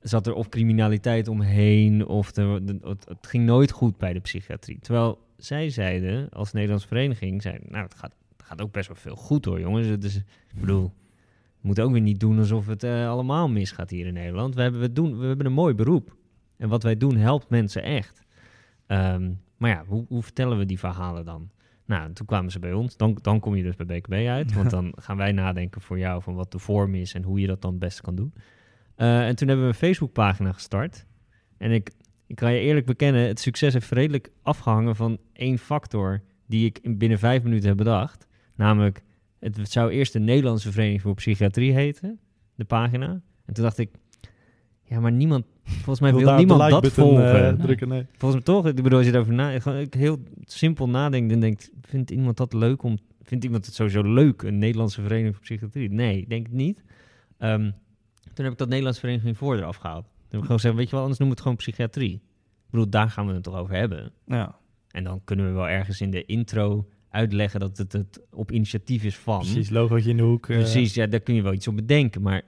zat 0.00 0.26
er 0.26 0.34
of 0.34 0.48
criminaliteit 0.48 1.28
omheen. 1.28 2.06
of 2.06 2.36
er, 2.36 2.66
de- 2.66 2.78
het, 2.82 3.04
het 3.08 3.26
ging 3.26 3.44
nooit 3.44 3.70
goed 3.70 3.98
bij 3.98 4.12
de 4.12 4.20
psychiatrie. 4.20 4.78
Terwijl 4.80 5.18
zij 5.36 5.70
zeiden, 5.70 6.28
als 6.30 6.52
Nederlandse 6.52 6.88
vereniging, 6.88 7.42
zeiden, 7.42 7.66
nou, 7.70 7.84
het 7.84 7.94
gaat, 7.94 8.14
het 8.36 8.46
gaat 8.46 8.60
ook 8.62 8.72
best 8.72 8.86
wel 8.88 8.96
veel 8.96 9.16
goed 9.16 9.44
hoor, 9.44 9.60
jongens. 9.60 9.86
Het 9.86 10.04
is, 10.04 10.16
ik 10.16 10.60
bedoel, 10.60 10.92
we 11.62 11.68
moeten 11.68 11.84
ook 11.84 11.92
weer 11.92 12.00
niet 12.00 12.20
doen 12.20 12.38
alsof 12.38 12.66
het 12.66 12.82
eh, 12.82 13.08
allemaal 13.08 13.48
misgaat 13.48 13.90
hier 13.90 14.06
in 14.06 14.14
Nederland. 14.14 14.54
We 14.54 14.62
hebben, 14.62 14.80
we, 14.80 14.92
doen, 14.92 15.18
we 15.18 15.26
hebben 15.26 15.46
een 15.46 15.52
mooi 15.52 15.74
beroep. 15.74 16.16
En 16.56 16.68
wat 16.68 16.82
wij 16.82 16.96
doen 16.96 17.16
helpt 17.16 17.48
mensen 17.48 17.82
echt. 17.82 18.22
Ehm, 18.86 19.32
maar 19.56 19.70
ja, 19.70 19.84
hoe, 19.86 20.04
hoe 20.08 20.22
vertellen 20.22 20.58
we 20.58 20.66
die 20.66 20.78
verhalen 20.78 21.24
dan? 21.24 21.50
Nou, 21.84 22.04
en 22.04 22.12
toen 22.12 22.26
kwamen 22.26 22.50
ze 22.50 22.58
bij 22.58 22.72
ons. 22.72 22.96
Dan, 22.96 23.18
dan 23.22 23.40
kom 23.40 23.56
je 23.56 23.62
dus 23.62 23.76
bij 23.76 23.86
BKB 23.86 24.12
uit. 24.12 24.52
Want 24.52 24.70
dan 24.76 24.92
gaan 24.96 25.16
wij 25.16 25.32
nadenken 25.32 25.80
voor 25.80 25.98
jou 25.98 26.22
van 26.22 26.34
wat 26.34 26.52
de 26.52 26.58
vorm 26.58 26.94
is 26.94 27.14
en 27.14 27.22
hoe 27.22 27.40
je 27.40 27.46
dat 27.46 27.62
dan 27.62 27.70
het 27.70 27.80
beste 27.80 28.02
kan 28.02 28.14
doen. 28.14 28.34
Eh, 28.94 29.26
en 29.26 29.36
toen 29.36 29.48
hebben 29.48 29.66
we 29.66 29.72
een 29.72 29.78
Facebookpagina 29.78 30.52
gestart. 30.52 31.06
En 31.58 31.70
ik, 31.70 31.90
ik 32.26 32.36
kan 32.36 32.52
je 32.52 32.60
eerlijk 32.60 32.86
bekennen, 32.86 33.26
het 33.26 33.40
succes 33.40 33.72
heeft 33.72 33.90
redelijk 33.90 34.30
afgehangen 34.42 34.96
van 34.96 35.18
één 35.32 35.58
factor 35.58 36.22
die 36.46 36.66
ik 36.66 36.78
in 36.78 36.98
binnen 36.98 37.18
vijf 37.18 37.42
minuten 37.42 37.68
heb 37.68 37.76
bedacht. 37.76 38.26
Namelijk, 38.54 39.02
het 39.42 39.70
zou 39.70 39.90
eerst 39.90 40.12
de 40.12 40.18
Nederlandse 40.18 40.72
Vereniging 40.72 41.02
voor 41.02 41.14
Psychiatrie 41.14 41.72
heten, 41.72 42.18
de 42.54 42.64
pagina. 42.64 43.20
En 43.44 43.54
toen 43.54 43.64
dacht 43.64 43.78
ik, 43.78 43.90
ja, 44.82 45.00
maar 45.00 45.12
niemand, 45.12 45.44
volgens 45.64 46.00
mij 46.00 46.14
wil, 46.14 46.36
niemand 46.36 46.70
dat 46.70 46.88
volgen. 46.92 47.48
eh, 47.48 47.64
drukken, 47.64 47.88
nee. 47.88 48.06
Volgens 48.16 48.44
mij 48.44 48.54
toch, 48.54 48.66
ik 48.66 48.74
bedoel, 48.74 48.98
als 48.98 49.06
je 49.06 49.12
erover 49.12 49.32
na, 49.32 49.60
gewoon 49.60 49.78
ik 49.78 49.94
heel 49.94 50.18
simpel 50.44 50.88
nadenkt 50.88 51.32
en 51.32 51.40
denkt, 51.40 51.70
vindt 51.80 52.10
iemand 52.10 52.36
dat 52.36 52.52
leuk 52.52 52.82
om, 52.82 52.98
vindt 53.22 53.44
iemand 53.44 53.66
het 53.66 53.74
sowieso 53.74 54.02
leuk, 54.02 54.42
een 54.42 54.58
Nederlandse 54.58 55.02
vereniging 55.02 55.34
voor 55.34 55.44
psychiatrie? 55.44 55.90
Nee, 55.90 56.18
ik 56.18 56.28
denk 56.28 56.46
het 56.46 56.54
niet. 56.54 56.82
Ehm, 57.38 57.70
toen 58.34 58.44
heb 58.44 58.52
ik 58.52 58.58
dat 58.58 58.68
Nederlandse 58.68 59.00
vereniging 59.00 59.36
voor 59.36 59.56
eraf 59.56 59.76
gehaald. 59.76 60.04
Toen 60.04 60.14
heb 60.28 60.38
ik 60.38 60.40
gewoon 60.40 60.60
gezegd, 60.60 60.74
weet 60.74 60.84
je 60.84 60.92
wel, 60.92 61.00
anders 61.00 61.20
noem 61.20 61.30
het 61.30 61.40
gewoon 61.40 61.56
psychiatrie. 61.56 62.14
Ik 62.14 62.70
bedoel, 62.70 62.88
daar 62.90 63.10
gaan 63.10 63.26
we 63.26 63.32
het 63.32 63.42
toch 63.42 63.56
over 63.56 63.74
hebben. 63.74 64.12
Ja. 64.26 64.58
En 64.90 65.04
dan 65.04 65.20
kunnen 65.24 65.46
we 65.46 65.52
wel 65.52 65.68
ergens 65.68 66.00
in 66.00 66.10
de 66.10 66.24
intro 66.24 66.88
uitleggen 67.12 67.60
dat 67.60 67.78
het, 67.78 67.92
het 67.92 68.20
op 68.30 68.52
initiatief 68.52 69.04
is 69.04 69.16
van. 69.16 69.38
Precies, 69.38 69.70
logootje 69.70 70.10
in 70.10 70.16
de 70.16 70.22
hoek. 70.22 70.48
eh, 70.48 70.56
Precies, 70.56 70.94
ja, 70.94 71.06
daar 71.06 71.20
kun 71.20 71.34
je 71.34 71.42
wel 71.42 71.52
iets 71.52 71.68
op 71.68 71.76
bedenken, 71.76 72.22
maar 72.22 72.42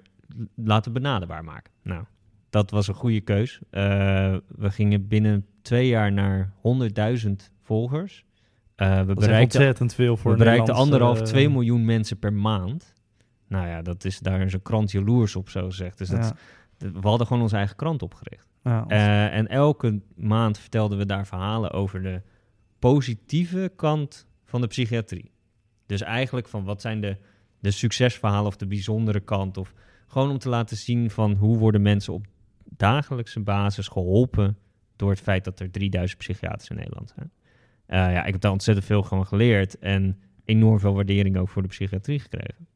laten 0.55 0.92
we 0.92 1.00
benaderbaar 1.00 1.44
maken. 1.44 1.72
Nou, 1.83 2.05
dat 2.50 2.70
was 2.70 2.88
een 2.88 2.94
goede 2.94 3.20
keus. 3.20 3.61
Eh, 3.70 3.83
we 4.48 4.70
gingen 4.70 5.09
binnen 5.09 5.46
twee 5.62 5.88
jaar 5.88 6.12
naar 6.12 6.53
100.000 6.61 7.50
volgers. 7.62 8.24
Eh, 8.74 8.98
we 9.03 9.14
bereikten, 9.14 9.40
ontzettend 9.61 9.94
veel 9.94 10.16
voor 10.16 10.33
we 10.33 10.38
bereikten 10.38 10.74
anderhalf, 10.74 11.18
eh, 11.18 11.24
twee 11.24 11.48
miljoen 11.50 11.85
mensen 11.85 12.18
per 12.18 12.33
maand. 12.33 12.92
Nou 13.48 13.66
ja, 13.66 13.83
dat 13.83 14.05
is 14.05 14.18
daar 14.18 14.40
een 14.40 14.62
krant 14.62 14.90
jaloers 14.90 15.37
op, 15.37 15.48
zo 15.48 15.64
gezegd. 15.66 15.98
Dus 15.98 16.09
dat, 16.09 16.35
we 16.79 17.09
hadden 17.09 17.27
gewoon 17.27 17.42
onze 17.42 17.57
eigen 17.57 17.77
krant 17.77 18.03
opgericht. 18.03 18.48
ja, 18.62 19.31
en 19.31 19.48
elke 19.48 20.00
maand 20.14 20.59
vertelden 20.59 20.98
we 20.98 21.07
daar 21.07 21.27
verhalen 21.27 21.70
over 21.70 22.03
de 22.03 22.22
positieve 22.79 23.72
kant 23.77 24.27
van 24.54 24.62
de 24.62 24.68
psychiatrie. 24.68 25.30
Dus 25.86 26.00
eigenlijk 26.00 26.48
van 26.48 26.64
wat 26.64 26.80
zijn 26.80 27.00
de, 27.00 27.16
de 27.58 27.70
succesverhalen 27.70 28.46
of 28.46 28.56
de 28.56 28.66
bijzondere 28.66 29.20
kant. 29.20 29.56
Of 29.56 29.74
gewoon 30.06 30.30
om 30.30 30.38
te 30.38 30.48
laten 30.48 30.76
zien 30.76 31.10
van 31.10 31.32
hoe 31.32 31.58
worden 31.58 31.82
mensen 31.82 32.12
op 32.12 32.26
dagelijkse 32.64 33.40
basis 33.40 33.88
geholpen 33.88 34.58
door 34.96 35.10
het 35.10 35.20
feit 35.20 35.44
dat 35.44 35.60
er 35.60 35.70
3000 35.70 36.18
psychiaters 36.18 36.68
in 36.68 36.76
Nederland 36.76 37.12
zijn. 37.16 37.30
Eh, 37.86 37.98
ja, 37.98 38.24
ik 38.24 38.32
heb 38.32 38.40
daar 38.40 38.52
ontzettend 38.52 38.86
veel 38.86 39.02
gewoon 39.02 39.26
geleerd 39.26 39.78
en 39.78 40.18
enorm 40.44 40.80
veel 40.80 40.94
waardering 40.94 41.36
ook 41.36 41.48
voor 41.48 41.62
de 41.62 41.68
psychiatrie 41.68 42.20
gekregen. 42.20 42.66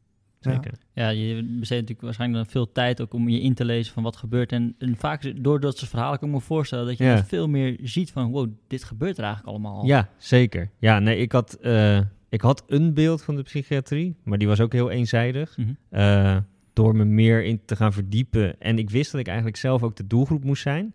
Ja. 0.41 0.53
Zeker. 0.53 0.73
Ja, 0.93 1.09
je 1.09 1.35
besteedt 1.35 1.71
natuurlijk 1.81 2.01
waarschijnlijk 2.01 2.43
dan 2.45 2.53
veel 2.53 2.73
tijd 2.73 3.01
ook 3.01 3.13
om 3.15 3.29
je 3.29 3.41
in 3.41 3.55
te 3.55 3.65
lezen 3.65 3.93
van 3.93 4.03
wat 4.03 4.17
gebeurt. 4.17 4.53
En, 4.53 4.75
en 4.79 4.97
vaak 4.97 5.23
is- 5.25 5.33
door 5.37 5.61
dat 5.61 5.79
soort 5.79 5.91
verhalen 5.91 6.19
kan 6.19 6.29
ik 6.29 6.35
me 6.35 6.41
voorstellen 6.41 6.87
dat 6.87 6.99
je 6.99 7.05
Ja. 7.05 7.15
dus 7.17 7.27
veel 7.29 7.49
meer 7.49 7.79
ziet 7.83 8.11
van 8.11 8.31
wow, 8.31 8.51
dit 8.69 8.85
gebeurt 8.85 9.19
er 9.19 9.25
eigenlijk 9.25 9.53
allemaal. 9.55 9.77
al. 9.81 9.87
Ja, 9.87 10.09
zeker. 10.17 10.71
Ja, 10.79 10.99
nee, 10.99 11.17
ik 11.19 11.33
had, 11.33 11.55
eh, 11.55 12.01
ik 12.29 12.41
had 12.41 12.65
een 12.67 12.95
beeld 12.95 13.23
van 13.23 13.37
de 13.37 13.43
psychiatrie, 13.43 14.17
maar 14.23 14.39
die 14.39 14.49
was 14.49 14.61
ook 14.61 14.73
heel 14.73 14.91
eenzijdig. 14.91 15.57
Mhm. 15.57 15.69
Eh, 15.89 16.37
door 16.73 16.97
me 16.97 17.05
meer 17.05 17.45
in 17.45 17.61
te 17.65 17.77
gaan 17.77 17.93
verdiepen. 17.93 18.61
En 18.61 18.79
ik 18.79 18.91
wist 18.91 19.11
dat 19.13 19.21
ik 19.21 19.27
eigenlijk 19.27 19.57
zelf 19.57 19.83
ook 19.83 19.97
de 19.97 20.07
doelgroep 20.07 20.45
moest 20.45 20.63
zijn. 20.63 20.93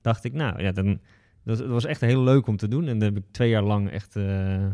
Dacht 0.00 0.24
ik, 0.24 0.32
nou 0.32 0.62
ja, 0.62 0.72
dan, 0.72 1.00
dat, 1.44 1.58
dat 1.58 1.66
was 1.68 1.84
echt 1.84 2.00
heel 2.00 2.22
leuk 2.22 2.46
om 2.46 2.56
te 2.56 2.68
doen. 2.68 2.88
En 2.88 2.98
daar 2.98 3.08
heb 3.08 3.18
ik 3.18 3.24
twee 3.30 3.48
jaar 3.50 3.62
lang 3.62 3.90
echt 3.90 4.16
eh, 4.16 4.66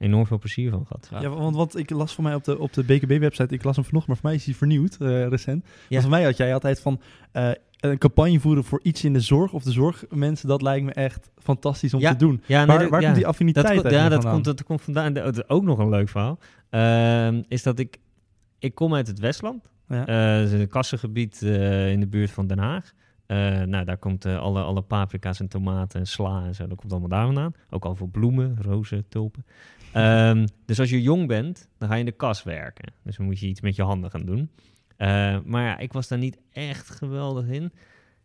enorm 0.00 0.26
veel 0.26 0.38
plezier 0.38 0.70
van 0.70 0.86
gehad. 0.86 1.22
Ja. 1.22 1.28
Want, 1.28 1.56
want 1.56 1.76
ik 1.78 1.90
las 1.90 2.14
voor 2.14 2.24
mij 2.24 2.34
op 2.34 2.44
de, 2.44 2.58
op 2.58 2.72
de 2.72 2.84
BKB-website, 2.84 3.54
ik 3.54 3.64
las 3.64 3.76
hem 3.76 3.84
vanochtend, 3.84 4.06
maar 4.06 4.16
voor 4.16 4.28
mij 4.28 4.34
is 4.34 4.44
hij 4.44 4.54
vernieuwd, 4.54 4.96
eh, 5.00 5.26
recent. 5.26 5.64
Ja. 5.88 6.00
Voor 6.00 6.10
mij 6.10 6.24
had 6.24 6.36
jij 6.36 6.54
altijd 6.54 6.80
van 6.80 7.00
eh, 7.32 7.50
een 7.80 7.98
campagne 7.98 8.40
voeren 8.40 8.64
voor 8.64 8.80
iets 8.82 9.04
in 9.04 9.12
de 9.12 9.20
zorg 9.20 9.52
of 9.52 9.62
de 9.62 9.72
zorgmensen, 9.72 10.48
dat 10.48 10.62
lijkt 10.62 10.84
me 10.84 10.92
echt 10.92 11.30
fantastisch 11.38 11.94
om 11.94 12.00
Ja, 12.00 12.10
te 12.10 12.16
doen. 12.16 12.42
Ja, 12.46 12.58
nee, 12.58 12.66
waar 12.66 12.78
dat- 12.78 12.88
waar 12.90 13.00
ja. 13.00 13.06
komt 13.06 13.18
die 13.18 13.26
affiniteit 13.26 13.82
dat, 13.82 13.92
ja, 13.92 14.02
dat 14.02 14.12
vandaan? 14.12 14.32
komt, 14.32 14.44
dat 14.44 14.64
komt 14.64 14.82
vandaan. 14.82 15.12
Dat 15.12 15.36
is 15.36 15.48
ook 15.48 15.62
nog 15.62 15.78
een 15.78 15.88
leuk 15.88 16.08
verhaal. 16.08 16.38
Ehm, 16.70 17.42
is 17.48 17.62
dat 17.62 17.78
ik... 17.78 17.98
Ik 18.58 18.74
kom 18.74 18.94
uit 18.94 19.06
het 19.06 19.18
Westland. 19.18 19.64
Ja. 19.88 20.06
Eh, 20.06 20.38
dat 20.42 20.52
is 20.52 20.60
een 20.60 20.68
kassengebied 20.68 21.42
eh, 21.42 21.90
in 21.92 22.00
de 22.00 22.06
buurt 22.06 22.30
van 22.30 22.46
Den 22.46 22.58
Haag. 22.58 22.92
Eh, 23.26 23.36
nou, 23.62 23.84
daar 23.84 23.96
komt 23.96 24.26
alle, 24.26 24.62
alle 24.62 24.82
paprika's 24.82 25.40
en 25.40 25.48
tomaten 25.48 26.00
en 26.00 26.06
sla 26.06 26.44
en 26.44 26.54
zo. 26.54 26.66
Dat 26.66 26.78
komt 26.78 26.90
allemaal 26.90 27.08
daar 27.08 27.24
vandaan. 27.24 27.52
Ook 27.70 27.84
al 27.84 27.94
veel 27.96 28.06
bloemen, 28.06 28.56
rozen, 28.62 29.04
tulpen. 29.08 29.44
Ehm, 29.92 30.46
dus 30.64 30.80
als 30.80 30.90
je 30.90 31.02
jong 31.02 31.26
bent, 31.26 31.68
dan 31.78 31.88
ga 31.88 31.94
je 31.94 32.00
in 32.00 32.06
de 32.06 32.12
kas 32.12 32.42
werken. 32.42 32.92
Dus 33.02 33.16
dan 33.16 33.26
moet 33.26 33.38
je 33.40 33.46
iets 33.46 33.60
met 33.60 33.76
je 33.76 33.82
handen 33.82 34.10
gaan 34.10 34.24
doen. 34.24 34.50
Eh, 34.96 35.38
maar 35.44 35.62
ja, 35.64 35.78
ik 35.78 35.92
was 35.92 36.08
daar 36.08 36.18
niet 36.18 36.38
echt 36.52 36.90
geweldig 36.90 37.46
in. 37.46 37.72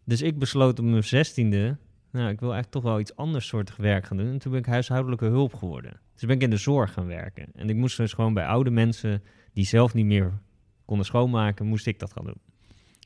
Dus 0.03 0.21
ik 0.21 0.39
besloot 0.39 0.79
op 0.79 0.85
mijn 0.85 1.03
zestiende... 1.03 1.77
Nou, 2.11 2.29
ik 2.29 2.39
wil 2.39 2.53
eigenlijk 2.53 2.83
toch 2.83 2.91
wel 2.91 2.99
iets 2.99 3.15
anders 3.15 3.47
soortig 3.47 3.75
werk 3.75 4.05
gaan 4.05 4.17
doen. 4.17 4.27
En 4.27 4.37
toen 4.39 4.51
ben 4.51 4.59
ik 4.59 4.65
huishoudelijke 4.65 5.25
hulp 5.25 5.53
geworden. 5.53 5.99
Dus 6.13 6.21
ben 6.21 6.35
ik 6.35 6.41
in 6.41 6.49
de 6.49 6.57
zorg 6.57 6.93
gaan 6.93 7.05
werken. 7.07 7.47
En 7.53 7.69
ik 7.69 7.75
moest 7.75 7.97
dus 7.97 8.13
gewoon 8.13 8.33
bij 8.33 8.45
oude 8.45 8.69
mensen... 8.69 9.23
die 9.53 9.65
zelf 9.65 9.93
niet 9.93 10.05
meer 10.05 10.39
konden 10.85 11.05
schoonmaken, 11.05 11.65
moest 11.65 11.87
ik 11.87 11.99
dat 11.99 12.13
gaan 12.13 12.25
doen. 12.25 12.41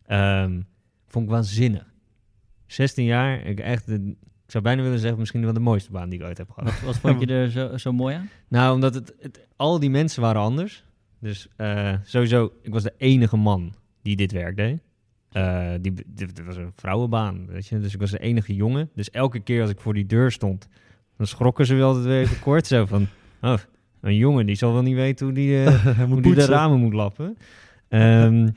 Ehm, 0.06 0.62
vond 1.08 1.26
ik 1.26 1.32
waanzinnig. 1.32 1.94
16 2.66 3.06
jaar, 3.06 3.42
ik 3.46 3.60
echt... 3.60 3.86
de- 3.86 4.16
ik 4.50 4.56
zou 4.56 4.68
bijna 4.68 4.84
willen 4.84 5.00
zeggen, 5.00 5.20
misschien 5.20 5.44
wel 5.44 5.54
de 5.54 5.60
mooiste 5.60 5.92
baan 5.92 6.10
die 6.10 6.20
ik 6.20 6.26
ooit 6.26 6.38
heb 6.38 6.50
gehad. 6.50 6.74
Wat, 6.74 6.82
wat 6.82 6.98
vond 6.98 7.20
je 7.20 7.26
er 7.26 7.52
zo, 7.52 7.78
zo 7.78 7.92
mooi 7.92 8.16
aan? 8.16 8.30
Nou, 8.48 8.74
omdat 8.74 8.94
het, 8.94 9.14
het, 9.20 9.48
al 9.56 9.80
die 9.80 9.90
mensen 9.90 10.22
waren 10.22 10.42
anders. 10.42 10.84
Dus 11.20 11.48
eh, 11.56 11.94
sowieso, 12.04 12.54
ik 12.62 12.74
was 12.74 12.84
de 12.84 12.94
enige 12.98 13.38
man 13.38 13.74
die 14.02 14.16
dit 14.16 14.32
werk 14.32 14.56
deed. 14.56 14.80
Eh, 15.32 15.70
die, 15.82 15.94
dit, 16.08 16.46
was 16.46 16.58
een 16.58 16.72
vrouwenbaan, 16.76 17.46
weet 17.48 17.68
je. 17.68 17.80
Dus 17.80 17.94
ik 17.94 18.00
was 18.00 18.12
de 18.12 18.20
enige 18.20 18.56
jongen. 18.56 18.90
Dus 18.96 19.10
elke 19.10 19.40
keer 19.40 19.62
als 19.62 19.70
ik 19.70 19.80
voor 19.80 19.94
die 19.94 20.06
deur 20.06 20.32
stond, 20.32 20.68
dan 21.18 21.28
schrokken 21.28 21.66
ze 21.66 21.76
wel 21.76 21.88
altijd 21.88 22.06
weer 22.06 22.22
even 22.22 22.40
kort. 22.40 22.68
Zo 22.68 22.86
van, 22.86 23.08
oh, 23.42 23.58
een 24.02 24.16
jongen, 24.16 24.46
die 24.46 24.56
zal 24.56 24.74
wel 24.74 24.82
niet 24.82 24.96
weten 24.96 25.26
hoe 25.26 25.36
die, 25.36 25.64
eh, 25.64 25.86
Moet 26.00 26.10
hoe 26.10 26.22
die 26.22 26.36
de 26.36 26.46
ramen 26.46 26.80
moet 26.80 26.94
lappen. 26.94 27.38
Ehm, 27.88 28.50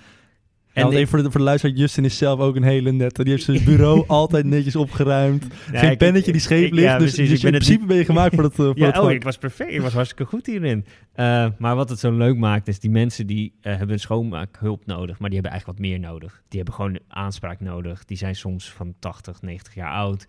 En 0.73 0.87
ik- 0.87 0.93
even 0.93 1.09
voor 1.09 1.19
de, 1.23 1.31
voor 1.31 1.41
de 1.41 1.47
luisteraar, 1.47 1.77
Justin 1.77 2.05
is 2.05 2.17
zelf 2.19 2.41
ook 2.41 2.57
een 2.57 2.63
hele 2.63 2.93
nette. 2.93 3.23
Die 3.23 3.33
heeft 3.33 3.45
zijn 3.45 3.65
bureau 3.65 4.05
altijd 4.21 4.45
netjes 4.47 4.77
opgeruimd. 4.77 5.47
ja, 5.73 5.79
Geen 5.79 5.91
ik- 5.91 5.99
pennetje 5.99 6.33
die 6.33 6.41
scheef 6.41 6.71
ligt. 6.71 6.87
ja, 6.87 6.99
dus 6.99 7.15
dus 7.15 7.45
in 7.45 7.51
principe 7.51 7.87
ben 7.87 7.97
je 7.97 8.05
gemaakt 8.05 8.35
voor 8.35 8.43
dat, 8.43 8.55
voor 8.57 8.73
Ja, 8.79 9.01
oh, 9.03 9.11
ik 9.11 9.23
was 9.23 9.37
perfect. 9.39 9.73
Ik 9.73 9.81
was 9.81 9.93
hartstikke 9.93 10.25
goed 10.25 10.47
hierin. 10.47 10.85
Eh, 11.13 11.47
maar 11.59 11.77
wat 11.77 11.89
het 11.89 11.99
zo 11.99 12.13
leuk 12.13 12.37
maakt, 12.37 12.69
is 12.69 12.79
die 12.81 12.91
mensen 12.91 13.27
die 13.27 13.55
eh, 13.61 13.73
hebben 13.77 13.93
een 13.93 14.01
schoonmaakhulp 14.01 14.87
nodig, 14.87 15.19
maar 15.19 15.31
die 15.31 15.39
hebben 15.41 15.51
eigenlijk 15.51 15.79
wat 15.79 15.89
meer 15.89 15.99
nodig. 16.01 16.43
Die 16.49 16.57
hebben 16.59 16.75
gewoon 16.75 16.99
aanspraak 17.09 17.61
nodig. 17.61 18.05
Die 18.05 18.17
zijn 18.17 18.35
soms 18.37 18.71
van 18.71 18.95
80, 18.99 19.43
90 19.43 19.75
jaar 19.75 19.93
oud. 19.93 20.27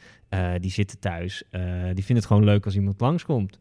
Die 0.60 0.72
zitten 0.72 1.00
thuis. 1.00 1.44
Die 1.94 1.94
vinden 2.04 2.16
het 2.16 2.26
gewoon 2.26 2.44
leuk 2.44 2.66
als 2.66 2.76
iemand 2.76 3.00
langskomt. 3.02 3.60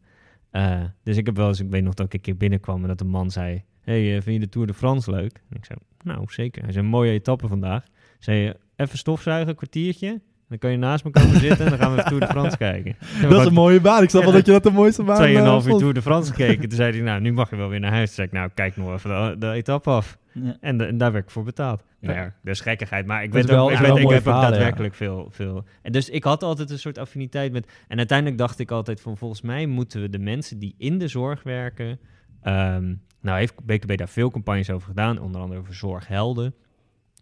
Dus 1.03 1.17
ik 1.17 1.27
heb 1.27 1.37
wel 1.37 1.49
eens, 1.49 1.61
ik 1.61 1.71
weet 1.71 1.83
nog 1.85 1.95
dat 1.95 2.07
ik 2.07 2.15
een 2.15 2.21
keer 2.21 2.37
binnenkwam 2.37 2.83
en 2.83 2.89
dat 2.89 3.01
een 3.01 3.09
man 3.09 3.31
zei: 3.31 3.63
Hey, 3.83 4.17
eh, 4.17 4.23
vind 4.23 4.35
je 4.35 4.39
de 4.39 4.49
Tour 4.49 4.67
de 4.67 4.75
France 4.75 5.11
leuk? 5.11 5.41
En 5.51 5.57
ik 5.57 5.65
zei: 5.65 5.79
Nou, 6.05 6.25
zeker. 6.29 6.63
Hij 6.63 6.73
zei: 6.73 6.85
Een 6.85 6.91
mooie 6.91 7.11
etappe 7.13 7.49
vandaag. 7.49 7.85
Zei 8.19 8.39
je: 8.39 8.57
Even 8.77 8.99
stofzuigen, 8.99 9.49
een 9.49 9.55
kwartiertje. 9.57 10.21
Dan 10.49 10.59
kan 10.61 10.71
je 10.71 10.77
naast 10.77 11.05
me 11.05 11.11
komen 11.11 11.41
zitten 11.41 11.65
en 11.65 11.71
dan 11.71 11.79
gaan 11.79 11.93
we 11.93 11.99
even 11.99 12.09
Tour 12.09 12.21
de 12.27 12.33
France 12.33 12.57
kijken. 12.57 12.97
Dat 13.31 13.41
is 13.41 13.47
een 13.47 13.53
mooie 13.53 13.81
baan. 13.81 14.03
Ik 14.03 14.09
snap 14.11 14.21
Ja, 14.23 14.29
wel 14.29 14.37
dat 14.37 14.47
je 14.47 14.53
dat 14.53 14.63
de 14.63 14.71
mooiste 14.71 15.03
baan 15.03 15.17
Tweeënhalf 15.17 15.67
eh, 15.67 15.73
uur. 15.73 15.79
Tour 15.79 15.95
de 15.95 16.03
France 16.03 16.33
gekeken. 16.35 16.69
Toen 16.69 16.77
zei 16.79 16.93
hij, 16.93 17.01
nou, 17.01 17.21
nu 17.21 17.33
mag 17.33 17.51
je 17.51 17.57
wel 17.57 17.69
weer 17.69 17.81
naar 17.81 17.91
huis. 17.93 18.07
Toen 18.07 18.15
zei 18.15 18.27
ik, 18.27 18.33
nou, 18.33 18.51
kijk 18.55 18.77
nog 18.77 18.93
even 18.93 19.11
de, 19.11 19.39
de 19.47 19.51
etappe 19.53 19.91
af. 19.91 20.19
Ja. 20.33 20.57
En, 20.61 20.79
de- 20.79 20.85
en 20.85 20.99
daar 20.99 21.13
werd 21.13 21.25
ik 21.25 21.31
voor 21.31 21.45
betaald. 21.45 21.83
Ja. 22.01 22.07
Nou 22.09 22.21
ja, 22.21 22.35
dat 22.43 22.55
is 22.55 22.61
gekkigheid. 22.61 23.07
Maar 23.07 23.23
ik, 23.23 23.29
is 23.29 23.35
weet 23.35 23.45
ook, 23.45 23.51
wel- 23.51 23.71
ik, 23.71 23.79
wel 23.79 23.95
weet, 23.95 24.05
ik 24.05 24.11
heb 24.11 24.23
verhalen, 24.23 24.51
daadwerkelijk 24.51 24.95
veel, 24.95 25.29
veel... 25.31 25.65
En 25.83 25.93
dus 25.93 26.09
ik 26.11 26.25
had 26.25 26.43
altijd 26.43 26.71
een 26.71 26.79
soort 26.79 26.99
affiniteit 26.99 27.53
met... 27.53 27.67
En 27.89 27.99
uiteindelijk 27.99 28.39
dacht 28.39 28.59
ik 28.59 28.71
altijd 28.71 29.01
van, 29.01 29.17
volgens 29.17 29.41
mij 29.43 29.67
moeten 29.67 30.01
we 30.01 30.09
de 30.09 30.19
mensen 30.19 30.59
die 30.59 30.75
in 30.79 30.99
de 30.99 31.09
zorg 31.09 31.43
werken... 31.43 31.99
ehm, 32.43 32.95
nou 33.21 33.39
heeft 33.39 33.65
BKB 33.65 33.97
daar 33.97 34.09
veel 34.09 34.31
campagnes 34.31 34.71
over 34.71 34.89
gedaan. 34.89 35.19
Onder 35.19 35.41
andere 35.41 35.61
over 35.61 35.75
zorghelden. 35.75 36.55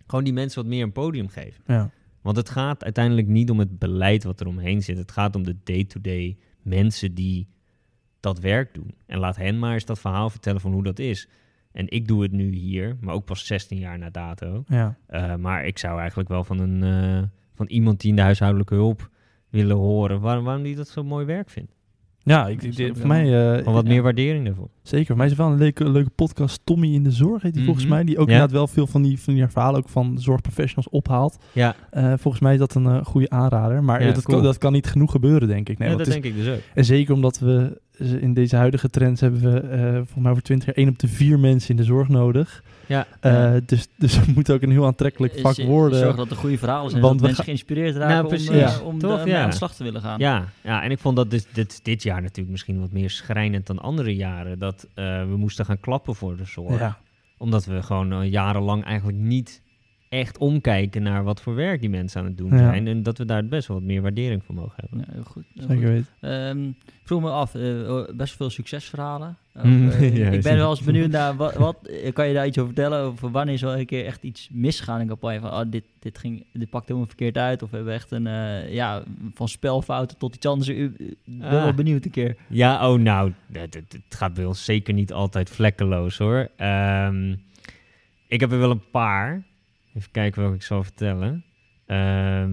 Gewoon 0.07 0.25
die 0.25 0.33
mensen 0.33 0.63
wat 0.63 0.71
meer 0.71 0.83
een 0.83 0.93
podium 0.93 1.29
geven. 1.29 1.63
Ja. 1.67 1.91
Want 2.23 2.37
het 2.37 2.49
gaat 2.51 2.85
uiteindelijk 2.85 3.27
niet 3.27 3.51
om 3.51 3.59
het 3.59 3.79
beleid 3.79 4.25
wat 4.25 4.41
er 4.41 4.47
omheen 4.47 4.83
zit. 4.83 4.97
Het 4.99 5.13
gaat 5.13 5.37
om 5.37 5.43
de 5.45 5.57
day-to-day 5.65 6.37
mensen 6.63 7.15
die 7.15 7.49
dat 8.21 8.39
werk 8.41 8.75
doen. 8.75 8.95
En 9.07 9.19
laat 9.19 9.37
hen 9.37 9.59
maar 9.59 9.73
eens 9.75 9.85
dat 9.85 9.99
verhaal 9.99 10.31
vertellen 10.31 10.61
van 10.61 10.73
hoe 10.73 10.83
dat 10.83 10.99
is. 10.99 11.29
En 11.73 11.89
ik 11.89 12.09
doe 12.09 12.23
het 12.23 12.33
nu 12.33 12.53
hier, 12.55 12.97
maar 13.01 13.15
ook 13.15 13.25
pas 13.25 13.47
16 13.47 13.79
jaar 13.79 13.99
na 13.99 14.11
dato. 14.11 14.65
Ja. 14.69 14.97
Eh, 15.07 15.35
maar 15.37 15.65
ik 15.67 15.79
zou 15.79 15.99
eigenlijk 15.99 16.29
wel 16.29 16.45
van, 16.45 16.59
een, 16.59 16.83
eh, 16.83 17.23
van 17.55 17.67
iemand 17.67 18.01
die 18.01 18.11
in 18.11 18.17
de 18.17 18.23
huishoudelijke 18.23 18.75
hulp 18.75 19.11
willen 19.49 19.77
horen... 19.77 20.21
waarom, 20.21 20.45
waarom 20.45 20.63
die 20.63 20.77
dat 20.77 20.89
zo 20.89 21.05
mooi 21.05 21.25
werk 21.27 21.51
vindt. 21.51 21.73
Ja, 22.23 22.49
ik, 22.49 22.93
voor 22.97 23.07
mij... 23.07 23.53
eh, 23.53 23.59
Gewoon 23.59 23.75
wat 23.75 23.85
meer 23.85 24.03
waardering 24.03 24.45
daarvoor. 24.45 24.69
Zeker. 24.83 25.07
Voor 25.07 25.17
mij 25.17 25.25
is 25.27 25.33
het 25.33 25.41
wel 25.41 25.51
een 25.51 25.59
leuke, 25.59 25.91
leuke 25.91 26.11
podcast. 26.11 26.61
Tommy 26.65 26.95
in 26.95 27.03
de 27.03 27.11
Zorg 27.11 27.43
heet 27.43 27.55
die 27.55 27.65
volgens 27.65 27.85
Mhm. 27.85 27.95
mij. 27.95 28.05
Die 28.05 28.19
ook 28.19 28.27
Ja. 28.27 28.33
inderdaad 28.33 28.57
wel 28.57 28.67
veel 28.67 28.87
van 28.87 29.03
die, 29.03 29.21
van 29.21 29.35
die 29.35 29.47
verhalen 29.49 29.81
ook 29.81 29.89
van 29.89 30.19
zorgprofessionals 30.19 30.89
ophaalt. 30.89 31.39
Ja, 31.53 31.75
Eh, 31.91 32.13
volgens 32.17 32.43
mij 32.43 32.53
is 32.53 32.59
dat 32.59 32.75
een 32.75 32.87
eh, 32.87 33.05
goede 33.05 33.31
aanrader. 33.31 33.85
Maar 33.85 34.01
Ja, 34.05 34.13
dat, 34.13 34.23
cool. 34.25 34.37
kan, 34.37 34.47
dat 34.47 34.59
kan 34.59 34.73
niet 34.73 34.87
genoeg 34.87 35.11
gebeuren, 35.11 35.49
denk 35.49 35.69
ik. 35.69 35.79
Nee, 35.79 35.89
ja 35.91 35.97
dat 35.97 36.07
is- 36.07 36.13
denk 36.13 36.25
ik 36.25 36.35
dus 36.35 36.49
ook. 36.49 36.61
En 36.75 36.85
zeker 36.85 37.15
omdat 37.15 37.39
we 37.39 37.81
in 38.21 38.35
deze 38.35 38.57
huidige 38.57 38.89
trends 38.91 39.21
hebben 39.21 39.41
we 39.53 39.59
eh 39.61 39.93
volgens 39.95 40.15
mij 40.21 40.31
over 40.31 40.43
20 40.43 40.67
jaar 40.67 40.77
één 40.77 40.89
op 40.89 40.99
de 40.99 41.09
vier 41.09 41.39
mensen 41.39 41.71
in 41.71 41.77
de 41.77 41.85
zorg 41.85 42.09
nodig. 42.09 42.63
Ja, 42.87 43.07
Eh, 43.21 43.53
dus, 43.67 43.89
dus 43.99 44.17
het 44.17 44.35
moet 44.35 44.51
ook 44.51 44.63
een 44.63 44.71
heel 44.71 44.87
aantrekkelijk 44.87 45.39
vak 45.41 45.57
Is- 45.59 45.65
worden. 45.65 45.99
Zorg 45.99 46.17
dat 46.17 46.31
er 46.31 46.37
goede 46.37 46.59
verhalen 46.59 46.91
zijn, 46.91 47.03
Want 47.03 47.13
dat 47.13 47.21
we 47.21 47.27
mensen 47.27 47.45
ga- 47.45 47.51
geïnspireerd 47.51 47.97
raken 47.97 48.15
Nou, 48.15 48.27
om, 48.85 49.01
Ja. 49.01 49.21
om 49.23 49.27
ja. 49.29 49.43
aan 49.43 49.51
de 49.51 49.57
slag 49.57 49.75
te 49.75 49.85
willen 49.85 50.01
gaan. 50.01 50.19
Ja, 50.19 50.45
ja, 50.65 50.83
en 50.83 50.91
ik 50.91 50.99
vond 50.99 51.17
dat 51.17 51.31
dit, 51.31 51.47
dit, 51.53 51.81
dit 51.83 52.03
jaar 52.03 52.23
natuurlijk 52.23 52.51
misschien 52.51 52.81
wat 52.81 52.93
meer 52.93 53.11
schrijnend 53.11 53.67
dan 53.67 53.79
andere 53.79 54.15
jaren. 54.17 54.59
Dat 54.59 54.70
eh, 54.95 55.05
we 55.29 55.37
moesten 55.37 55.65
gaan 55.65 55.81
klappen 55.81 56.15
voor 56.15 56.37
de 56.37 56.45
zorg. 56.45 56.79
ja. 56.79 56.99
Omdat 57.39 57.65
we 57.65 57.83
gewoon 57.83 58.13
eh, 58.13 58.31
jarenlang 58.31 58.85
eigenlijk 58.85 59.19
niet 59.19 59.63
echt 60.09 60.39
omkijken 60.39 61.03
naar 61.03 61.25
wat 61.25 61.41
voor 61.41 61.55
werk 61.55 61.81
die 61.81 61.91
mensen 61.91 62.21
aan 62.21 62.27
het 62.27 62.37
doen 62.37 62.51
Ja. 62.51 62.59
zijn. 62.59 62.87
En 62.87 63.03
dat 63.03 63.19
we 63.19 63.25
daar 63.25 63.47
best 63.47 63.69
wel 63.69 63.77
wat 63.77 63.87
meer 63.87 64.03
waardering 64.03 64.45
voor 64.45 64.55
mogen 64.55 64.73
hebben. 64.77 64.99
Ja, 64.99 65.13
heel 65.13 65.23
goed. 65.23 65.45
heel 65.55 65.67
Zeker 65.67 65.77
goed. 65.77 66.07
weten. 66.21 66.49
Ehm, 66.49 66.69
ik 66.69 67.01
vroeg 67.05 67.21
me 67.23 67.31
af, 67.31 67.55
eh, 67.55 68.05
best 68.17 68.37
veel 68.37 68.51
succesverhalen. 68.51 69.37
Of, 69.55 69.63
eh, 69.65 70.17
ja, 70.23 70.29
ik 70.29 70.43
ben 70.43 70.57
wel 70.57 70.71
eens 70.71 70.83
benieuwd 70.83 71.11
naar, 71.11 71.37
wat, 71.37 71.55
wat 71.55 71.91
kan 72.13 72.29
je 72.29 72.35
daar 72.35 72.47
iets 72.47 72.59
over 72.59 72.73
vertellen? 72.75 73.01
Over 73.01 73.31
wanneer 73.31 73.55
is 73.55 73.61
wel 73.63 73.79
een 73.79 73.87
keer 73.87 74.05
echt 74.07 74.23
iets 74.23 74.49
misgegaan 74.53 74.95
in 74.95 75.01
een 75.01 75.09
campagne? 75.09 75.41
Van, 75.41 75.51
oh, 75.51 75.61
dit, 75.71 75.85
dit, 75.99 76.19
ging, 76.19 76.45
dit 76.53 76.71
pakt 76.71 76.87
helemaal 76.89 77.09
verkeerd 77.09 77.37
uit. 77.39 77.63
Of 77.63 77.71
we 77.71 77.77
hebben 77.77 77.95
echt 77.95 78.11
een, 78.11 78.27
eh, 78.27 78.73
ja, 78.75 79.03
van 79.35 79.49
spelfouten 79.49 80.19
tot 80.19 80.35
iets 80.35 80.47
anders. 80.47 80.69
Ik 80.69 80.97
ben 81.25 81.43
Ah. 81.43 81.51
wel 81.51 81.75
benieuwd 81.75 82.05
een 82.05 82.11
keer. 82.11 82.37
Ja, 82.49 82.91
oh 82.91 82.99
nou, 83.01 83.33
het, 83.53 83.79
gaat 84.09 84.35
bij 84.35 84.45
ons 84.45 84.65
zeker 84.65 84.95
niet 84.95 85.13
altijd 85.13 85.51
vlekkeloos 85.51 86.19
hoor. 86.19 86.49
Ehm, 86.57 87.35
ik 88.29 88.41
heb 88.41 88.53
er 88.53 88.59
wel 88.59 88.71
een 88.71 88.91
paar. 88.91 89.43
Even 89.95 90.11
kijken 90.11 90.41
welke 90.41 90.57
ik 90.57 90.63
zal 90.63 90.83
vertellen. 90.83 91.45
Ehm, 91.87 92.51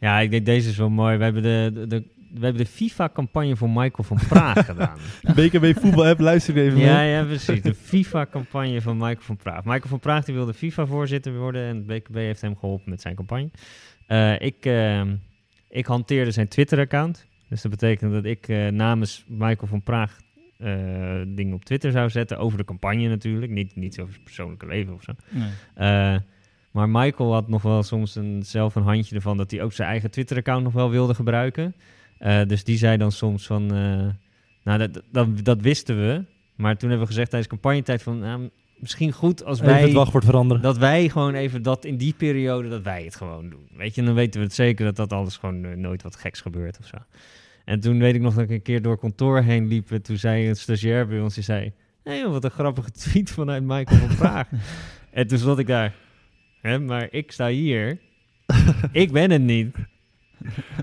ja, 0.00 0.18
ik 0.20 0.30
denk 0.30 0.44
deze 0.46 0.68
is 0.68 0.76
wel 0.76 0.90
mooi. 0.90 1.16
We 1.16 1.24
hebben 1.24 1.42
de, 1.42 1.70
de, 1.74 1.86
de- 1.86 2.16
we 2.30 2.44
hebben 2.44 2.64
de 2.64 2.70
FIFA-campagne 2.70 3.56
voor 3.56 3.68
Michael 3.70 4.02
van 4.02 4.18
Praag 4.28 4.64
gedaan. 4.70 4.98
BKB 5.34 5.80
voetbal 5.80 6.06
app, 6.06 6.20
luister 6.20 6.56
even 6.56 6.78
Ja, 6.78 6.96
mee. 6.96 7.10
ja, 7.10 7.24
precies. 7.24 7.62
De 7.62 7.74
FIFA-campagne 7.74 8.80
van 8.80 8.96
Michael 8.96 9.20
van 9.20 9.36
Praag. 9.36 9.64
Michael 9.64 9.88
van 9.88 10.00
Praag 10.00 10.24
die 10.24 10.34
wilde 10.34 10.54
FIFA-voorzitter 10.54 11.38
worden 11.38 11.62
en 11.68 11.76
het 11.76 11.86
BKB 11.86 12.14
heeft 12.14 12.40
hem 12.40 12.56
geholpen 12.56 12.90
met 12.90 13.00
zijn 13.00 13.14
campagne. 13.14 13.50
Eh, 14.06 14.40
ik, 14.40 14.56
ehm, 14.66 15.14
ik 15.68 15.86
hanteerde 15.86 16.30
zijn 16.30 16.48
Twitter-account. 16.48 17.26
Dus 17.48 17.62
dat 17.62 17.70
betekent 17.70 18.12
dat 18.12 18.24
ik 18.24 18.48
eh, 18.48 18.66
namens 18.68 19.24
Michael 19.28 19.66
van 19.66 19.82
Praag 19.82 20.18
eh, 20.58 20.74
dingen 21.26 21.54
op 21.54 21.64
Twitter 21.64 21.92
zou 21.92 22.10
zetten. 22.10 22.38
Over 22.38 22.58
de 22.58 22.64
campagne 22.64 23.08
natuurlijk. 23.08 23.52
Niet, 23.52 23.76
niet 23.76 24.00
over 24.00 24.12
zijn 24.12 24.24
persoonlijke 24.24 24.66
leven 24.66 24.94
of 24.94 25.02
zo. 25.02 25.12
Nee. 25.28 25.48
Eh, 25.74 26.16
maar 26.70 26.88
Michael 26.88 27.32
had 27.32 27.48
nog 27.48 27.62
wel 27.62 27.82
soms 27.82 28.14
een, 28.16 28.42
zelf 28.44 28.74
een 28.74 28.82
handje 28.82 29.14
ervan 29.14 29.36
dat 29.36 29.50
hij 29.50 29.62
ook 29.62 29.72
zijn 29.72 29.88
eigen 29.88 30.10
Twitter-account 30.10 30.62
nog 30.64 30.72
wel 30.72 30.90
wilde 30.90 31.14
gebruiken. 31.14 31.74
Eh, 32.18 32.40
dus 32.46 32.64
die 32.64 32.78
zei 32.78 32.96
dan 32.96 33.12
soms 33.12 33.46
van, 33.46 33.74
eh, 33.74 34.06
nou 34.64 34.78
dat, 34.78 35.02
dat, 35.12 35.44
dat 35.44 35.60
wisten 35.60 35.96
we. 35.96 36.24
Maar 36.56 36.76
toen 36.76 36.88
hebben 36.88 37.06
we 37.06 37.12
gezegd 37.12 37.30
tijdens 37.30 37.52
campagnetijd 37.52 38.02
van, 38.02 38.18
nou, 38.18 38.50
misschien 38.78 39.12
goed 39.12 39.44
als 39.44 39.60
Even 39.60 39.74
het 39.74 39.82
wij, 39.82 39.92
wachtwoord 39.92 40.24
veranderen. 40.24 40.62
dat 40.62 40.78
wij 40.78 41.08
gewoon 41.08 41.34
even 41.34 41.62
dat 41.62 41.84
in 41.84 41.96
die 41.96 42.14
periode, 42.16 42.68
dat 42.68 42.82
wij 42.82 43.04
het 43.04 43.16
gewoon 43.16 43.48
doen. 43.50 43.68
Weet 43.76 43.94
je, 43.94 44.02
dan 44.02 44.14
weten 44.14 44.40
we 44.40 44.46
het 44.46 44.54
zeker 44.54 44.84
dat 44.84 44.96
dat 44.96 45.12
alles 45.12 45.36
gewoon 45.36 45.64
eh, 45.64 45.76
nooit 45.76 46.02
wat 46.02 46.16
geks 46.16 46.40
gebeurt 46.40 46.78
of 46.78 46.86
zo. 46.86 46.96
En 47.64 47.80
toen 47.80 47.98
weet 47.98 48.14
ik 48.14 48.20
nog 48.20 48.34
dat 48.34 48.44
ik 48.44 48.50
een 48.50 48.62
keer 48.62 48.82
door 48.82 48.98
kantoor 48.98 49.40
heen 49.40 49.66
liep. 49.66 49.90
En 49.90 50.02
toen 50.02 50.16
zei 50.16 50.48
een 50.48 50.56
stagiair 50.56 51.06
bij 51.06 51.20
ons, 51.20 51.34
die 51.34 51.44
zei... 51.44 51.72
Hé, 52.04 52.14
joh, 52.14 52.32
wat 52.32 52.44
een 52.44 52.50
grappige 52.50 52.90
tweet 53.02 53.30
vanuit 53.30 53.62
Michael 53.62 53.98
van 54.06 54.16
Praag. 54.16 54.48
en 55.10 55.26
toen 55.26 55.38
zat 55.38 55.58
ik 55.58 55.66
daar... 55.66 55.94
Hè, 56.60 56.78
maar 56.78 57.08
ik 57.10 57.32
sta 57.32 57.48
hier. 57.48 57.98
ik 58.92 59.12
ben 59.12 59.30
het 59.30 59.42
niet. 59.42 59.76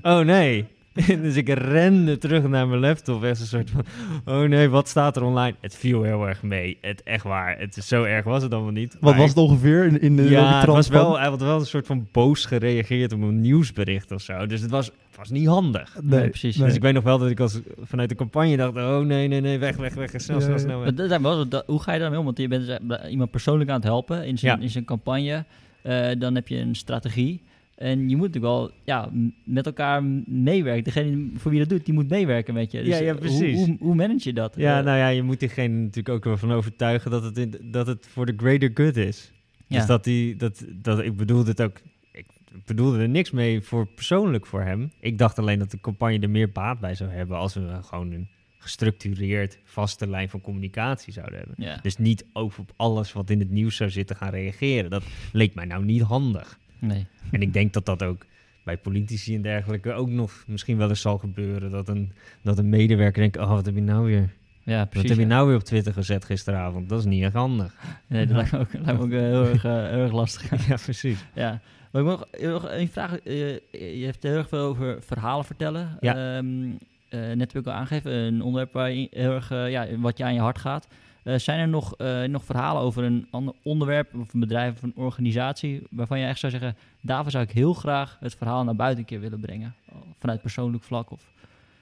Oh 0.02 0.20
nee. 0.20 0.68
dus 1.22 1.36
ik 1.36 1.50
rende 1.50 2.18
terug 2.18 2.44
naar 2.48 2.68
mijn 2.68 2.80
laptop. 2.80 3.24
Echt 3.24 3.40
een 3.40 3.46
soort 3.46 3.70
van... 3.70 3.84
Oh 4.26 4.42
nee, 4.50 4.70
wat 4.70 4.88
staat 4.88 5.16
er 5.16 5.24
online? 5.24 5.56
Het 5.62 5.76
viel 5.76 6.04
heel 6.04 6.28
erg 6.28 6.44
mee. 6.44 6.78
Het 6.82 7.04
echt 7.04 7.24
waar. 7.24 7.60
Het 7.60 7.78
is 7.78 7.88
zo 7.88 8.04
erg 8.04 8.24
was 8.26 8.44
het 8.44 8.54
allemaal 8.54 8.72
niet. 8.72 8.94
Wat 8.94 9.02
Maar 9.02 9.18
was 9.20 9.30
het 9.30 9.38
ongeveer 9.38 9.86
in, 9.86 10.02
in 10.02 10.16
de 10.16 10.24
ja, 10.30 10.58
het 10.60 10.66
was 10.66 10.88
wel, 10.88 11.20
hij 11.20 11.28
had 11.30 11.42
wel 11.42 11.60
een 11.60 11.66
soort 11.66 11.86
van 11.86 12.08
boos 12.12 12.46
gereageerd 12.46 13.14
op 13.14 13.22
een 13.22 13.42
nieuwsbericht 13.42 14.12
of 14.12 14.22
zo. 14.22 14.46
Dus 14.46 14.62
het 14.62 14.70
was, 14.72 14.86
het 14.86 15.18
was 15.18 15.30
niet 15.30 15.48
handig. 15.48 15.98
Nee, 16.02 16.20
Nee, 16.20 16.30
precies. 16.30 16.56
nee. 16.58 16.68
Dus 16.68 16.76
ik 16.76 16.82
weet 16.82 16.94
nog 16.94 17.04
wel 17.04 17.18
dat 17.18 17.30
ik 17.30 17.40
als, 17.40 17.60
vanuit 17.84 18.10
de 18.10 18.16
campagne 18.16 18.58
dacht, 18.58 18.76
oh 18.76 19.00
nee, 19.00 19.28
nee, 19.28 19.42
nee, 19.42 19.60
weg, 19.60 19.76
weg, 19.76 19.94
weg, 19.94 20.10
snel, 20.16 20.38
Ja, 20.38 20.44
snel, 20.44 20.56
ja. 20.56 20.62
snel. 20.62 20.76
weg. 20.80 20.86
Maar 20.86 20.96
dat- 20.96 21.10
dat- 21.10 21.22
wel- 21.22 21.48
dat- 21.48 21.64
hoe 21.68 21.82
ga 21.82 21.94
je 21.94 22.00
daarmee 22.00 22.20
om? 22.20 22.26
Want 22.26 22.38
je 22.38 22.48
bent 22.48 22.66
dus 22.68 22.80
iemand 23.10 23.32
persoonlijk 23.32 23.70
aan 23.70 23.76
het 23.76 23.84
helpen 23.86 24.26
in 24.26 24.38
zijn, 24.38 24.58
Ja. 24.58 24.64
in 24.64 24.70
zijn 24.70 24.86
campagne. 24.86 25.44
Eh, 25.82 26.08
dan 26.20 26.36
heb 26.36 26.48
je 26.48 26.58
een 26.60 26.76
strategie. 26.76 27.42
En 27.76 28.10
je 28.10 28.16
moet 28.16 28.28
natuurlijk 28.28 28.54
wel 28.54 28.72
ja, 28.84 29.10
met 29.44 29.66
elkaar 29.66 30.04
meewerken. 30.26 30.84
Degene 30.84 31.30
voor 31.36 31.52
wie 31.52 31.60
dat 31.60 31.70
doet, 31.70 31.86
die 31.86 31.94
moet 31.94 32.10
meewerken 32.10 32.54
met 32.54 32.72
je. 32.72 32.84
Dus 32.84 32.98
ja, 32.98 33.04
ja, 33.04 33.14
precies. 33.14 33.56
Hoe, 33.56 33.66
hoe, 33.66 33.78
hoe, 33.80 33.96
manage 33.96 34.30
je 34.30 34.34
dat? 34.34 34.54
Ja, 34.58 34.82
nou 34.82 34.98
ja, 34.98 35.08
je 35.08 35.24
moet 35.24 35.40
diegene 35.40 35.76
natuurlijk 35.76 36.16
ook 36.16 36.26
ervan 36.26 36.52
overtuigen 36.52 37.12
dat 37.12 37.24
het, 37.24 37.38
in, 37.38 37.56
dat 37.62 37.88
het 37.88 38.08
voor 38.08 38.26
de 38.26 38.34
greater 38.38 38.72
good 38.74 38.98
is. 38.98 39.32
Ja. 39.68 39.78
Dus 39.78 39.88
dat 39.88 40.04
die, 40.04 40.36
dat, 40.36 40.66
dat, 40.72 41.00
ik 41.00 41.18
bedoelde 41.18 41.50
het 41.50 41.62
ook, 41.62 41.82
ik 42.12 42.26
bedoelde 42.66 43.00
er 43.00 43.10
niks 43.10 43.32
mee 43.32 43.62
voor 43.62 43.88
persoonlijk 43.88 44.46
voor 44.46 44.62
hem. 44.62 44.92
Ik 45.00 45.18
dacht 45.18 45.40
alleen 45.40 45.60
dat 45.60 45.72
de 45.72 45.80
campagne 45.80 46.20
er 46.20 46.30
meer 46.30 46.52
baat 46.52 46.80
bij 46.80 46.96
zou 46.96 47.10
hebben 47.10 47.38
als 47.38 47.54
we 47.54 47.78
gewoon 47.82 48.12
een 48.12 48.28
gestructureerd 48.58 49.60
vaste 49.64 50.08
lijn 50.08 50.30
van 50.30 50.42
communicatie 50.42 51.14
zouden 51.14 51.38
hebben. 51.38 51.56
Ja. 51.58 51.80
Dus 51.82 51.98
niet 51.98 52.26
over 52.34 52.60
op 52.60 52.74
alles 52.76 53.14
wat 53.14 53.30
in 53.30 53.40
het 53.40 53.50
nieuws 53.50 53.76
zou 53.76 53.90
zitten 53.90 54.16
gaan 54.16 54.30
reageren. 54.30 54.90
Dat 54.90 55.04
leek 55.32 55.56
mij 55.56 55.66
nou 55.66 55.86
niet 55.86 56.02
handig. 56.02 56.60
Nee. 56.80 57.06
En 57.32 57.42
ik 57.42 57.54
denk 57.54 57.74
dat 57.74 57.86
dat 57.86 58.04
ook 58.04 58.26
bij 58.64 58.78
politici 58.78 59.36
en 59.36 59.42
dergelijke 59.42 59.94
ook 59.94 60.10
nog 60.10 60.44
misschien 60.48 60.78
wel 60.78 60.90
eens 60.90 61.02
zal 61.02 61.18
gebeuren. 61.18 61.72
Dat 61.72 61.88
een, 61.88 62.12
dat 62.42 62.58
een 62.58 62.70
medewerker 62.70 63.22
denkt, 63.22 63.38
oh, 63.38 63.50
wat 63.50 63.66
heb 63.66 63.76
je 63.76 63.82
nou 63.82 64.06
weer? 64.06 64.30
Ja, 64.64 64.86
precies. 64.86 65.10
Wat 65.10 65.18
heb 65.18 65.28
je 65.28 65.34
nou 65.34 65.48
weer 65.48 65.56
op 65.56 65.64
Twitter 65.64 65.94
gezet 65.94 66.26
gisteravond? 66.26 66.90
Dat 66.90 67.00
is 67.00 67.06
niet 67.06 67.24
erg 67.24 67.34
handig. 67.34 67.76
Nee, 68.08 68.26
dat 68.26 68.36
lijkt 68.36 68.52
me 68.52 68.60
ook, 68.60 68.74
lijkt 68.74 69.00
me 69.00 69.06
ook 69.06 69.12
uh, 69.12 69.20
heel, 69.20 69.46
erg, 69.46 69.66
uh, 69.66 69.72
heel 69.72 70.02
erg 70.02 70.12
lastig. 70.12 70.68
ja, 70.68 70.76
precies. 70.84 71.26
Ja. 71.34 71.62
Maar 71.92 72.02
ik 72.02 72.08
nog, 72.08 72.26
nog 72.42 72.72
een 72.72 72.88
vraag. 72.88 73.12
Uh, 73.12 73.60
je 73.72 74.06
hebt 74.06 74.24
heel 74.24 74.36
erg 74.36 74.48
veel 74.48 74.60
over 74.66 75.02
verhalen 75.02 75.46
vertellen. 75.46 75.98
Ja. 76.00 76.38
Um, 76.38 76.78
net 77.10 77.54
heb 77.54 77.56
ik 77.56 77.66
al 77.66 77.74
aangegeven, 77.74 78.12
een 78.12 78.42
onderwerp 78.42 78.74
waar 78.74 78.92
je 78.92 79.08
heel 79.12 79.32
erg, 79.32 79.50
ja, 79.50 79.88
wat 79.98 80.18
je 80.18 80.24
aan 80.24 80.34
je 80.34 80.40
hart 80.40 80.58
gaat. 80.58 80.88
Uh, 81.26 81.38
zijn 81.38 81.60
er 81.60 81.68
nog, 81.68 81.94
uh, 81.98 82.24
nog 82.24 82.44
verhalen 82.44 82.82
over 82.82 83.04
een 83.04 83.28
ander 83.32 83.54
onderwerp 83.64 84.16
of 84.16 84.34
een 84.34 84.40
bedrijf 84.40 84.76
of 84.76 84.84
een 84.84 84.96
organisatie 84.96 85.88
waarvan 85.90 86.20
je 86.20 86.26
echt 86.26 86.40
zou 86.40 86.52
zeggen, 86.52 86.76
daarvoor 87.02 87.32
zou 87.32 87.44
ik 87.44 87.52
heel 87.52 87.74
graag 87.74 88.18
het 88.20 88.36
verhaal 88.36 88.64
naar 88.64 88.76
buiten 88.76 89.00
een 89.00 89.06
keer 89.06 89.20
willen 89.20 89.40
brengen, 89.40 89.76
vanuit 90.20 90.42
persoonlijk 90.42 90.84
vlak? 90.84 91.12
Of... 91.12 91.34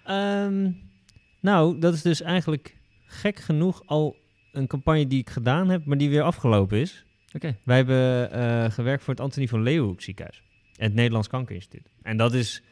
Um, 0.10 0.80
nou, 1.40 1.80
dat 1.80 1.94
is 1.94 2.02
dus 2.02 2.22
eigenlijk 2.22 2.78
gek 3.06 3.40
genoeg 3.40 3.84
al 3.86 4.16
een 4.52 4.68
campagne 4.68 5.08
die 5.08 5.20
ik 5.20 5.30
gedaan 5.30 5.70
heb, 5.70 5.86
maar 5.86 5.98
die 5.98 6.10
weer 6.10 6.24
afgelopen 6.24 6.80
is. 6.80 7.06
Okay. 7.36 7.58
Wij 7.64 7.76
hebben 7.76 8.30
uh, 8.36 8.72
gewerkt 8.72 9.04
voor 9.04 9.14
het 9.14 9.24
Antonie 9.24 9.50
van 9.50 9.62
Leeuwenhoek 9.62 10.02
ziekenhuis, 10.02 10.44
het 10.76 10.94
Nederlands 10.94 11.28
Kankerinstituut. 11.28 11.88
En 12.02 12.18
dat 12.18 12.34
is 12.34 12.64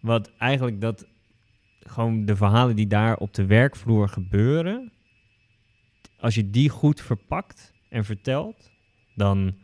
wat 0.00 0.30
eigenlijk 0.38 0.80
dat 0.80 1.06
gewoon 1.80 2.24
de 2.24 2.36
verhalen 2.36 2.76
die 2.76 2.86
daar 2.86 3.16
op 3.16 3.34
de 3.34 3.46
werkvloer 3.46 4.08
gebeuren, 4.08 4.92
als 6.22 6.34
je 6.34 6.50
die 6.50 6.68
goed 6.68 7.00
verpakt 7.00 7.72
en 7.88 8.04
vertelt, 8.04 8.70
dan 9.14 9.54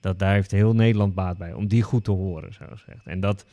dat 0.00 0.18
daar 0.18 0.34
heeft 0.34 0.50
heel 0.50 0.74
Nederland 0.74 1.14
baat 1.14 1.38
bij 1.38 1.52
om 1.52 1.68
die 1.68 1.82
goed 1.82 2.04
te 2.04 2.10
horen, 2.10 2.52
zo 2.52 2.64
gezegd. 2.70 3.06
En 3.06 3.20
dat 3.20 3.46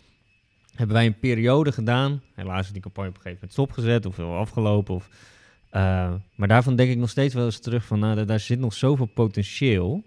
hebben 0.76 0.96
wij 0.96 1.06
een 1.06 1.20
periode 1.20 1.72
gedaan. 1.72 2.22
Helaas 2.34 2.66
is 2.66 2.72
die 2.72 2.82
campagne 2.82 3.10
op 3.10 3.16
een 3.16 3.22
gegeven 3.22 3.48
moment 3.48 3.60
stopgezet 3.60 4.06
of 4.06 4.16
wel 4.16 4.36
afgelopen. 4.36 4.96
Of, 4.96 5.10
uh, 5.72 6.14
maar 6.36 6.48
daarvan 6.48 6.76
denk 6.76 6.90
ik 6.90 6.98
nog 6.98 7.10
steeds 7.10 7.34
wel 7.34 7.46
eens 7.46 7.60
terug 7.60 7.86
van, 7.86 8.00
nou, 8.00 8.26
daar 8.26 8.40
zit 8.40 8.60
nog 8.60 8.74
zoveel 8.74 9.06
potentieel. 9.06 10.04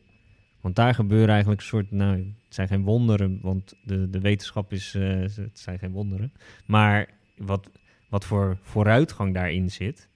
Want 0.60 0.76
daar 0.76 0.94
gebeuren 0.94 1.28
eigenlijk 1.28 1.60
een 1.60 1.66
soort, 1.66 1.90
nou, 1.90 2.16
het 2.16 2.54
zijn 2.54 2.68
geen 2.68 2.82
wonderen, 2.82 3.38
want 3.42 3.74
de, 3.82 4.10
de 4.10 4.20
wetenschap 4.20 4.72
is, 4.72 4.94
uh, 4.94 5.20
het 5.20 5.58
zijn 5.58 5.78
geen 5.78 5.92
wonderen. 5.92 6.32
Maar 6.66 7.08
wat, 7.36 7.70
wat 8.08 8.24
voor 8.24 8.58
vooruitgang 8.62 9.34
daarin 9.34 9.70
zit, 9.70 10.08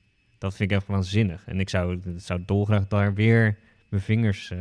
dat 0.44 0.54
vind 0.54 0.70
ik 0.70 0.76
echt 0.76 0.86
waanzinnig. 0.86 1.42
En 1.46 1.60
ik 1.60 1.68
zou, 1.68 2.00
zou 2.16 2.40
dolgraag 2.46 2.86
daar 2.88 3.14
weer 3.14 3.56
mijn 3.88 4.02
vingers 4.02 4.50
uh, 4.50 4.58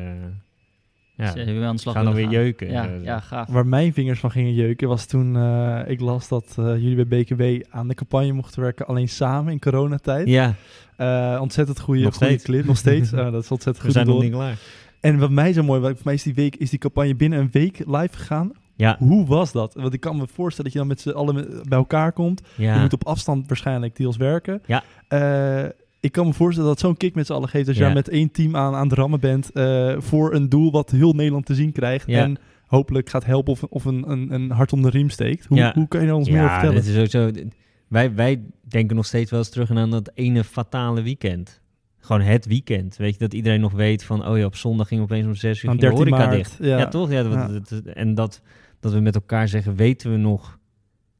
ja, 1.15 1.27
aan 1.65 1.75
de 1.75 1.81
slag 1.81 1.93
gaan 1.93 2.05
dan 2.05 2.13
weer 2.13 2.23
gaan. 2.23 2.34
jeuken. 2.34 2.71
Ja, 2.71 2.89
Uh, 2.89 3.03
ja, 3.03 3.19
gaaf. 3.19 3.47
Waar 3.47 3.65
mijn 3.67 3.93
vingers 3.93 4.19
van 4.19 4.31
gingen 4.31 4.53
jeuken 4.53 4.88
was 4.88 5.05
toen 5.05 5.36
uh, 5.36 5.81
ik 5.86 5.99
las 5.99 6.27
dat 6.27 6.55
uh, 6.59 6.65
jullie 6.65 7.05
bij 7.05 7.19
BKB 7.23 7.65
aan 7.69 7.88
de 7.88 7.93
campagne 7.93 8.31
mochten 8.31 8.61
werken, 8.61 8.88
alleen 8.88 9.09
samen 9.09 9.51
in 9.51 9.59
coronatijd. 9.59 10.27
Ja. 10.27 10.55
Uh, 10.97 11.38
ontzettend 11.41 11.79
goede, 11.79 12.01
Nog 12.01 12.13
goede 12.13 12.27
steeds. 12.27 12.43
clip, 12.43 12.65
nog 12.65 12.77
steeds. 12.77 13.11
Uh, 13.13 13.19
dat 13.31 13.43
is 13.43 13.51
ontzettend 13.51 13.77
We 13.77 13.84
goed. 13.84 13.91
zijn 13.93 14.07
nog 14.07 14.21
niet 14.21 14.31
klaar. 14.31 14.57
En 14.99 15.17
wat 15.19 15.29
mij 15.31 15.53
zo 15.53 15.63
mooi 15.63 15.79
was, 15.81 15.91
voor 15.91 16.01
mij 16.03 16.13
is 16.13 16.23
die, 16.23 16.34
week, 16.34 16.55
is 16.55 16.69
die 16.69 16.79
campagne 16.79 17.15
binnen 17.15 17.39
een 17.39 17.49
week 17.51 17.77
live 17.86 18.17
gegaan. 18.17 18.51
Ja. 18.76 18.95
Hoe 18.99 19.26
was 19.26 19.51
dat? 19.51 19.74
Want 19.74 19.93
ik 19.93 19.99
kan 19.99 20.17
me 20.17 20.28
voorstellen 20.28 20.63
dat 20.63 20.74
je 20.74 20.80
dan 20.80 20.88
met 20.88 21.01
z'n 21.01 21.09
allen 21.09 21.61
bij 21.69 21.78
elkaar 21.78 22.11
komt. 22.11 22.41
Ja. 22.57 22.74
Je 22.76 22.80
moet 22.82 22.93
op 22.93 23.05
afstand 23.07 23.47
waarschijnlijk 23.47 23.95
deels 23.95 24.17
werken. 24.17 24.61
Ja. 24.65 24.84
Eh, 25.07 25.69
ik 25.99 26.11
kan 26.11 26.26
me 26.28 26.34
voorstellen 26.34 26.69
dat 26.69 26.80
zo'n 26.80 26.97
kick 26.97 27.15
met 27.15 27.26
z'n 27.26 27.34
allen 27.34 27.49
geeft 27.49 27.67
als 27.67 27.76
je 27.78 27.82
Ja. 27.82 27.88
daar 27.88 27.97
met 27.97 28.09
één 28.09 28.32
team 28.32 28.55
aan, 28.55 28.74
aan 28.76 28.88
het 28.89 28.97
rammen 28.97 29.19
bent 29.19 29.51
eh, 29.51 29.93
voor 29.97 30.34
een 30.34 30.49
doel 30.49 30.71
wat 30.71 30.91
heel 30.91 31.13
Nederland 31.13 31.45
te 31.45 31.55
zien 31.55 31.71
krijgt. 31.71 32.07
Ja. 32.07 32.21
En 32.24 32.38
hopelijk 32.67 33.09
gaat 33.09 33.26
helpen 33.26 33.51
of, 33.53 33.63
of 33.63 33.86
een, 33.86 34.11
een, 34.11 34.34
een 34.34 34.51
hart 34.51 34.74
om 34.74 34.82
de 34.82 34.89
riem 34.89 35.09
steekt. 35.09 35.45
Hoe, 35.45 35.57
Ja. 35.57 35.71
hoe 35.76 35.88
kan 35.88 35.99
je 36.01 36.07
daar 36.07 36.15
ons 36.15 36.30
meer 36.30 36.38
over 36.43 36.49
ja, 36.53 36.59
vertellen? 36.59 36.84
dit 36.86 36.95
is 36.95 37.01
ook 37.01 37.34
zo. 37.34 37.41
Wij, 37.88 38.13
wij 38.13 38.41
denken 38.67 38.95
nog 38.95 39.05
steeds 39.05 39.32
wel 39.32 39.39
eens 39.39 39.49
terug 39.49 39.71
aan 39.71 39.89
dat 39.89 40.11
ene 40.13 40.43
fatale 40.43 41.01
weekend. 41.01 41.61
Gewoon 41.99 42.21
het 42.21 42.45
weekend. 42.45 42.95
Weet 42.97 43.13
je, 43.13 43.19
dat 43.19 43.34
iedereen 43.34 43.59
nog 43.61 43.71
weet 43.71 44.03
van... 44.03 44.28
oh 44.28 44.38
ja, 44.38 44.45
op 44.45 44.55
zondag 44.55 44.88
ging 44.88 45.01
opeens 45.01 45.26
om 45.26 45.36
zes 45.36 45.63
uur 45.63 45.71
de 45.71 45.78
13 45.78 45.97
horeca 45.97 46.17
maart, 46.17 46.32
dicht. 46.32 46.57
ja. 46.61 46.88
Toch? 46.88 47.11
Ja, 47.11 47.24
dat- 47.24 47.71
en 47.93 48.15
dat, 48.15 48.41
dat 48.84 48.93
we 48.93 48.99
met 48.99 49.15
elkaar 49.15 49.47
zeggen, 49.47 49.75
weten 49.75 50.11
we 50.11 50.17
nog... 50.17 50.59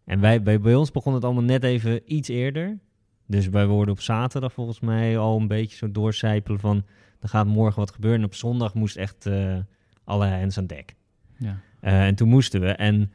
En 0.06 0.20
wij, 0.20 0.42
bij, 0.42 0.60
bij 0.60 0.76
ons 0.76 0.92
begon 0.92 1.14
het 1.14 1.24
allemaal 1.24 1.44
net 1.44 1.64
even 1.64 2.14
iets 2.14 2.30
eerder. 2.30 2.80
Dus 3.26 3.48
wij 3.48 3.68
worden 3.68 3.94
op 3.94 4.02
zaterdag 4.02 4.54
volgens 4.54 4.80
mij 4.80 5.18
al 5.18 5.40
een 5.40 5.48
beetje 5.48 5.78
zo 5.78 5.92
doorcijpelen 5.92 6.60
van... 6.60 6.86
er 7.20 7.30
gaat 7.30 7.46
morgen 7.46 7.80
wat 7.80 7.92
gebeuren. 7.92 8.20
En 8.20 8.26
op 8.26 8.36
zondag 8.36 8.74
moest 8.74 8.96
echt 8.96 9.26
eh, 9.26 9.58
alle 10.04 10.26
hens 10.26 10.58
aan 10.58 10.68
dek. 10.68 10.96
Ja. 11.38 11.60
Eh, 11.80 12.06
en 12.06 12.16
toen 12.16 12.30
moesten 12.30 12.62
we. 12.62 12.68
En 12.68 13.12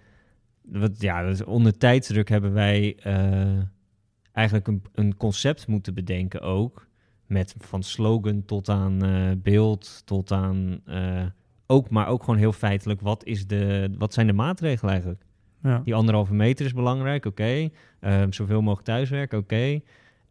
wat, 0.63 1.01
ja, 1.01 1.23
dus 1.23 1.45
onder 1.45 1.79
tijdsdruk 1.79 2.29
hebben 2.29 2.53
wij 2.53 2.97
eh, 2.97 3.61
eigenlijk 4.33 4.67
een, 4.67 4.83
een 4.95 5.17
concept 5.17 5.67
moeten 5.67 5.95
bedenken 5.95 6.41
ook. 6.41 6.87
Met 7.27 7.55
van 7.59 7.83
slogan 7.83 8.45
tot 8.45 8.69
aan 8.69 9.01
beeld, 9.43 10.03
tot 10.05 10.33
aan 10.33 10.83
ook, 11.71 11.91
maar 11.91 12.07
ook 12.07 12.21
gewoon 12.21 12.39
heel 12.39 12.53
feitelijk. 12.53 13.01
Wat, 13.01 13.25
is 13.25 13.47
de, 13.47 13.95
wat 13.99 14.15
zijn 14.15 14.27
de 14.27 14.33
maatregelen 14.33 14.93
eigenlijk? 14.93 15.23
Ja. 15.63 15.81
Die 15.85 15.95
anderhalve 15.95 16.35
meter 16.35 16.67
is 16.67 16.73
belangrijk, 16.73 17.25
oké. 17.25 17.69
Ehm, 18.01 18.33
zoveel 18.33 18.61
mogelijk 18.61 18.87
thuiswerken, 18.87 19.39
oké. 19.39 19.81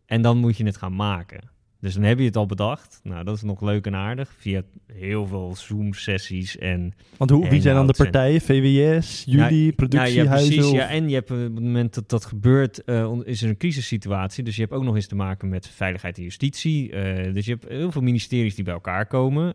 En 0.06 0.22
dan 0.22 0.38
moet 0.38 0.58
je 0.58 0.66
het 0.66 0.78
gaan 0.78 0.96
maken. 0.96 1.50
Dus 1.80 1.94
dan 1.94 2.04
heb 2.04 2.20
je 2.20 2.26
het 2.26 2.36
al 2.38 2.46
bedacht. 2.46 3.00
Nou, 3.04 3.24
dat 3.24 3.36
is 3.36 3.42
nog 3.42 3.62
leuk 3.62 3.86
en 3.86 3.96
aardig. 3.96 4.34
Via 4.38 4.62
heel 4.94 5.28
veel 5.28 5.56
Zoom-sessies 5.56 6.58
en 6.58 6.94
Want 7.18 7.30
hoe, 7.30 7.50
wie 7.50 7.62
zijn 7.62 7.76
dan 7.76 7.88
de 7.88 7.94
partijen? 7.94 8.42
VWS, 8.42 9.24
jullie, 9.26 9.66
ja, 9.66 9.72
productiehuizen? 9.76 10.56
precies. 10.56 10.72
Ja, 10.72 10.90
en 10.90 11.10
je 11.10 11.16
hebt 11.16 11.32
eh, 11.32 11.38
op 11.38 11.44
het 11.44 11.64
moment 11.64 11.94
dat 11.94 12.10
dat 12.10 12.26
gebeurt, 12.26 12.84
eh, 12.84 13.12
is 13.24 13.42
er 13.42 13.50
een 13.50 13.58
crisissituatie. 13.58 14.44
Dus 14.44 14.56
je 14.56 14.62
hebt 14.62 14.74
ook 14.74 14.84
nog 14.84 14.96
eens 14.96 15.08
te 15.08 15.16
maken 15.16 15.50
met 15.50 15.68
veiligheid 15.68 16.18
en 16.18 16.24
justitie. 16.24 16.92
eh, 16.92 17.34
dus 17.34 17.46
je 17.46 17.52
hebt 17.52 17.68
heel 17.68 17.92
veel 17.92 18.02
ministeries 18.02 18.56
die 18.56 18.64
bij 18.64 18.74
elkaar 18.74 19.06
komen. 19.06 19.54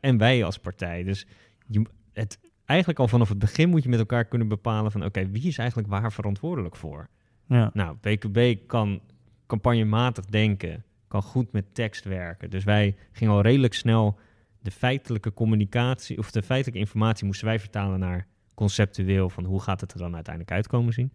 en 0.00 0.18
wij 0.18 0.44
als 0.44 0.58
partij. 0.58 1.02
Dus 1.04 1.26
je, 1.66 1.82
het, 2.12 2.38
eigenlijk 2.64 2.98
al 2.98 3.08
vanaf 3.08 3.28
het 3.28 3.38
begin 3.38 3.68
moet 3.68 3.82
je 3.82 3.88
met 3.88 3.98
elkaar 3.98 4.24
kunnen 4.24 4.48
bepalen 4.48 4.92
van... 4.92 5.04
oké, 5.04 5.30
wie 5.30 5.46
is 5.46 5.58
eigenlijk 5.58 5.88
waar 5.88 6.12
verantwoordelijk 6.12 6.76
voor? 6.76 7.08
ja. 7.46 7.70
Nou, 7.74 7.96
BKB 8.00 8.66
kan 8.66 9.00
campagnematig 9.46 10.24
denken, 10.24 10.84
kan 11.10 11.22
goed 11.22 11.52
met 11.52 11.74
tekst 11.74 12.04
werken. 12.04 12.50
Dus 12.50 12.64
wij 12.64 12.96
gingen 13.12 13.34
al 13.34 13.40
redelijk 13.40 13.74
snel 13.74 14.18
de 14.62 14.70
feitelijke 14.70 15.32
communicatie 15.32 16.18
of 16.18 16.30
de 16.30 16.42
feitelijke 16.42 16.80
informatie 16.80 17.26
moesten 17.26 17.46
wij 17.46 17.60
vertalen 17.60 17.98
naar 17.98 18.26
conceptueel 18.54 19.30
van 19.30 19.44
hoe 19.44 19.60
gaat 19.60 19.80
het 19.80 19.92
er 19.92 19.98
dan 19.98 20.14
uiteindelijk 20.14 20.54
uitkomen 20.54 20.92
zien. 20.92 21.12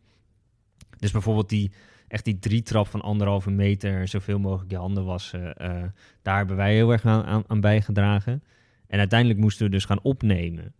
Dus 0.98 1.12
bijvoorbeeld 1.12 1.50
die 1.50 1.72
echt 2.08 2.26
die 2.26 2.40
drietrap 2.40 2.88
van 2.88 3.02
anderhalve 3.02 3.52
meter, 3.52 4.08
zoveel 4.08 4.40
mogelijk 4.40 4.72
je 4.72 4.78
handen 4.78 5.06
wassen, 5.06 5.56
eh, 5.56 5.84
daar 6.22 6.38
hebben 6.38 6.56
wij 6.56 6.74
heel 6.74 6.92
erg 6.92 7.06
aan, 7.06 7.44
aan, 7.48 7.62
bijgedragen. 7.62 8.44
En 8.88 9.00
uiteindelijk 9.00 9.40
moesten 9.40 9.66
we 9.66 9.72
dus 9.72 9.86
gaan 9.86 10.02
opnemen. 10.02 10.74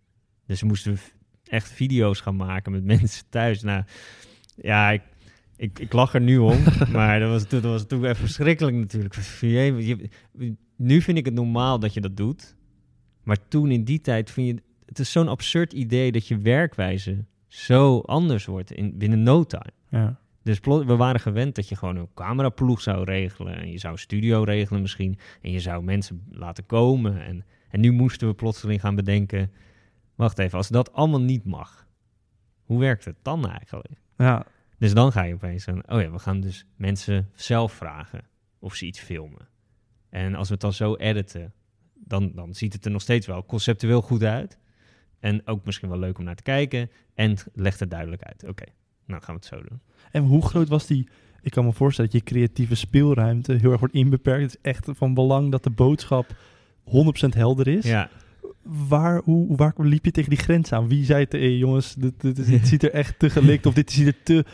Dus 0.46 0.64
moesten 0.64 0.94
we 0.94 1.00
echt 1.44 1.72
video's 1.72 2.20
gaan 2.20 2.36
maken 2.36 2.72
met 2.72 2.84
mensen 2.96 3.26
thuis. 3.30 3.62
Nou, 3.62 3.84
ja, 4.56 4.90
ik, 4.90 5.02
ik, 5.58 5.80
ik 5.80 5.94
lach 5.94 6.14
er 6.14 6.22
nu 6.22 6.38
om, 6.38 6.64
maar 6.92 7.20
dat 7.20 7.30
was, 7.30 7.44
toen, 7.44 7.62
dat 7.62 7.72
was 7.72 7.86
toen 7.88 8.04
even 8.04 8.16
verschrikkelijk 8.16 8.78
natuurlijk. 8.78 9.16
Nu 10.76 11.02
vind 11.02 11.18
ik 11.18 11.26
het 11.26 11.34
normaal 11.34 11.80
dat 11.80 11.94
je 11.94 12.02
dat 12.02 12.18
doet. 12.18 12.56
Maar 13.24 13.48
toen 13.48 13.72
in 13.72 13.84
die 13.84 14.02
tijd 14.02 14.32
vind 14.32 14.48
je... 14.48 14.64
Het 14.86 15.00
is 15.00 15.12
zo'n 15.12 15.28
absurd 15.28 15.74
idee 15.74 16.12
dat 16.12 16.28
je 16.28 16.38
werkwijze 16.38 17.26
zo 17.48 18.00
anders 18.00 18.46
wordt 18.46 18.72
in, 18.72 18.98
binnen 18.98 19.24
no 19.24 19.44
time. 19.44 19.72
Ja. 19.90 20.20
Dus 20.44 20.60
we 20.60 20.96
waren 20.96 21.20
gewend 21.20 21.56
dat 21.56 21.70
je 21.70 21.76
gewoon 21.76 21.96
een 21.96 22.14
cameraploeg 22.14 22.82
zou 22.82 23.04
regelen. 23.04 23.58
En 23.58 23.72
je 23.72 23.78
zou 23.78 23.94
een 23.94 24.00
studio 24.00 24.44
regelen 24.44 24.82
misschien. 24.82 25.18
En 25.42 25.52
je 25.52 25.60
zou 25.60 25.84
mensen 25.84 26.24
laten 26.32 26.66
komen. 26.66 27.26
En, 27.26 27.46
en 27.70 27.80
nu 27.80 27.92
moesten 27.92 28.28
we 28.28 28.34
plotseling 28.34 28.82
gaan 28.82 28.96
bedenken... 28.96 29.52
Wacht 30.16 30.40
even, 30.40 30.58
als 30.58 30.68
dat 30.68 30.94
allemaal 30.94 31.22
niet 31.22 31.46
mag... 31.46 31.88
Hoe 32.64 32.80
werkt 32.80 33.06
het 33.06 33.16
dan 33.22 33.50
eigenlijk? 33.50 33.94
ja. 34.18 34.46
Dus 34.78 34.94
dan 34.94 35.12
ga 35.12 35.24
je 35.24 35.34
opeens 35.34 35.68
aan... 35.68 35.90
Oh 35.90 36.02
ja, 36.02 36.12
we 36.12 36.20
gaan 36.20 36.40
dus 36.42 36.66
mensen 36.76 37.30
zelf 37.34 37.74
vragen 37.74 38.24
of 38.60 38.76
ze 38.76 38.86
iets 38.86 39.00
filmen. 39.00 39.48
En 40.10 40.36
als 40.36 40.48
we 40.48 40.54
het 40.54 40.62
dan 40.62 40.74
zo 40.74 40.96
editen... 40.96 41.54
Dan, 42.08 42.32
dan 42.36 42.54
ziet 42.54 42.74
het 42.74 42.86
er 42.86 42.92
nog 42.92 43.02
steeds 43.02 43.28
wel 43.28 43.46
conceptueel 43.46 44.02
goed 44.02 44.24
uit. 44.24 44.58
En 45.20 45.48
ook 45.48 45.66
misschien 45.66 45.90
wel 45.90 46.00
leuk 46.00 46.18
om 46.18 46.24
naar 46.24 46.36
te 46.36 46.44
kijken. 46.44 46.92
En 47.14 47.38
leg 47.54 47.80
het 47.80 47.90
duidelijk 47.90 48.24
uit. 48.24 48.44
Oké, 48.48 48.64
nou 49.06 49.22
gaan 49.22 49.36
we 49.36 49.40
het 49.40 49.50
zo 49.50 49.70
doen. 49.70 49.82
En 50.12 50.24
hoe 50.24 50.46
groot 50.46 50.68
was 50.68 50.88
die... 50.88 51.10
Ik 51.42 51.52
kan 51.52 51.66
me 51.66 51.74
voorstellen 51.74 52.12
dat 52.12 52.20
je 52.20 52.28
creatieve 52.28 52.76
speelruimte 52.76 53.54
heel 53.54 53.72
erg 53.72 53.80
wordt 53.80 53.96
inbeperkt. 53.96 54.42
Het 54.42 54.52
is 54.52 54.72
echt 54.72 54.90
van 54.92 55.14
belang 55.14 55.52
dat 55.52 55.64
de 55.64 55.70
boodschap 55.70 56.36
100% 56.86 56.90
helder 57.30 57.68
is. 57.68 57.86
Ja, 57.86 58.10
Waar, 58.88 59.22
hoe, 59.24 59.56
waar 59.56 59.74
liep 59.78 60.06
je 60.06 60.12
tegen 60.12 60.30
die 60.30 60.40
grens 60.40 60.72
aan? 60.74 60.88
Wie 60.88 61.06
zei 61.06 61.28
te, 61.28 61.38
hey, 61.38 61.58
jongens, 61.58 61.96
dit, 61.96 62.22
dit, 62.22 62.38
is- 62.38 62.46
dit 62.48 62.68
ziet 62.68 62.84
er 62.84 62.92
echt 62.92 63.20
te 63.20 63.30
gelikt 63.30 63.66
of 63.66 63.74
dit 63.74 63.92
ziet 63.92 64.08
er 64.08 64.24
te 64.24 64.46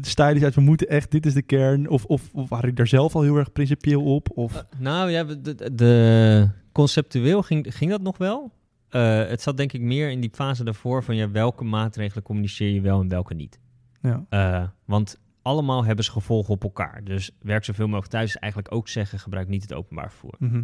stylish 0.00 0.42
uit. 0.42 0.54
We 0.54 0.60
moeten 0.60 0.88
echt, 0.88 1.10
dit 1.10 1.26
is 1.26 1.34
de 1.34 1.42
kern. 1.42 1.88
Of, 1.88 2.04
of, 2.04 2.22
of 2.32 2.48
waren 2.48 2.68
ik 2.68 2.76
daar 2.76 2.86
zelf 2.86 3.14
al 3.14 3.22
heel 3.22 3.36
erg 3.36 3.52
principieel 3.52 4.02
op? 4.14 4.28
Of, 4.34 4.64
nou 4.78 5.10
ja, 5.10 5.24
de, 5.72 6.48
conceptueel 6.72 7.42
ging, 7.42 7.74
ging 7.76 7.90
dat 7.90 8.02
nog 8.02 8.18
wel. 8.18 8.52
Eh, 8.88 9.26
het 9.28 9.42
zat 9.42 9.56
denk 9.56 9.72
ik 9.72 9.80
meer 9.80 10.10
in 10.10 10.20
die 10.20 10.30
fase 10.32 10.64
daarvoor 10.64 11.04
van 11.04 11.16
ja, 11.16 11.30
welke 11.30 11.64
maatregelen 11.64 12.22
communiceer 12.24 12.70
je 12.70 12.80
wel 12.80 13.00
en 13.00 13.08
welke 13.08 13.34
niet. 13.34 13.58
ja. 14.02 14.24
Eh, 14.28 14.68
want 14.84 15.20
allemaal 15.42 15.84
hebben 15.84 16.04
ze 16.04 16.10
gevolgen 16.10 16.54
op 16.54 16.62
elkaar. 16.62 17.00
Dus 17.04 17.30
werk 17.42 17.64
zoveel 17.64 17.86
mogelijk 17.86 18.10
thuis 18.10 18.28
is 18.28 18.36
eigenlijk 18.36 18.74
ook 18.74 18.88
zeggen 18.88 19.18
gebruik 19.18 19.48
niet 19.48 19.62
het 19.62 19.72
openbaar 19.74 20.10
vervoer. 20.10 20.34
Mhm. 20.38 20.62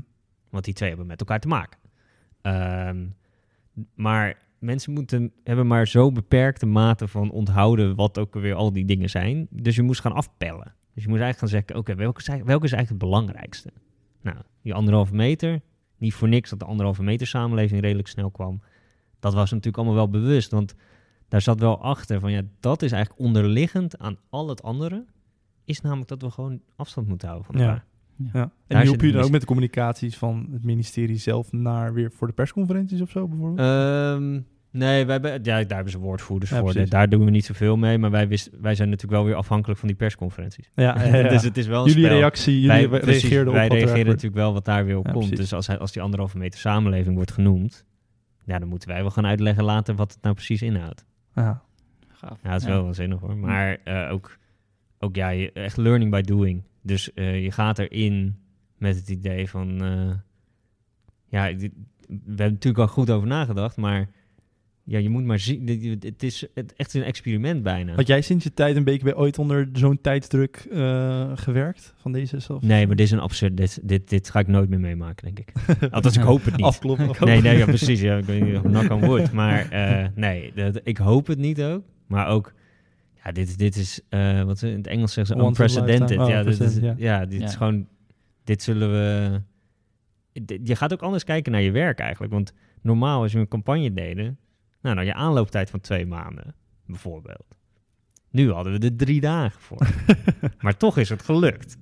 Want 0.50 0.64
die 0.64 0.74
twee 0.74 0.88
hebben 0.88 1.06
met 1.06 1.20
elkaar 1.20 1.40
te 1.40 1.48
maken. 1.48 1.78
Ehm, 2.42 3.06
maar 3.94 4.38
mensen 4.58 4.92
moeten, 4.92 5.32
hebben 5.44 5.66
maar 5.66 5.88
zo 5.88 6.12
beperkte 6.12 6.66
mate 6.66 7.08
van 7.08 7.30
onthouden 7.30 7.94
wat 7.94 8.18
ook 8.18 8.34
weer 8.34 8.54
al 8.54 8.72
die 8.72 8.84
dingen 8.84 9.10
zijn. 9.10 9.46
Dus 9.50 9.76
je 9.76 9.82
moest 9.82 10.00
gaan 10.00 10.12
afpellen. 10.12 10.74
Dus 10.94 11.02
je 11.02 11.08
moest 11.08 11.22
eigenlijk 11.22 11.38
gaan 11.38 11.48
zeggen, 11.48 11.76
oké, 11.76 11.94
welke, 11.94 12.20
is 12.20 12.28
eigenlijk- 12.28 12.48
welke 12.48 12.64
is 12.64 12.72
eigenlijk 12.72 13.02
het 13.02 13.10
belangrijkste? 13.10 13.70
Nou, 14.22 14.36
die 14.62 14.74
anderhalve 14.74 15.14
meter. 15.14 15.60
Niet 15.98 16.14
voor 16.14 16.28
niks 16.28 16.50
dat 16.50 16.58
de 16.58 16.64
anderhalve 16.64 17.02
meter 17.02 17.26
samenleving 17.26 17.80
redelijk 17.80 18.08
snel 18.08 18.30
kwam. 18.30 18.62
Dat 19.20 19.34
was 19.34 19.50
natuurlijk 19.50 19.76
allemaal 19.76 19.94
wel 19.94 20.08
bewust, 20.08 20.50
want 20.50 20.74
daar 21.28 21.40
zat 21.40 21.60
wel 21.60 21.82
achter 21.82 22.20
van 22.20 22.32
ja, 22.32 22.42
dat 22.60 22.82
is 22.82 22.92
eigenlijk 22.92 23.22
onderliggend 23.24 23.98
aan 23.98 24.16
al 24.30 24.48
het 24.48 24.62
andere. 24.62 25.04
Is 25.64 25.80
namelijk 25.80 26.08
dat 26.08 26.22
we 26.22 26.30
gewoon 26.30 26.60
afstand 26.76 27.08
moeten 27.08 27.28
houden 27.28 27.52
van 27.52 27.60
Ja. 27.60 27.84
Elkaar. 28.24 28.40
Ja. 28.40 28.42
En 28.42 28.50
Daar 28.66 28.82
hielp 28.82 29.00
je 29.00 29.12
dan 29.12 29.22
ook 29.22 29.30
met 29.30 29.40
de 29.40 29.46
communicaties 29.46 30.16
van 30.16 30.48
het 30.52 30.64
ministerie 30.64 31.16
zelf 31.16 31.52
naar 31.52 31.94
weer 31.94 32.12
voor 32.12 32.26
de 32.26 32.32
persconferenties 32.32 33.00
of 33.00 33.10
zo 33.10 33.28
bijvoorbeeld? 33.28 33.58
Ehm, 33.68 34.32
nee, 34.70 35.04
wij 35.04 35.12
hebben, 35.12 35.30
ja, 35.32 35.38
daar 35.38 35.66
hebben 35.68 35.90
ze 35.92 35.98
woordvoerders 35.98 36.50
Ja, 36.50 36.58
voor. 36.60 36.70
precies. 36.72 36.90
Daar 36.90 37.08
doen 37.08 37.24
we 37.24 37.30
niet 37.30 37.44
zoveel 37.44 37.76
mee. 37.76 37.98
Maar 37.98 38.10
wij, 38.10 38.28
wist, 38.28 38.50
wij 38.60 38.74
zijn 38.74 38.88
natuurlijk 38.88 39.16
wel 39.20 39.24
weer 39.28 39.36
afhankelijk 39.36 39.78
van 39.78 39.88
die 39.88 39.96
persconferenties. 39.96 40.70
ja, 40.74 40.82
ja, 41.04 41.16
ja. 41.16 41.28
dus 41.28 41.42
het 41.42 41.56
is 41.56 41.66
wel 41.66 41.82
een 41.82 41.88
Jullie 41.88 42.04
spel. 42.04 42.16
reactie, 42.18 42.60
jullie 42.60 42.88
wij, 42.88 43.00
reageerden 43.00 43.48
op 43.48 43.54
wij 43.54 43.68
wat 43.68 43.76
er 43.76 43.82
reageren 43.84 44.06
natuurlijk 44.06 44.34
wel 44.34 44.52
wat 44.52 44.64
daar 44.64 44.84
weer 44.84 44.98
op 44.98 45.06
Ja, 45.06 45.12
komt. 45.12 45.26
precies. 45.28 45.44
Dus 45.44 45.52
als, 45.54 45.66
hij, 45.66 45.78
als 45.78 45.92
die 45.92 46.02
anderhalve 46.02 46.38
meter 46.38 46.60
samenleving 46.60 47.14
wordt 47.14 47.32
genoemd... 47.32 47.84
Ja, 48.44 48.58
dan 48.58 48.68
moeten 48.68 48.88
wij 48.88 49.00
wel 49.00 49.10
gaan 49.10 49.26
uitleggen 49.26 49.64
later 49.64 49.94
wat 49.94 50.12
het 50.12 50.22
nou 50.22 50.34
precies 50.34 50.62
inhoudt. 50.62 51.04
Ja. 51.34 51.62
Gaaf. 52.08 52.38
Ja, 52.42 52.50
dat 52.50 52.60
is 52.60 52.66
wel 52.66 52.82
waanzinnig 52.84 53.20
hoor. 53.20 53.36
Maar 53.36 53.78
eh, 53.84 54.12
ook, 54.12 54.38
ook 54.98 55.16
ja, 55.16 55.32
echt 55.52 55.76
learning 55.76 56.10
by 56.10 56.20
doing. 56.20 56.62
Dus 56.82 57.12
eh, 57.12 57.42
je 57.42 57.50
gaat 57.50 57.78
erin 57.78 58.36
met 58.78 58.96
het 58.96 59.08
idee 59.08 59.48
van... 59.48 59.82
eh, 59.84 60.10
ja, 61.28 61.52
dit- 61.52 61.72
we 62.08 62.16
hebben 62.26 62.52
natuurlijk 62.52 62.78
al 62.78 62.94
goed 62.94 63.10
over 63.10 63.28
nagedacht, 63.28 63.76
maar... 63.76 64.08
Ja, 64.84 64.98
je 64.98 65.08
moet 65.08 65.24
maar 65.24 65.38
zien. 65.38 65.98
Het 66.00 66.22
is 66.22 66.46
het, 66.54 66.74
echt 66.76 66.94
een 66.94 67.02
experiment 67.02 67.62
bijna. 67.62 67.94
Had 67.94 68.06
jij 68.06 68.20
sinds 68.20 68.44
je 68.44 68.54
tijd 68.54 68.76
een 68.76 68.84
beetje 68.84 69.04
bij 69.04 69.14
ooit 69.14 69.38
onder 69.38 69.68
zo'n 69.72 70.00
tijdsdruk 70.00 70.66
eh, 70.70 71.30
gewerkt 71.34 71.94
van 71.96 72.12
deze 72.12 72.38
zelf? 72.40 72.62
Nee, 72.62 72.86
maar 72.86 72.96
dit 72.96 73.06
is 73.06 73.12
een 73.12 73.18
absurd. 73.18 73.56
Dit, 73.56 73.80
dit, 73.82 74.08
dit 74.08 74.30
ga 74.30 74.38
ik 74.38 74.46
nooit 74.46 74.68
meer 74.68 74.80
meemaken, 74.80 75.34
denk 75.34 75.38
ik. 75.38 75.52
Althans, 75.90 76.16
ik 76.16 76.22
hoop 76.22 76.44
het 76.44 76.56
niet. 76.56 76.66
Afkloppen. 76.66 77.10
Nee, 77.20 77.40
nee, 77.40 77.58
ja, 77.58 77.64
precies. 77.64 78.00
Ja, 78.00 78.16
ik 78.16 78.24
weet 78.24 78.44
niet 78.44 78.56
of 78.56 78.62
knock 78.62 78.90
on 78.90 79.00
wood. 79.00 79.32
Maar 79.32 79.68
eh, 79.70 80.06
nee, 80.14 80.52
dat, 80.54 80.80
ik 80.84 80.96
hoop 80.96 81.26
het 81.26 81.38
niet 81.38 81.62
ook. 81.62 81.84
Maar 82.06 82.26
ook, 82.28 82.52
ja, 83.24 83.32
dit, 83.32 83.58
dit 83.58 83.76
is, 83.76 84.00
eh, 84.08 84.42
wat 84.42 84.58
ze 84.58 84.68
in 84.70 84.76
het 84.76 84.86
Engels 84.86 85.12
zeggen 85.12 85.36
ze, 85.36 85.42
unprecedented. 85.46 86.18
Oh, 86.18 86.28
ja, 86.28 86.42
dit 86.42 86.60
is, 86.60 86.78
ja. 86.96 87.26
dit 87.26 87.42
is 87.42 87.54
gewoon, 87.54 87.88
dit 88.44 88.62
zullen 88.62 88.90
we... 88.92 89.40
dit- 90.32 90.60
Je 90.68 90.76
gaat 90.76 90.92
ook 90.92 91.02
anders 91.02 91.24
kijken 91.24 91.52
naar 91.52 91.62
je 91.62 91.70
werk 91.70 91.98
eigenlijk. 91.98 92.32
Want 92.32 92.52
normaal, 92.82 93.22
als 93.22 93.32
je 93.32 93.38
een 93.38 93.48
campagne 93.48 93.92
deden, 93.92 94.38
nou, 94.82 94.94
dan 94.96 95.04
je 95.04 95.14
aanlooptijd 95.14 95.70
van 95.70 95.80
twee 95.80 96.06
maanden, 96.06 96.54
bijvoorbeeld. 96.86 97.46
Nu 98.30 98.50
hadden 98.52 98.72
we 98.80 98.86
er 98.86 98.96
drie 98.96 99.20
dagen 99.20 99.60
voor. 99.60 99.86
maar 100.60 100.76
toch 100.76 100.98
is 100.98 101.08
het 101.08 101.22
gelukt. 101.22 101.76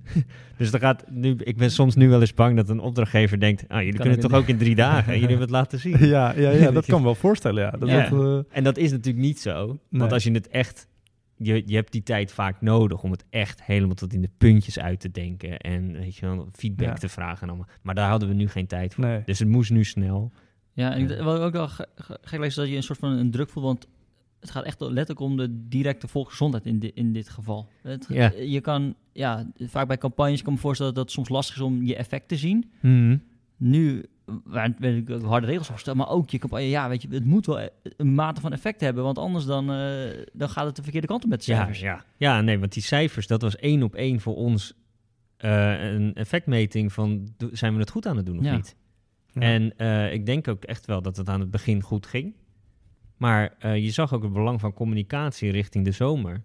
dus 0.57 0.71
dan 0.71 0.81
gaat 0.81 1.05
nu, 1.11 1.35
ik 1.37 1.57
ben 1.57 1.71
soms 1.71 1.95
nu 1.95 2.09
wel 2.09 2.21
eens 2.21 2.35
bang 2.35 2.57
dat 2.57 2.69
een 2.69 2.81
opdrachtgever 2.81 3.41
denkt: 3.41 3.65
ah, 3.69 3.77
jullie 3.79 3.93
Kan 3.93 4.01
kunnen 4.01 4.19
het 4.19 4.29
toch 4.31 4.39
ook 4.41 4.47
in 4.49 4.59
drie 4.59 4.75
dagen? 4.75 5.05
En 5.13 5.19
jullie 5.21 5.21
hebben 5.37 5.41
het 5.41 5.51
laten 5.51 5.79
zien. 5.79 6.07
ja, 6.07 6.33
ja, 6.37 6.51
ja, 6.51 6.71
dat 6.71 6.87
kan 6.93 6.99
me 6.99 7.05
wel 7.05 7.15
voorstellen. 7.15 7.63
Ja. 7.63 7.71
Dat, 7.71 7.89
Ja. 7.89 8.09
dat, 8.09 8.45
eh, 8.47 8.57
En 8.57 8.65
dat 8.65 8.77
is 8.79 8.91
natuurlijk 8.91 9.25
niet 9.25 9.41
zo. 9.41 9.67
Nee. 9.67 10.01
Want 10.01 10.13
als 10.13 10.23
je 10.25 10.33
het 10.33 10.49
echt. 10.49 10.89
Je, 11.43 11.63
je 11.67 11.75
hebt 11.75 11.93
die 11.93 12.03
tijd 12.03 12.33
vaak 12.33 12.61
nodig 12.61 13.03
om 13.03 13.11
het 13.11 13.25
echt 13.31 13.63
helemaal 13.65 13.95
tot 13.95 14.13
in 14.13 14.21
de 14.21 14.31
puntjes 14.39 14.79
uit 14.79 15.01
te 15.01 15.11
denken. 15.11 15.59
En 15.59 15.93
weet 15.93 16.17
je 16.17 16.27
wel, 16.27 16.49
feedback 16.53 16.87
Ja. 16.89 16.95
te 16.95 17.09
vragen. 17.09 17.43
En 17.43 17.49
allemaal. 17.49 17.69
Maar 17.83 17.95
daar 17.95 18.11
hadden 18.11 18.29
we 18.29 18.35
nu 18.35 18.49
geen 18.49 18.67
tijd 18.67 18.95
voor. 18.95 19.05
nee. 19.05 19.23
Dus 19.25 19.39
het 19.39 19.49
moest 19.49 19.71
nu 19.71 19.85
snel. 19.85 20.33
Ja, 20.73 20.93
en 20.95 21.03
ik, 21.03 21.11
Ja. 21.11 21.23
wat 21.25 21.37
ik 21.37 21.43
ook 21.43 21.53
wel 21.53 21.69
ge- 21.69 21.89
ge- 21.95 22.19
gek 22.23 22.41
is 22.41 22.55
dat 22.55 22.69
je 22.69 22.77
een 22.77 22.83
soort 22.83 22.99
van 22.99 23.11
een 23.11 23.31
druk 23.31 23.49
voelt, 23.51 23.65
want 23.65 23.87
het 24.41 24.51
gaat 24.51 24.65
echt 24.65 24.81
letterlijk 24.81 25.21
om 25.21 25.37
de 25.37 25.67
directe 25.69 26.09
volksgezondheid 26.09 26.67
in, 26.67 26.79
di- 26.79 26.91
in 26.95 27.13
dit 27.13 27.29
geval. 27.29 27.69
Het, 27.83 28.07
Ja. 28.09 28.33
Je 28.39 28.61
kan, 28.61 28.95
ja, 29.13 29.51
vaak 29.59 29.87
bij 29.87 29.99
campagnes 29.99 30.39
kan 30.43 30.49
ik 30.53 30.55
me 30.59 30.63
voorstellen 30.65 30.95
dat 30.95 31.03
het 31.05 31.13
soms 31.13 31.29
lastig 31.29 31.55
is 31.57 31.61
om 31.63 31.83
je 31.83 31.97
effect 31.97 32.29
te 32.29 32.37
zien. 32.37 32.71
Hmm. 32.81 33.23
Nu, 33.57 34.05
waar 34.45 34.75
ik 34.85 35.09
harde 35.23 35.47
regels 35.47 35.71
op 35.71 35.79
stellen, 35.79 35.99
maar 35.99 36.09
ook 36.09 36.31
je 36.31 36.39
campagne, 36.39 36.69
ja, 36.69 36.89
weet 36.89 37.03
je, 37.03 37.09
het 37.11 37.25
moet 37.25 37.47
wel 37.47 37.69
een 37.97 38.15
mate 38.15 38.41
van 38.41 38.53
effect 38.53 38.81
hebben, 38.81 39.05
want 39.05 39.19
anders 39.19 39.45
dan, 39.45 39.73
eh, 39.73 40.25
dan 40.33 40.49
gaat 40.49 40.67
het 40.67 40.77
de 40.77 40.83
verkeerde 40.83 41.07
kant 41.07 41.25
op 41.25 41.31
met 41.31 41.45
de 41.45 41.53
Ja, 41.53 41.57
cijfers. 41.59 41.81
ja. 41.81 42.05
ja, 42.17 42.41
nee, 42.41 42.59
want 42.59 42.73
die 42.73 42.83
cijfers, 42.83 43.27
dat 43.27 43.43
was 43.43 43.57
één 43.57 43.83
op 43.83 43.95
één 43.95 44.21
voor 44.21 44.35
ons 44.37 44.75
eh, 45.37 45.93
een 45.93 46.15
effectmeting 46.15 46.93
van 46.93 47.29
zijn 47.53 47.75
we 47.75 47.81
het 47.81 47.91
goed 47.91 48.07
aan 48.07 48.17
het 48.17 48.27
doen 48.27 48.39
of 48.39 48.45
Ja. 48.45 48.55
niet. 48.57 48.77
Ja. 49.33 49.41
En 49.41 49.77
eh, 49.77 50.13
ik 50.13 50.27
denk 50.27 50.49
ook 50.49 50.65
echt 50.65 50.87
wel 50.87 51.03
dat 51.03 51.17
het 51.17 51.29
aan 51.29 51.41
het 51.41 51.51
begin 51.51 51.83
goed 51.83 52.07
ging. 52.07 52.35
Maar 53.17 53.55
eh, 53.59 53.77
je 53.85 53.91
zag 53.91 54.13
ook 54.13 54.23
het 54.23 54.33
belang 54.33 54.61
van 54.61 54.73
communicatie 54.73 55.51
richting 55.51 55.85
de 55.85 55.91
zomer. 55.93 56.43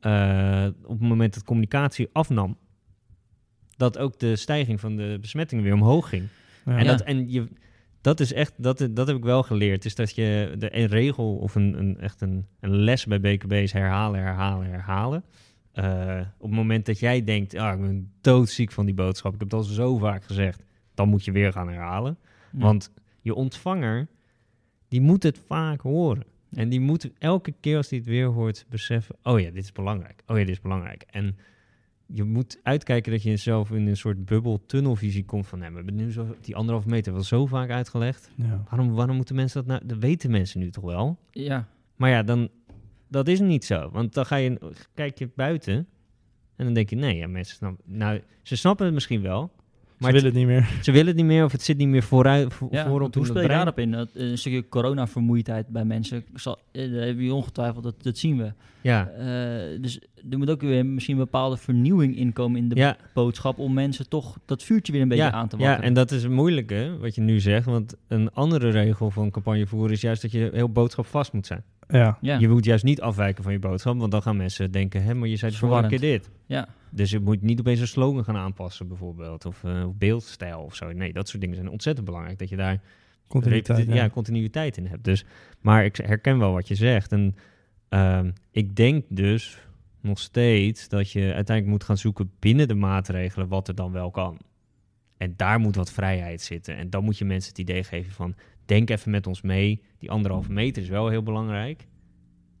Eh, 0.00 0.66
op 0.82 0.98
het 1.00 1.08
moment 1.08 1.34
dat 1.34 1.44
communicatie 1.44 2.08
afnam, 2.12 2.56
dat 3.76 3.98
ook 3.98 4.18
de 4.18 4.36
stijging 4.36 4.80
van 4.80 4.96
de 4.96 5.18
besmettingen 5.20 5.64
weer 5.64 5.72
omhoog 5.74 6.08
ging. 6.08 6.26
En, 6.68 6.84
Ja. 6.84 6.90
dat, 6.90 7.00
en 7.00 7.30
je, 7.30 7.48
dat 8.00 8.20
is 8.20 8.32
echt, 8.32 8.52
dat, 8.56 8.88
dat 8.90 9.06
heb 9.06 9.16
ik 9.16 9.24
wel 9.24 9.42
geleerd. 9.42 9.84
Is 9.84 9.94
dat 9.94 10.14
je 10.14 10.54
de 10.58 10.76
een 10.76 10.86
regel 10.86 11.36
of 11.36 11.54
een, 11.54 11.78
een, 11.78 12.00
echt 12.00 12.20
een, 12.20 12.46
een 12.60 12.76
les 12.76 13.06
bij 13.06 13.20
BKB 13.20 13.52
is 13.52 13.72
herhalen, 13.72 14.20
herhalen, 14.20 14.66
herhalen. 14.66 15.24
Eh, 15.72 16.20
op 16.38 16.48
het 16.48 16.56
moment 16.58 16.86
dat 16.86 16.98
jij 16.98 17.24
denkt, 17.24 17.54
ah, 17.54 17.74
ik 17.74 17.80
ben 17.80 18.12
doodziek 18.20 18.72
van 18.72 18.86
die 18.86 18.94
boodschap, 18.94 19.34
ik 19.34 19.40
heb 19.40 19.50
het 19.50 19.58
al 19.60 19.66
zo 19.66 19.98
vaak 19.98 20.24
gezegd, 20.24 20.64
dan 20.94 21.08
moet 21.08 21.24
je 21.24 21.32
weer 21.32 21.52
gaan 21.52 21.68
herhalen. 21.68 22.18
Ja. 22.52 22.58
Want 22.58 22.92
je 23.20 23.34
ontvanger, 23.34 24.08
die 24.88 25.00
moet 25.00 25.22
het 25.22 25.38
vaak 25.46 25.80
horen. 25.80 26.24
En 26.54 26.68
die 26.68 26.80
moet 26.80 27.10
elke 27.18 27.54
keer 27.60 27.76
als 27.76 27.90
hij 27.90 27.98
het 27.98 28.08
weer 28.08 28.26
hoort 28.26 28.66
beseffen, 28.68 29.16
oh 29.22 29.40
ja, 29.40 29.50
dit 29.50 29.64
is 29.64 29.72
belangrijk. 29.72 30.22
Oh 30.26 30.38
ja, 30.38 30.44
dit 30.44 30.54
is 30.54 30.60
belangrijk. 30.60 31.04
En 31.10 31.36
je 32.12 32.24
moet 32.24 32.58
uitkijken 32.62 33.12
dat 33.12 33.22
je 33.22 33.36
zelf 33.36 33.70
in 33.70 33.86
een 33.86 33.96
soort 33.96 34.24
bubbel 34.24 34.66
tunnelvisie 34.66 35.24
komt 35.24 35.46
van, 35.46 35.58
nee, 35.58 35.68
we 35.68 35.76
hebben 35.76 35.94
nu 35.94 36.12
zo, 36.12 36.36
die 36.40 36.56
anderhalve 36.56 36.88
meter 36.88 37.12
wel 37.12 37.22
zo 37.22 37.46
vaak 37.46 37.70
uitgelegd. 37.70 38.30
Ja. 38.34 38.64
Waarom, 38.68 38.94
waarom 38.94 39.16
moeten 39.16 39.34
mensen 39.34 39.64
dat 39.64 39.76
nou, 39.76 39.86
dat 39.86 39.98
weten 39.98 40.30
mensen 40.30 40.60
nu 40.60 40.70
toch 40.70 40.84
wel? 40.84 41.18
ja. 41.30 41.68
Maar 41.96 42.10
ja, 42.10 42.22
dan, 42.22 42.48
dat 43.08 43.28
is 43.28 43.40
niet 43.40 43.64
zo. 43.64 43.90
Want 43.90 44.14
dan 44.14 44.26
ga 44.26 44.36
je, 44.36 44.74
kijk 44.94 45.18
je 45.18 45.30
buiten 45.34 45.74
en 46.56 46.64
dan 46.64 46.74
denk 46.74 46.90
je, 46.90 46.96
nee, 46.96 47.16
ja, 47.16 47.28
mensen 47.28 47.56
snappen, 47.56 47.84
nou, 47.86 48.20
ze 48.42 48.56
snappen 48.56 48.84
het 48.84 48.94
misschien 48.94 49.22
wel. 49.22 49.52
Maar 49.98 50.10
ze 50.12 50.16
willen 50.16 50.24
het 50.24 50.34
niet 50.34 50.46
meer. 50.46 50.68
Ze 50.82 50.90
willen 50.92 51.06
het 51.06 51.16
niet 51.16 51.24
meer 51.24 51.44
of 51.44 51.52
het 51.52 51.62
zit 51.62 51.76
niet 51.76 51.88
meer 51.88 52.02
vooruit, 52.02 52.54
vo- 52.54 52.68
Ja, 52.70 52.86
voorop 52.88 53.14
hoe 53.14 53.26
speel 53.26 53.42
je 53.42 53.48
daarop 53.48 53.78
in? 53.78 53.90
Dat, 53.90 54.08
een 54.14 54.38
stukje 54.38 54.68
corona-vermoeidheid 54.68 55.68
bij 55.68 55.84
mensen, 55.84 56.24
zal, 56.34 56.58
eh, 56.72 56.92
daar 56.92 57.06
heb 57.06 57.18
je 57.20 57.32
ongetwijfeld, 57.34 57.84
dat, 57.84 58.02
dat 58.02 58.18
zien 58.18 58.36
we. 58.36 58.52
Ja, 58.80 59.08
Eh, 59.08 59.80
dus 59.80 60.00
er 60.30 60.38
moet 60.38 60.50
ook 60.50 60.60
weer 60.60 60.86
misschien 60.86 61.14
een 61.18 61.24
bepaalde 61.24 61.56
vernieuwing 61.56 62.16
inkomen 62.16 62.60
in 62.60 62.68
de 62.68 62.74
ja, 62.76 62.96
boodschap 63.14 63.58
om 63.58 63.72
mensen 63.74 64.08
toch 64.08 64.38
dat 64.44 64.62
vuurtje 64.62 64.92
weer 64.92 65.02
een 65.02 65.08
beetje 65.08 65.24
ja, 65.24 65.30
aan 65.30 65.48
te 65.48 65.56
ja, 65.56 65.62
wakkeren. 65.62 65.88
en 65.88 65.94
dat 65.94 66.10
is 66.10 66.22
een 66.22 66.32
moeilijke, 66.32 66.96
wat 67.00 67.14
je 67.14 67.20
nu 67.20 67.40
zegt. 67.40 67.66
Want 67.66 67.94
een 68.08 68.30
andere 68.32 68.70
regel 68.70 69.10
van 69.10 69.30
campagnevoeren 69.30 69.92
is 69.92 70.00
juist 70.00 70.22
dat 70.22 70.30
je 70.32 70.50
heel 70.52 70.68
boodschapvast 70.72 71.32
moet 71.32 71.46
zijn. 71.46 71.62
Ja. 71.88 72.18
ja. 72.20 72.38
Je 72.38 72.48
moet 72.48 72.64
juist 72.64 72.84
niet 72.84 73.00
afwijken 73.00 73.42
van 73.42 73.52
je 73.52 73.58
boodschap, 73.58 73.98
want 73.98 74.10
dan 74.10 74.22
gaan 74.22 74.36
mensen 74.36 74.70
denken, 74.70 75.02
hè, 75.02 75.14
maar 75.14 75.28
je 75.28 75.36
zei 75.36 75.52
vorige 75.52 75.88
keer 75.88 75.98
Verwarrend. 75.98 76.24
dit. 76.24 76.30
ja. 76.46 76.68
Dus 76.90 77.10
je 77.10 77.20
moet 77.20 77.42
niet 77.42 77.60
opeens 77.60 77.80
een 77.80 77.86
slogan 77.86 78.24
gaan 78.24 78.36
aanpassen, 78.36 78.88
bijvoorbeeld. 78.88 79.46
Of 79.46 79.64
eh, 79.64 79.86
of 79.86 79.94
beeldstijl 79.94 80.60
of 80.60 80.74
zo. 80.74 80.92
Nee, 80.92 81.12
dat 81.12 81.28
soort 81.28 81.40
dingen 81.40 81.56
zijn 81.56 81.68
ontzettend 81.68 82.06
belangrijk. 82.06 82.38
Dat 82.38 82.48
je 82.48 82.56
daar 82.56 82.80
Continuïteit. 83.28 83.86
ja. 83.86 84.08
continuïteit 84.08 84.76
in 84.76 84.86
hebt. 84.86 85.04
Dus, 85.04 85.24
maar 85.60 85.84
ik 85.84 85.96
herken 85.96 86.38
wel 86.38 86.52
wat 86.52 86.68
je 86.68 86.74
zegt. 86.74 87.12
En 87.12 87.36
ehm, 87.88 88.30
ik 88.50 88.76
denk 88.76 89.04
dus 89.08 89.58
nog 90.00 90.18
steeds 90.18 90.88
dat 90.88 91.10
je 91.10 91.20
uiteindelijk 91.20 91.66
moet 91.66 91.84
gaan 91.84 91.98
zoeken 91.98 92.30
binnen 92.38 92.68
de 92.68 92.74
maatregelen 92.74 93.48
wat 93.48 93.68
er 93.68 93.74
dan 93.74 93.92
wel 93.92 94.10
kan. 94.10 94.38
En 95.16 95.34
daar 95.36 95.58
moet 95.58 95.76
wat 95.76 95.92
vrijheid 95.92 96.40
zitten. 96.40 96.76
En 96.76 96.90
dan 96.90 97.04
moet 97.04 97.18
je 97.18 97.24
mensen 97.24 97.50
het 97.50 97.58
idee 97.58 97.84
geven 97.84 98.12
van 98.12 98.34
denk 98.64 98.90
even 98.90 99.10
met 99.10 99.26
ons 99.26 99.42
mee. 99.42 99.82
Die 99.98 100.10
anderhalve 100.10 100.52
meter 100.52 100.82
is 100.82 100.88
wel 100.88 101.08
heel 101.08 101.22
belangrijk. 101.22 101.86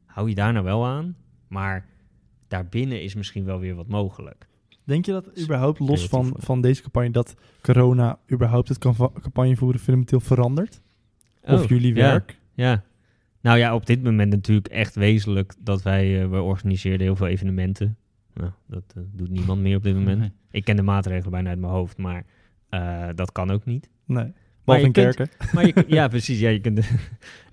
Hou 0.04 0.28
je 0.28 0.34
daar 0.34 0.52
nou 0.52 0.64
wel 0.64 0.86
aan. 0.86 1.16
Maar 1.48 1.86
daarbinnen 2.48 3.02
is 3.02 3.14
misschien 3.14 3.44
wel 3.44 3.58
weer 3.58 3.74
wat 3.74 3.88
mogelijk. 3.88 4.46
Denk 4.84 5.04
je 5.04 5.12
dat 5.12 5.40
überhaupt, 5.40 5.78
los 5.78 6.06
van, 6.06 6.34
van 6.38 6.60
deze 6.60 6.82
campagne, 6.82 7.10
dat 7.10 7.34
corona 7.60 8.18
überhaupt 8.32 8.68
het 8.68 8.78
campagne 8.78 9.56
voeren 9.56 9.80
fundamenteel 9.80 10.20
verandert? 10.20 10.80
of 11.42 11.62
oh, 11.62 11.68
jullie 11.68 11.94
werk? 11.94 12.38
Ja, 12.54 12.84
Nou 13.40 13.58
ja, 13.58 13.74
op 13.74 13.86
dit 13.86 14.02
moment 14.02 14.30
natuurlijk 14.30 14.68
echt 14.68 14.94
wezenlijk 14.94 15.54
dat 15.60 15.82
wij, 15.82 16.22
uh, 16.22 16.30
we 16.30 16.40
organiseerden 16.40 17.06
heel 17.06 17.16
veel 17.16 17.26
evenementen. 17.26 17.96
Nou, 18.34 18.50
dat 18.66 18.94
uh, 18.96 19.02
doet 19.12 19.30
niemand 19.30 19.60
meer 19.60 19.76
op 19.76 19.82
dit 19.82 19.94
moment. 19.94 20.32
Ik 20.50 20.64
ken 20.64 20.76
de 20.76 20.82
maatregelen 20.82 21.30
bijna 21.30 21.48
uit 21.48 21.58
mijn 21.58 21.72
hoofd, 21.72 21.96
maar 21.96 22.24
uh, 22.70 23.08
dat 23.14 23.32
kan 23.32 23.50
ook 23.50 23.64
niet. 23.64 23.88
Nee. 24.04 24.32
Behalve 24.64 24.86
in 24.86 24.92
kerken. 24.92 25.28
Maar 25.52 25.66
je, 25.66 25.84
ja, 25.98 26.08
precies. 26.08 26.40
Ja, 26.40 26.48
je 26.48 26.60
kunt, 26.60 26.84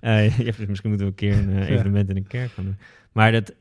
je, 0.00 0.64
misschien 0.68 0.90
moeten 0.90 1.06
we 1.06 1.12
een 1.12 1.14
keer 1.14 1.38
een 1.38 1.62
evenement 1.62 2.10
in 2.10 2.16
een 2.16 2.26
kerk 2.26 2.50
gaan 2.50 2.64
doen. 2.64 2.76
Maar 3.12 3.32
dat, 3.32 3.54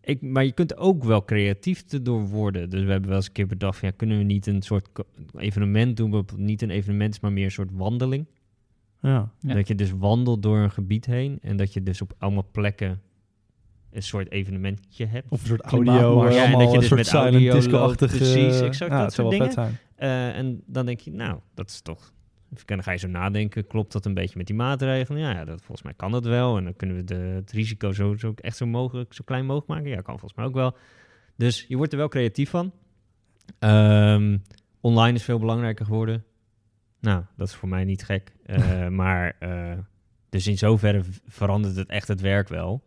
ik, 0.00 0.22
maar 0.22 0.44
je 0.44 0.52
kunt 0.52 0.76
ook 0.76 1.04
wel 1.04 1.24
creatief 1.24 1.84
door 1.84 2.28
worden. 2.28 2.70
Dus 2.70 2.84
we 2.84 2.90
hebben 2.90 3.08
wel 3.08 3.18
eens 3.18 3.26
een 3.26 3.32
keer 3.32 3.46
bedacht, 3.46 3.78
van, 3.78 3.88
ja, 3.88 3.94
kunnen 3.96 4.18
we 4.18 4.24
niet 4.24 4.46
een 4.46 4.62
soort 4.62 4.88
evenement 5.36 5.96
doen, 5.96 6.24
niet 6.36 6.62
een 6.62 6.70
evenement, 6.70 7.20
maar 7.20 7.32
meer 7.32 7.44
een 7.44 7.50
soort 7.50 7.70
wandeling. 7.72 8.26
Ja. 9.00 9.32
Dat 9.40 9.68
je 9.68 9.74
dus 9.74 9.92
wandelt 9.98 10.42
door 10.42 10.58
een 10.58 10.70
gebied 10.70 11.06
heen 11.06 11.38
en 11.42 11.56
dat 11.56 11.72
je 11.72 11.82
dus 11.82 12.02
op 12.02 12.14
allemaal 12.18 12.48
plekken 12.52 13.00
een 13.90 14.02
soort 14.02 14.30
evenementje 14.30 15.06
hebt. 15.06 15.30
Of 15.30 15.40
een 15.40 15.46
soort 15.46 15.60
audio. 15.60 16.30
Ja, 16.30 16.44
en 16.44 16.58
dat 16.58 16.72
je 16.72 16.78
dus 16.78 16.82
een 16.82 16.82
soort 16.82 17.00
met 17.00 17.06
silent 17.06 17.52
disco-achtig... 17.52 18.16
Precies, 18.16 18.60
exact 18.60 18.90
ja, 18.90 19.02
dat 19.02 19.12
soort 19.12 19.30
dingen. 19.30 19.52
Zijn. 19.52 19.78
Uh, 19.98 20.36
en 20.36 20.62
dan 20.66 20.86
denk 20.86 21.00
je, 21.00 21.10
nou, 21.10 21.38
dat 21.54 21.68
is 21.68 21.80
toch 21.80 22.12
dan 22.64 22.82
ga 22.82 22.90
je 22.90 22.98
zo 22.98 23.08
nadenken, 23.08 23.66
klopt 23.66 23.92
dat 23.92 24.06
een 24.06 24.14
beetje 24.14 24.36
met 24.36 24.46
die 24.46 24.56
maatregelen? 24.56 25.20
Ja, 25.20 25.30
ja 25.30 25.44
dat, 25.44 25.58
volgens 25.58 25.82
mij 25.82 25.94
kan 25.94 26.10
dat 26.10 26.24
wel. 26.24 26.56
En 26.56 26.64
dan 26.64 26.76
kunnen 26.76 26.96
we 26.96 27.04
de, 27.04 27.14
het 27.14 27.52
risico 27.52 27.92
zo, 27.92 28.16
zo 28.16 28.32
echt 28.36 28.56
zo, 28.56 28.66
mogelijk, 28.66 29.12
zo 29.12 29.22
klein 29.24 29.44
mogelijk 29.46 29.68
maken. 29.68 29.88
Ja, 29.88 30.00
kan 30.00 30.18
volgens 30.18 30.34
mij 30.34 30.44
ook 30.44 30.54
wel. 30.54 30.76
Dus 31.36 31.64
je 31.68 31.76
wordt 31.76 31.92
er 31.92 31.98
wel 31.98 32.08
creatief 32.08 32.50
van. 32.50 32.72
Um, 33.58 34.42
online 34.80 35.16
is 35.16 35.24
veel 35.24 35.38
belangrijker 35.38 35.84
geworden. 35.84 36.24
Nou, 37.00 37.24
dat 37.36 37.48
is 37.48 37.54
voor 37.54 37.68
mij 37.68 37.84
niet 37.84 38.04
gek. 38.04 38.32
Uh, 38.46 38.88
maar 39.00 39.36
uh, 39.40 39.78
dus 40.28 40.46
in 40.46 40.58
zoverre 40.58 41.02
verandert 41.26 41.76
het 41.76 41.88
echt 41.88 42.08
het 42.08 42.20
werk 42.20 42.48
wel. 42.48 42.84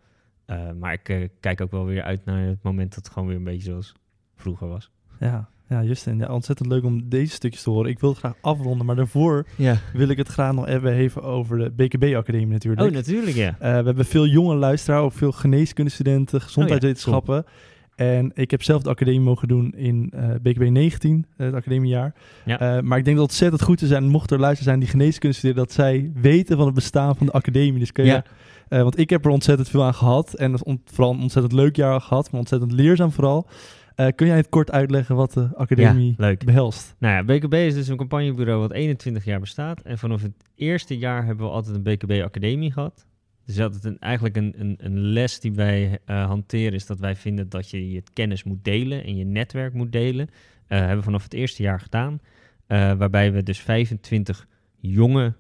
Uh, 0.48 0.72
maar 0.72 0.94
ik 0.94 1.30
kijk 1.40 1.62
ook 1.62 1.72
wel 1.72 1.86
weer 1.86 2.04
uit 2.04 2.26
naar 2.26 2.48
het 2.48 2.64
moment 2.64 2.96
dat 2.96 3.04
het 3.04 3.14
gewoon 3.14 3.28
weer 3.28 3.38
een 3.38 3.44
beetje 3.44 3.70
zoals 3.72 3.94
vroeger 4.36 4.68
was. 4.68 4.92
Ja, 5.20 5.50
ja, 5.70 5.84
Justin, 5.84 6.18
ja, 6.18 6.34
ontzettend 6.34 6.70
leuk 6.70 6.84
om 6.84 7.10
deze 7.10 7.34
stukjes 7.34 7.64
te 7.64 7.70
horen. 7.70 7.90
Ik 7.90 8.00
wil 8.00 8.10
het 8.10 8.20
graag 8.20 8.34
afronden, 8.42 8.86
maar 8.86 8.96
daarvoor 8.96 9.46
ja. 9.56 9.78
wil 9.94 10.08
ik 10.08 10.18
het 10.18 10.28
graag 10.28 10.54
nog 10.54 10.68
even, 10.68 10.94
even 10.94 11.24
over 11.24 11.58
de 11.58 11.72
BKB-academie 11.72 12.48
natuurlijk. 12.48 12.88
Oh, 12.88 12.94
natuurlijk, 12.94 13.36
ja. 13.36 13.50
Uh, 13.50 13.58
we 13.60 13.68
hebben 13.68 14.06
veel 14.06 14.28
jonge 14.28 14.56
luisteraars, 14.56 15.04
ook 15.04 15.14
veel 15.14 15.32
geneeskundestudenten, 15.32 16.42
gezondheidswetenschappen. 16.42 17.38
Oh, 17.38 17.50
En 17.96 18.32
ik 18.34 18.52
heb 18.52 18.64
zelf 18.64 18.82
de 18.82 18.90
academie 18.90 19.20
mogen 19.20 19.48
doen 19.48 19.74
in 19.76 20.12
uh, 20.16 20.30
BKB 20.42 20.70
19, 20.70 21.26
het 21.38 21.54
academiejaar. 21.54 22.14
Ja. 22.46 22.76
Uh, 22.76 22.82
maar 22.82 22.98
ik 22.98 23.06
denk 23.06 23.18
dat 23.18 23.26
het 23.26 23.34
ontzettend 23.34 23.62
goed 23.62 23.82
is 23.82 23.92
en 23.92 24.08
mocht 24.08 24.32
er 24.32 24.40
luisteren 24.40 24.66
zijn 24.66 24.80
die 24.80 24.90
geneeskunde 24.90 25.36
studeren, 25.36 25.64
dat 25.64 25.74
zij 25.74 26.12
weten 26.16 26.58
van 26.58 26.66
het 26.66 26.76
bestaan 26.76 27.16
van 27.16 27.26
de 27.26 27.32
academie. 27.32 27.80
Dus 27.80 27.92
kun 27.92 28.06
je, 28.06 28.24
want 28.68 29.00
ik 29.00 29.10
heb 29.10 29.26
er 29.26 29.32
ontzettend 29.32 29.70
veel 29.70 29.84
aan 29.84 29.94
gehad 29.94 30.34
en 30.34 30.60
vooral 30.86 31.14
een 31.14 31.22
ontzettend 31.22 31.54
leuk 31.54 31.76
jaar 31.76 32.02
gehad, 32.02 32.32
maar 32.32 32.40
ontzettend 32.40 32.72
leerzaam 32.72 33.12
vooral. 33.12 33.48
Uh, 33.96 34.08
kun 34.16 34.28
jij 34.28 34.36
het 34.36 34.50
kort 34.50 34.72
uitleggen 34.72 35.16
wat 35.16 35.34
de 35.34 35.50
academie 35.56 36.16
ja, 36.18 36.36
behelst? 36.46 36.96
Nou 36.98 37.14
ja, 37.14 37.24
BKB 37.24 37.54
is 37.54 37.74
dus 37.74 37.88
een 37.88 37.98
campagnebureau 37.98 38.60
wat 38.60 38.72
21 38.72 39.26
jaar 39.26 39.40
bestaat. 39.40 39.82
En 39.82 39.98
vanaf 39.98 40.22
het 40.22 40.50
eerste 40.56 40.98
jaar 40.98 41.26
hebben 41.26 41.46
we 41.46 41.52
altijd 41.52 41.76
een 41.76 41.84
BKB-academie 41.84 42.72
gehad. 42.72 43.08
Dus 43.46 43.56
dat 43.56 43.74
het 43.74 43.84
een, 43.84 44.00
eigenlijk 44.00 44.38
een, 44.38 44.54
een, 44.58 44.76
een, 44.78 45.00
les 45.00 45.40
die 45.40 45.54
wij 45.54 46.00
uh, 46.06 46.26
hanteren 46.26 46.74
is 46.74 46.86
dat 46.86 47.00
wij 47.00 47.16
vinden 47.16 47.50
dat 47.50 47.70
je 47.70 47.92
je 47.92 48.04
kennis 48.14 48.44
moet 48.44 48.64
delen 48.64 49.04
en 49.04 49.16
je 49.16 49.26
netwerk 49.26 49.74
moet 49.74 49.92
delen. 49.92 50.28
Uh, 50.30 50.78
hebben 50.80 50.98
we 50.98 51.04
vanaf 51.04 51.24
het 51.24 51.34
eerste 51.34 51.64
jaar 51.64 51.80
gedaan. 51.80 52.20
waarbij 52.68 53.32
we 53.32 53.44
dus 53.44 53.60
25 53.60 54.48
jonge 54.76 55.34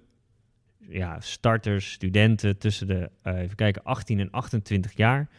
ja, 0.79 1.19
starters, 1.19 1.91
studenten 1.91 2.57
tussen 2.57 2.87
de 2.87 3.09
even 3.23 3.55
kijken, 3.55 3.83
18 3.83 4.19
en 4.19 4.31
28 4.31 4.93
jaar 4.95 5.29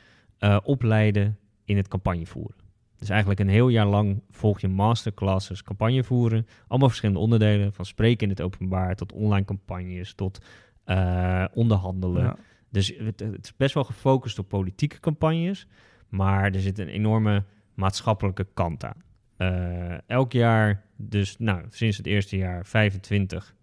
opleiden 0.63 1.39
in 1.65 1.77
het 1.77 1.89
campagnevoeren. 1.89 2.64
Dus 3.05 3.13
eigenlijk 3.13 3.41
een 3.41 3.55
heel 3.55 3.69
jaar 3.69 3.87
lang 3.87 4.23
volg 4.31 4.61
je 4.61 4.69
masterclasses, 4.69 5.63
campagne 5.63 6.05
voeren. 6.05 6.47
Allemaal 6.69 6.89
verschillende 6.89 7.21
onderdelen, 7.21 7.73
van 7.73 7.85
spreken 7.85 8.23
in 8.23 8.29
het 8.29 8.41
openbaar 8.41 8.95
tot 8.95 9.13
online 9.13 9.45
campagnes, 9.45 10.15
tot 10.15 10.45
uh, 10.87 11.45
onderhandelen. 11.55 12.37
Dus 12.71 12.95
het, 12.99 13.21
het, 13.21 13.45
is 13.45 13.57
best 13.57 13.75
wel 13.75 13.85
gefocust 13.85 14.39
op 14.39 14.49
politieke 14.49 15.01
campagnes, 15.01 15.67
maar 16.09 16.53
er 16.53 16.61
zit 16.61 16.79
een 16.79 16.89
enorme 16.89 17.45
maatschappelijke 17.75 18.47
kant 18.55 18.85
aan. 18.85 19.03
Uh, 19.39 19.99
elk 20.07 20.33
jaar, 20.33 20.85
dus 20.97 21.39
nou, 21.39 21.65
sinds 21.71 21.97
het 21.97 22.07
eerste 22.07 22.37
jaar 22.37 22.67
25 22.67 23.55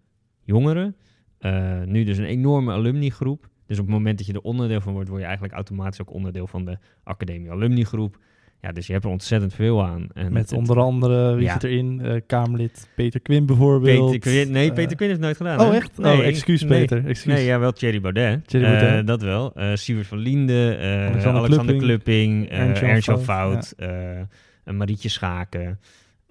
jongeren. 0.42 0.96
Uh, 1.40 1.82
nu 1.82 2.04
dus 2.04 2.18
een 2.18 2.24
enorme 2.24 2.72
alumni 2.72 3.10
groep. 3.10 3.48
Dus 3.66 3.78
op 3.78 3.84
het 3.86 3.94
moment 3.94 4.18
dat 4.18 4.26
je 4.26 4.32
er 4.32 4.40
onderdeel 4.40 4.80
van 4.80 4.92
wordt, 4.92 5.08
word 5.08 5.20
je 5.20 5.26
eigenlijk 5.26 5.54
automatisch 5.54 6.00
ook 6.00 6.12
onderdeel 6.12 6.46
van 6.46 6.64
de 6.64 6.78
academie 7.02 7.50
alumni 7.50 7.84
groep. 7.84 8.18
Ja, 8.62 8.72
dus 8.72 8.86
je 8.86 8.92
hebt 8.92 9.04
er 9.04 9.10
ontzettend 9.10 9.54
veel 9.54 9.84
aan. 9.84 10.06
En 10.14 10.32
Met 10.32 10.52
onder 10.52 10.78
andere, 10.78 11.34
wie 11.34 11.50
zit 11.50 11.64
erin? 11.64 12.00
Uh, 12.04 12.20
Kamerlid 12.26 12.88
Peter 12.94 13.20
Quinn 13.20 13.46
bijvoorbeeld. 13.46 14.10
Peter 14.10 14.30
Quinn, 14.30 14.50
nee, 14.50 14.68
uh, 14.68 14.74
Peter 14.74 14.96
Quinn 14.96 15.10
heeft 15.10 15.22
nooit 15.22 15.36
gedaan. 15.36 15.60
Oh, 15.60 15.74
echt? 15.74 15.98
Nee, 15.98 16.18
oh, 16.18 16.24
excuus 16.24 16.64
Peter. 16.64 17.06
Excuus. 17.06 17.34
Nee, 17.34 17.44
ja, 17.44 17.58
wel 17.58 17.72
Thierry 17.72 18.00
Baudet. 18.00 18.48
Thierry 18.48 18.66
Baudet. 18.66 19.00
Uh, 19.00 19.06
dat 19.06 19.22
wel. 19.22 19.52
Uh, 19.56 19.70
Sievert 19.74 20.06
van 20.06 20.18
Linden, 20.18 20.78
Alexander, 20.78 21.42
Alexander 21.42 21.76
Klupping, 21.76 22.48
Ernst 22.48 23.10
Fout, 23.10 23.74
ja. 23.76 24.26
Marietje 24.64 25.08
Schaken. 25.08 25.78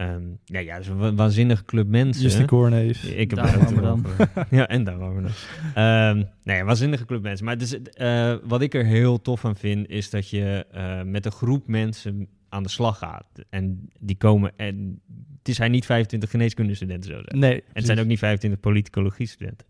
Um, 0.02 0.40
ja, 0.46 0.60
ja, 0.60 0.78
dus 0.78 0.88
een 0.88 1.16
waanzinnige 1.16 1.66
club 1.66 1.88
mensen. 1.88 2.24
Justin 2.24 2.46
Cornees. 2.46 3.06
Ik 3.06 3.30
heb 3.30 3.40
daar 3.40 3.82
dan. 3.82 4.06
ja, 4.50 4.68
en 4.68 4.84
daar 4.84 4.98
waren 4.98 5.24
we 5.24 5.30
dan. 5.76 6.18
Um, 6.18 6.30
nee, 6.44 6.64
waanzinnige 6.64 7.06
club 7.06 7.22
mensen. 7.22 7.46
Maar 7.46 7.58
dus, 7.58 7.78
uh, 7.96 8.36
wat 8.44 8.62
ik 8.62 8.74
er 8.74 8.86
heel 8.86 9.22
tof 9.22 9.46
aan 9.46 9.56
vind, 9.56 9.90
is 9.90 10.10
dat 10.10 10.30
je 10.30 10.66
uh, 10.76 11.02
met 11.02 11.26
een 11.26 11.32
groep 11.32 11.68
mensen 11.68 12.28
aan 12.50 12.64
de 12.64 12.70
slag 12.70 12.98
gaat. 12.98 13.28
En 13.50 13.90
die 14.00 14.16
komen... 14.16 14.52
En 14.56 15.02
het 15.44 15.56
zijn 15.56 15.72
niet 15.72 15.86
25 15.86 16.30
geneeskundestudenten 16.30 17.12
zo. 17.12 17.22
Nee. 17.38 17.56
En 17.56 17.64
het 17.74 17.86
zijn 17.86 18.00
ook 18.00 18.06
niet 18.06 18.20
25 18.20 18.60
politicologie 18.60 19.28
studenten. 19.28 19.68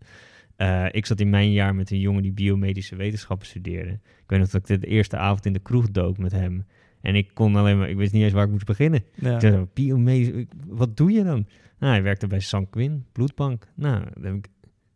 Uh, 0.56 0.86
ik 0.90 1.06
zat 1.06 1.20
in 1.20 1.30
mijn 1.30 1.52
jaar 1.52 1.74
met 1.74 1.90
een 1.90 2.00
jongen 2.00 2.22
die 2.22 2.32
biomedische 2.32 2.96
wetenschappen 2.96 3.46
studeerde. 3.46 3.90
Ik 3.92 4.24
weet 4.26 4.38
nog 4.38 4.48
dat 4.48 4.68
ik 4.68 4.80
de 4.80 4.86
eerste 4.86 5.16
avond 5.16 5.46
in 5.46 5.52
de 5.52 5.58
kroeg 5.58 5.90
dook 5.90 6.18
met 6.18 6.32
hem. 6.32 6.66
En 7.02 7.14
ik 7.14 7.30
kon 7.34 7.56
alleen 7.56 7.78
maar, 7.78 7.88
ik 7.90 7.96
wist 7.96 8.12
niet 8.12 8.22
eens 8.22 8.32
waar 8.32 8.44
ik 8.44 8.50
moest 8.50 8.66
beginnen. 8.66 9.04
Ja. 9.14 9.34
Ik 9.34 9.40
zei, 9.40 10.46
wat 10.66 10.96
doe 10.96 11.12
je 11.12 11.24
dan? 11.24 11.46
Nou, 11.78 11.92
hij 11.92 12.02
werkte 12.02 12.26
bij 12.26 12.40
Sanquin, 12.40 13.04
bloedbank. 13.12 13.68
Nou, 13.74 14.04
dan 14.14 14.24
heb 14.24 14.34
ik 14.34 14.48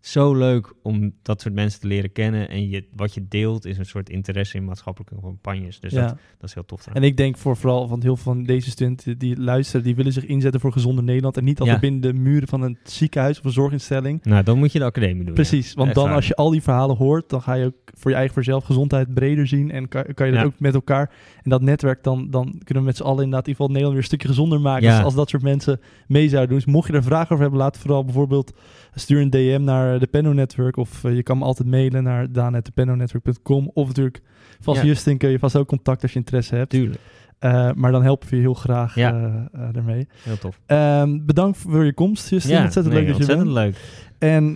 zo 0.07 0.34
leuk 0.34 0.72
om 0.82 1.12
dat 1.22 1.40
soort 1.40 1.54
mensen 1.54 1.80
te 1.80 1.86
leren 1.86 2.12
kennen. 2.12 2.48
En 2.48 2.68
je, 2.68 2.84
wat 2.96 3.14
je 3.14 3.28
deelt 3.28 3.64
is 3.64 3.78
een 3.78 3.86
soort 3.86 4.11
interesse 4.11 4.57
in 4.57 4.64
maatschappelijke 4.64 5.20
campagnes. 5.20 5.80
Dus 5.80 5.92
dat, 5.92 6.09
dat, 6.09 6.48
is 6.48 6.54
heel 6.54 6.64
tof. 6.64 6.86
En 6.86 7.02
ik 7.02 7.16
denk 7.16 7.36
voor 7.36 7.57
vooral 7.57 7.88
van 7.88 8.02
heel 8.02 8.16
veel 8.16 8.32
van 8.32 8.44
deze 8.44 8.70
studenten 8.70 9.18
die 9.18 9.40
luisteren, 9.40 9.84
die 9.84 9.94
willen 9.94 10.12
zich 10.12 10.24
inzetten 10.24 10.61
voor 10.61 10.72
gezonde 10.72 11.02
Nederland. 11.02 11.36
En 11.36 11.44
niet 11.44 11.61
altijd 11.61 11.80
binnen 11.80 12.00
de 12.00 12.12
muren 12.12 12.48
van 12.48 12.62
een 12.62 12.78
ziekenhuis 12.82 13.38
of 13.38 13.44
een 13.44 13.50
zorginstelling. 13.50 14.24
Nou, 14.24 14.42
dan 14.42 14.59
moet 14.59 14.72
je 14.72 14.78
de 14.78 14.84
academie 14.84 15.24
doen. 15.24 15.34
Precies, 15.34 15.74
want 15.74 15.94
dan 15.94 16.11
als 16.11 16.26
je 16.26 16.34
al 16.34 16.50
die 16.50 16.62
verhalen 16.62 16.96
hoort, 16.96 17.28
dan 17.28 17.42
ga 17.42 17.54
je 17.54 17.64
ook 17.64 17.74
voor 17.94 18.11
je 18.11 18.16
eigen 18.16 18.34
voor 18.34 18.44
zelf 18.44 18.64
gezondheid 18.64 19.14
breder 19.14 19.46
zien. 19.46 19.70
En 19.70 19.88
kan, 19.88 20.04
kan 20.14 20.26
je 20.26 20.32
dat 20.32 20.44
ook 20.44 20.61
met 20.61 20.74
elkaar. 20.74 21.11
En 21.42 21.50
dat 21.50 21.62
netwerk, 21.62 22.02
dan, 22.02 22.30
dan 22.30 22.44
kunnen 22.64 22.82
we 22.82 22.88
met 22.88 22.96
z'n 22.96 23.02
allen 23.02 23.24
inderdaad 23.24 23.46
in 23.46 23.52
ieder 23.52 23.64
geval 23.64 23.68
Nederland 23.68 23.92
weer 23.92 24.02
een 24.02 24.09
stukje 24.09 24.28
gezonder 24.28 24.61
maken. 24.61 24.90
Als, 24.90 25.04
als 25.04 25.14
dat 25.14 25.28
soort 25.28 25.42
mensen 25.42 25.80
mee 26.07 26.28
zouden 26.28 26.48
doen. 26.48 26.59
Dus 26.59 26.72
mocht 26.74 26.88
je 26.88 26.92
er 26.92 27.02
vragen 27.02 27.30
over 27.30 27.40
hebben, 27.40 27.59
laat 27.59 27.78
vooral 27.78 28.04
bijvoorbeeld 28.04 28.52
stuur 28.99 29.20
een 29.20 29.30
DM 29.30 29.61
naar 29.64 29.99
de 29.99 30.07
Penno 30.07 30.32
Network. 30.32 30.76
Of 30.76 31.05
uh, 31.05 31.14
je 31.14 31.22
kan 31.22 31.38
me 31.38 31.44
altijd 31.44 31.68
mailen 31.68 32.03
naar 32.03 32.32
daan.depennonetwork.com. 32.32 33.70
Of 33.74 33.86
natuurlijk, 33.86 34.20
vast 34.61 34.80
ja. 34.80 34.86
Justin 34.86 35.18
kun 35.18 35.30
je 35.30 35.38
vast 35.38 35.57
ook 35.57 35.68
contact 35.68 36.03
als 36.03 36.12
je 36.12 36.18
interesse 36.18 36.55
hebt. 36.55 36.70
Tuurlijk. 36.70 37.01
Uh, 37.40 37.70
maar 37.72 37.92
dan 37.92 38.03
helpen 38.03 38.28
we 38.28 38.36
je 38.36 38.42
heel 38.42 38.55
graag 38.55 38.94
ja. 38.94 39.14
uh, 39.14 39.68
daarmee. 39.72 40.09
Heel 40.22 40.38
tof. 40.38 40.61
Um, 40.66 41.26
bedankt 41.26 41.59
voor 41.59 41.84
je 41.84 41.94
komst, 41.94 42.30
Justin. 42.30 42.55
Ja, 42.55 42.62
ontzettend 42.62 42.94
nee, 42.94 43.05
leuk 43.05 43.12
dat 43.12 43.20
ontzettend 43.20 43.49
je 43.49 43.55
leuk. 43.55 43.76
En 44.18 44.55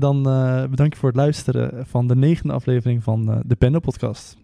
dan 0.00 0.22
bedank 0.70 0.92
je 0.92 0.98
voor 0.98 1.08
het 1.08 1.18
luisteren 1.18 1.86
van 1.86 2.06
de 2.06 2.16
negende 2.16 2.52
aflevering 2.52 3.02
van 3.02 3.42
de 3.46 3.56
Penno 3.56 3.78
Podcast. 3.78 4.36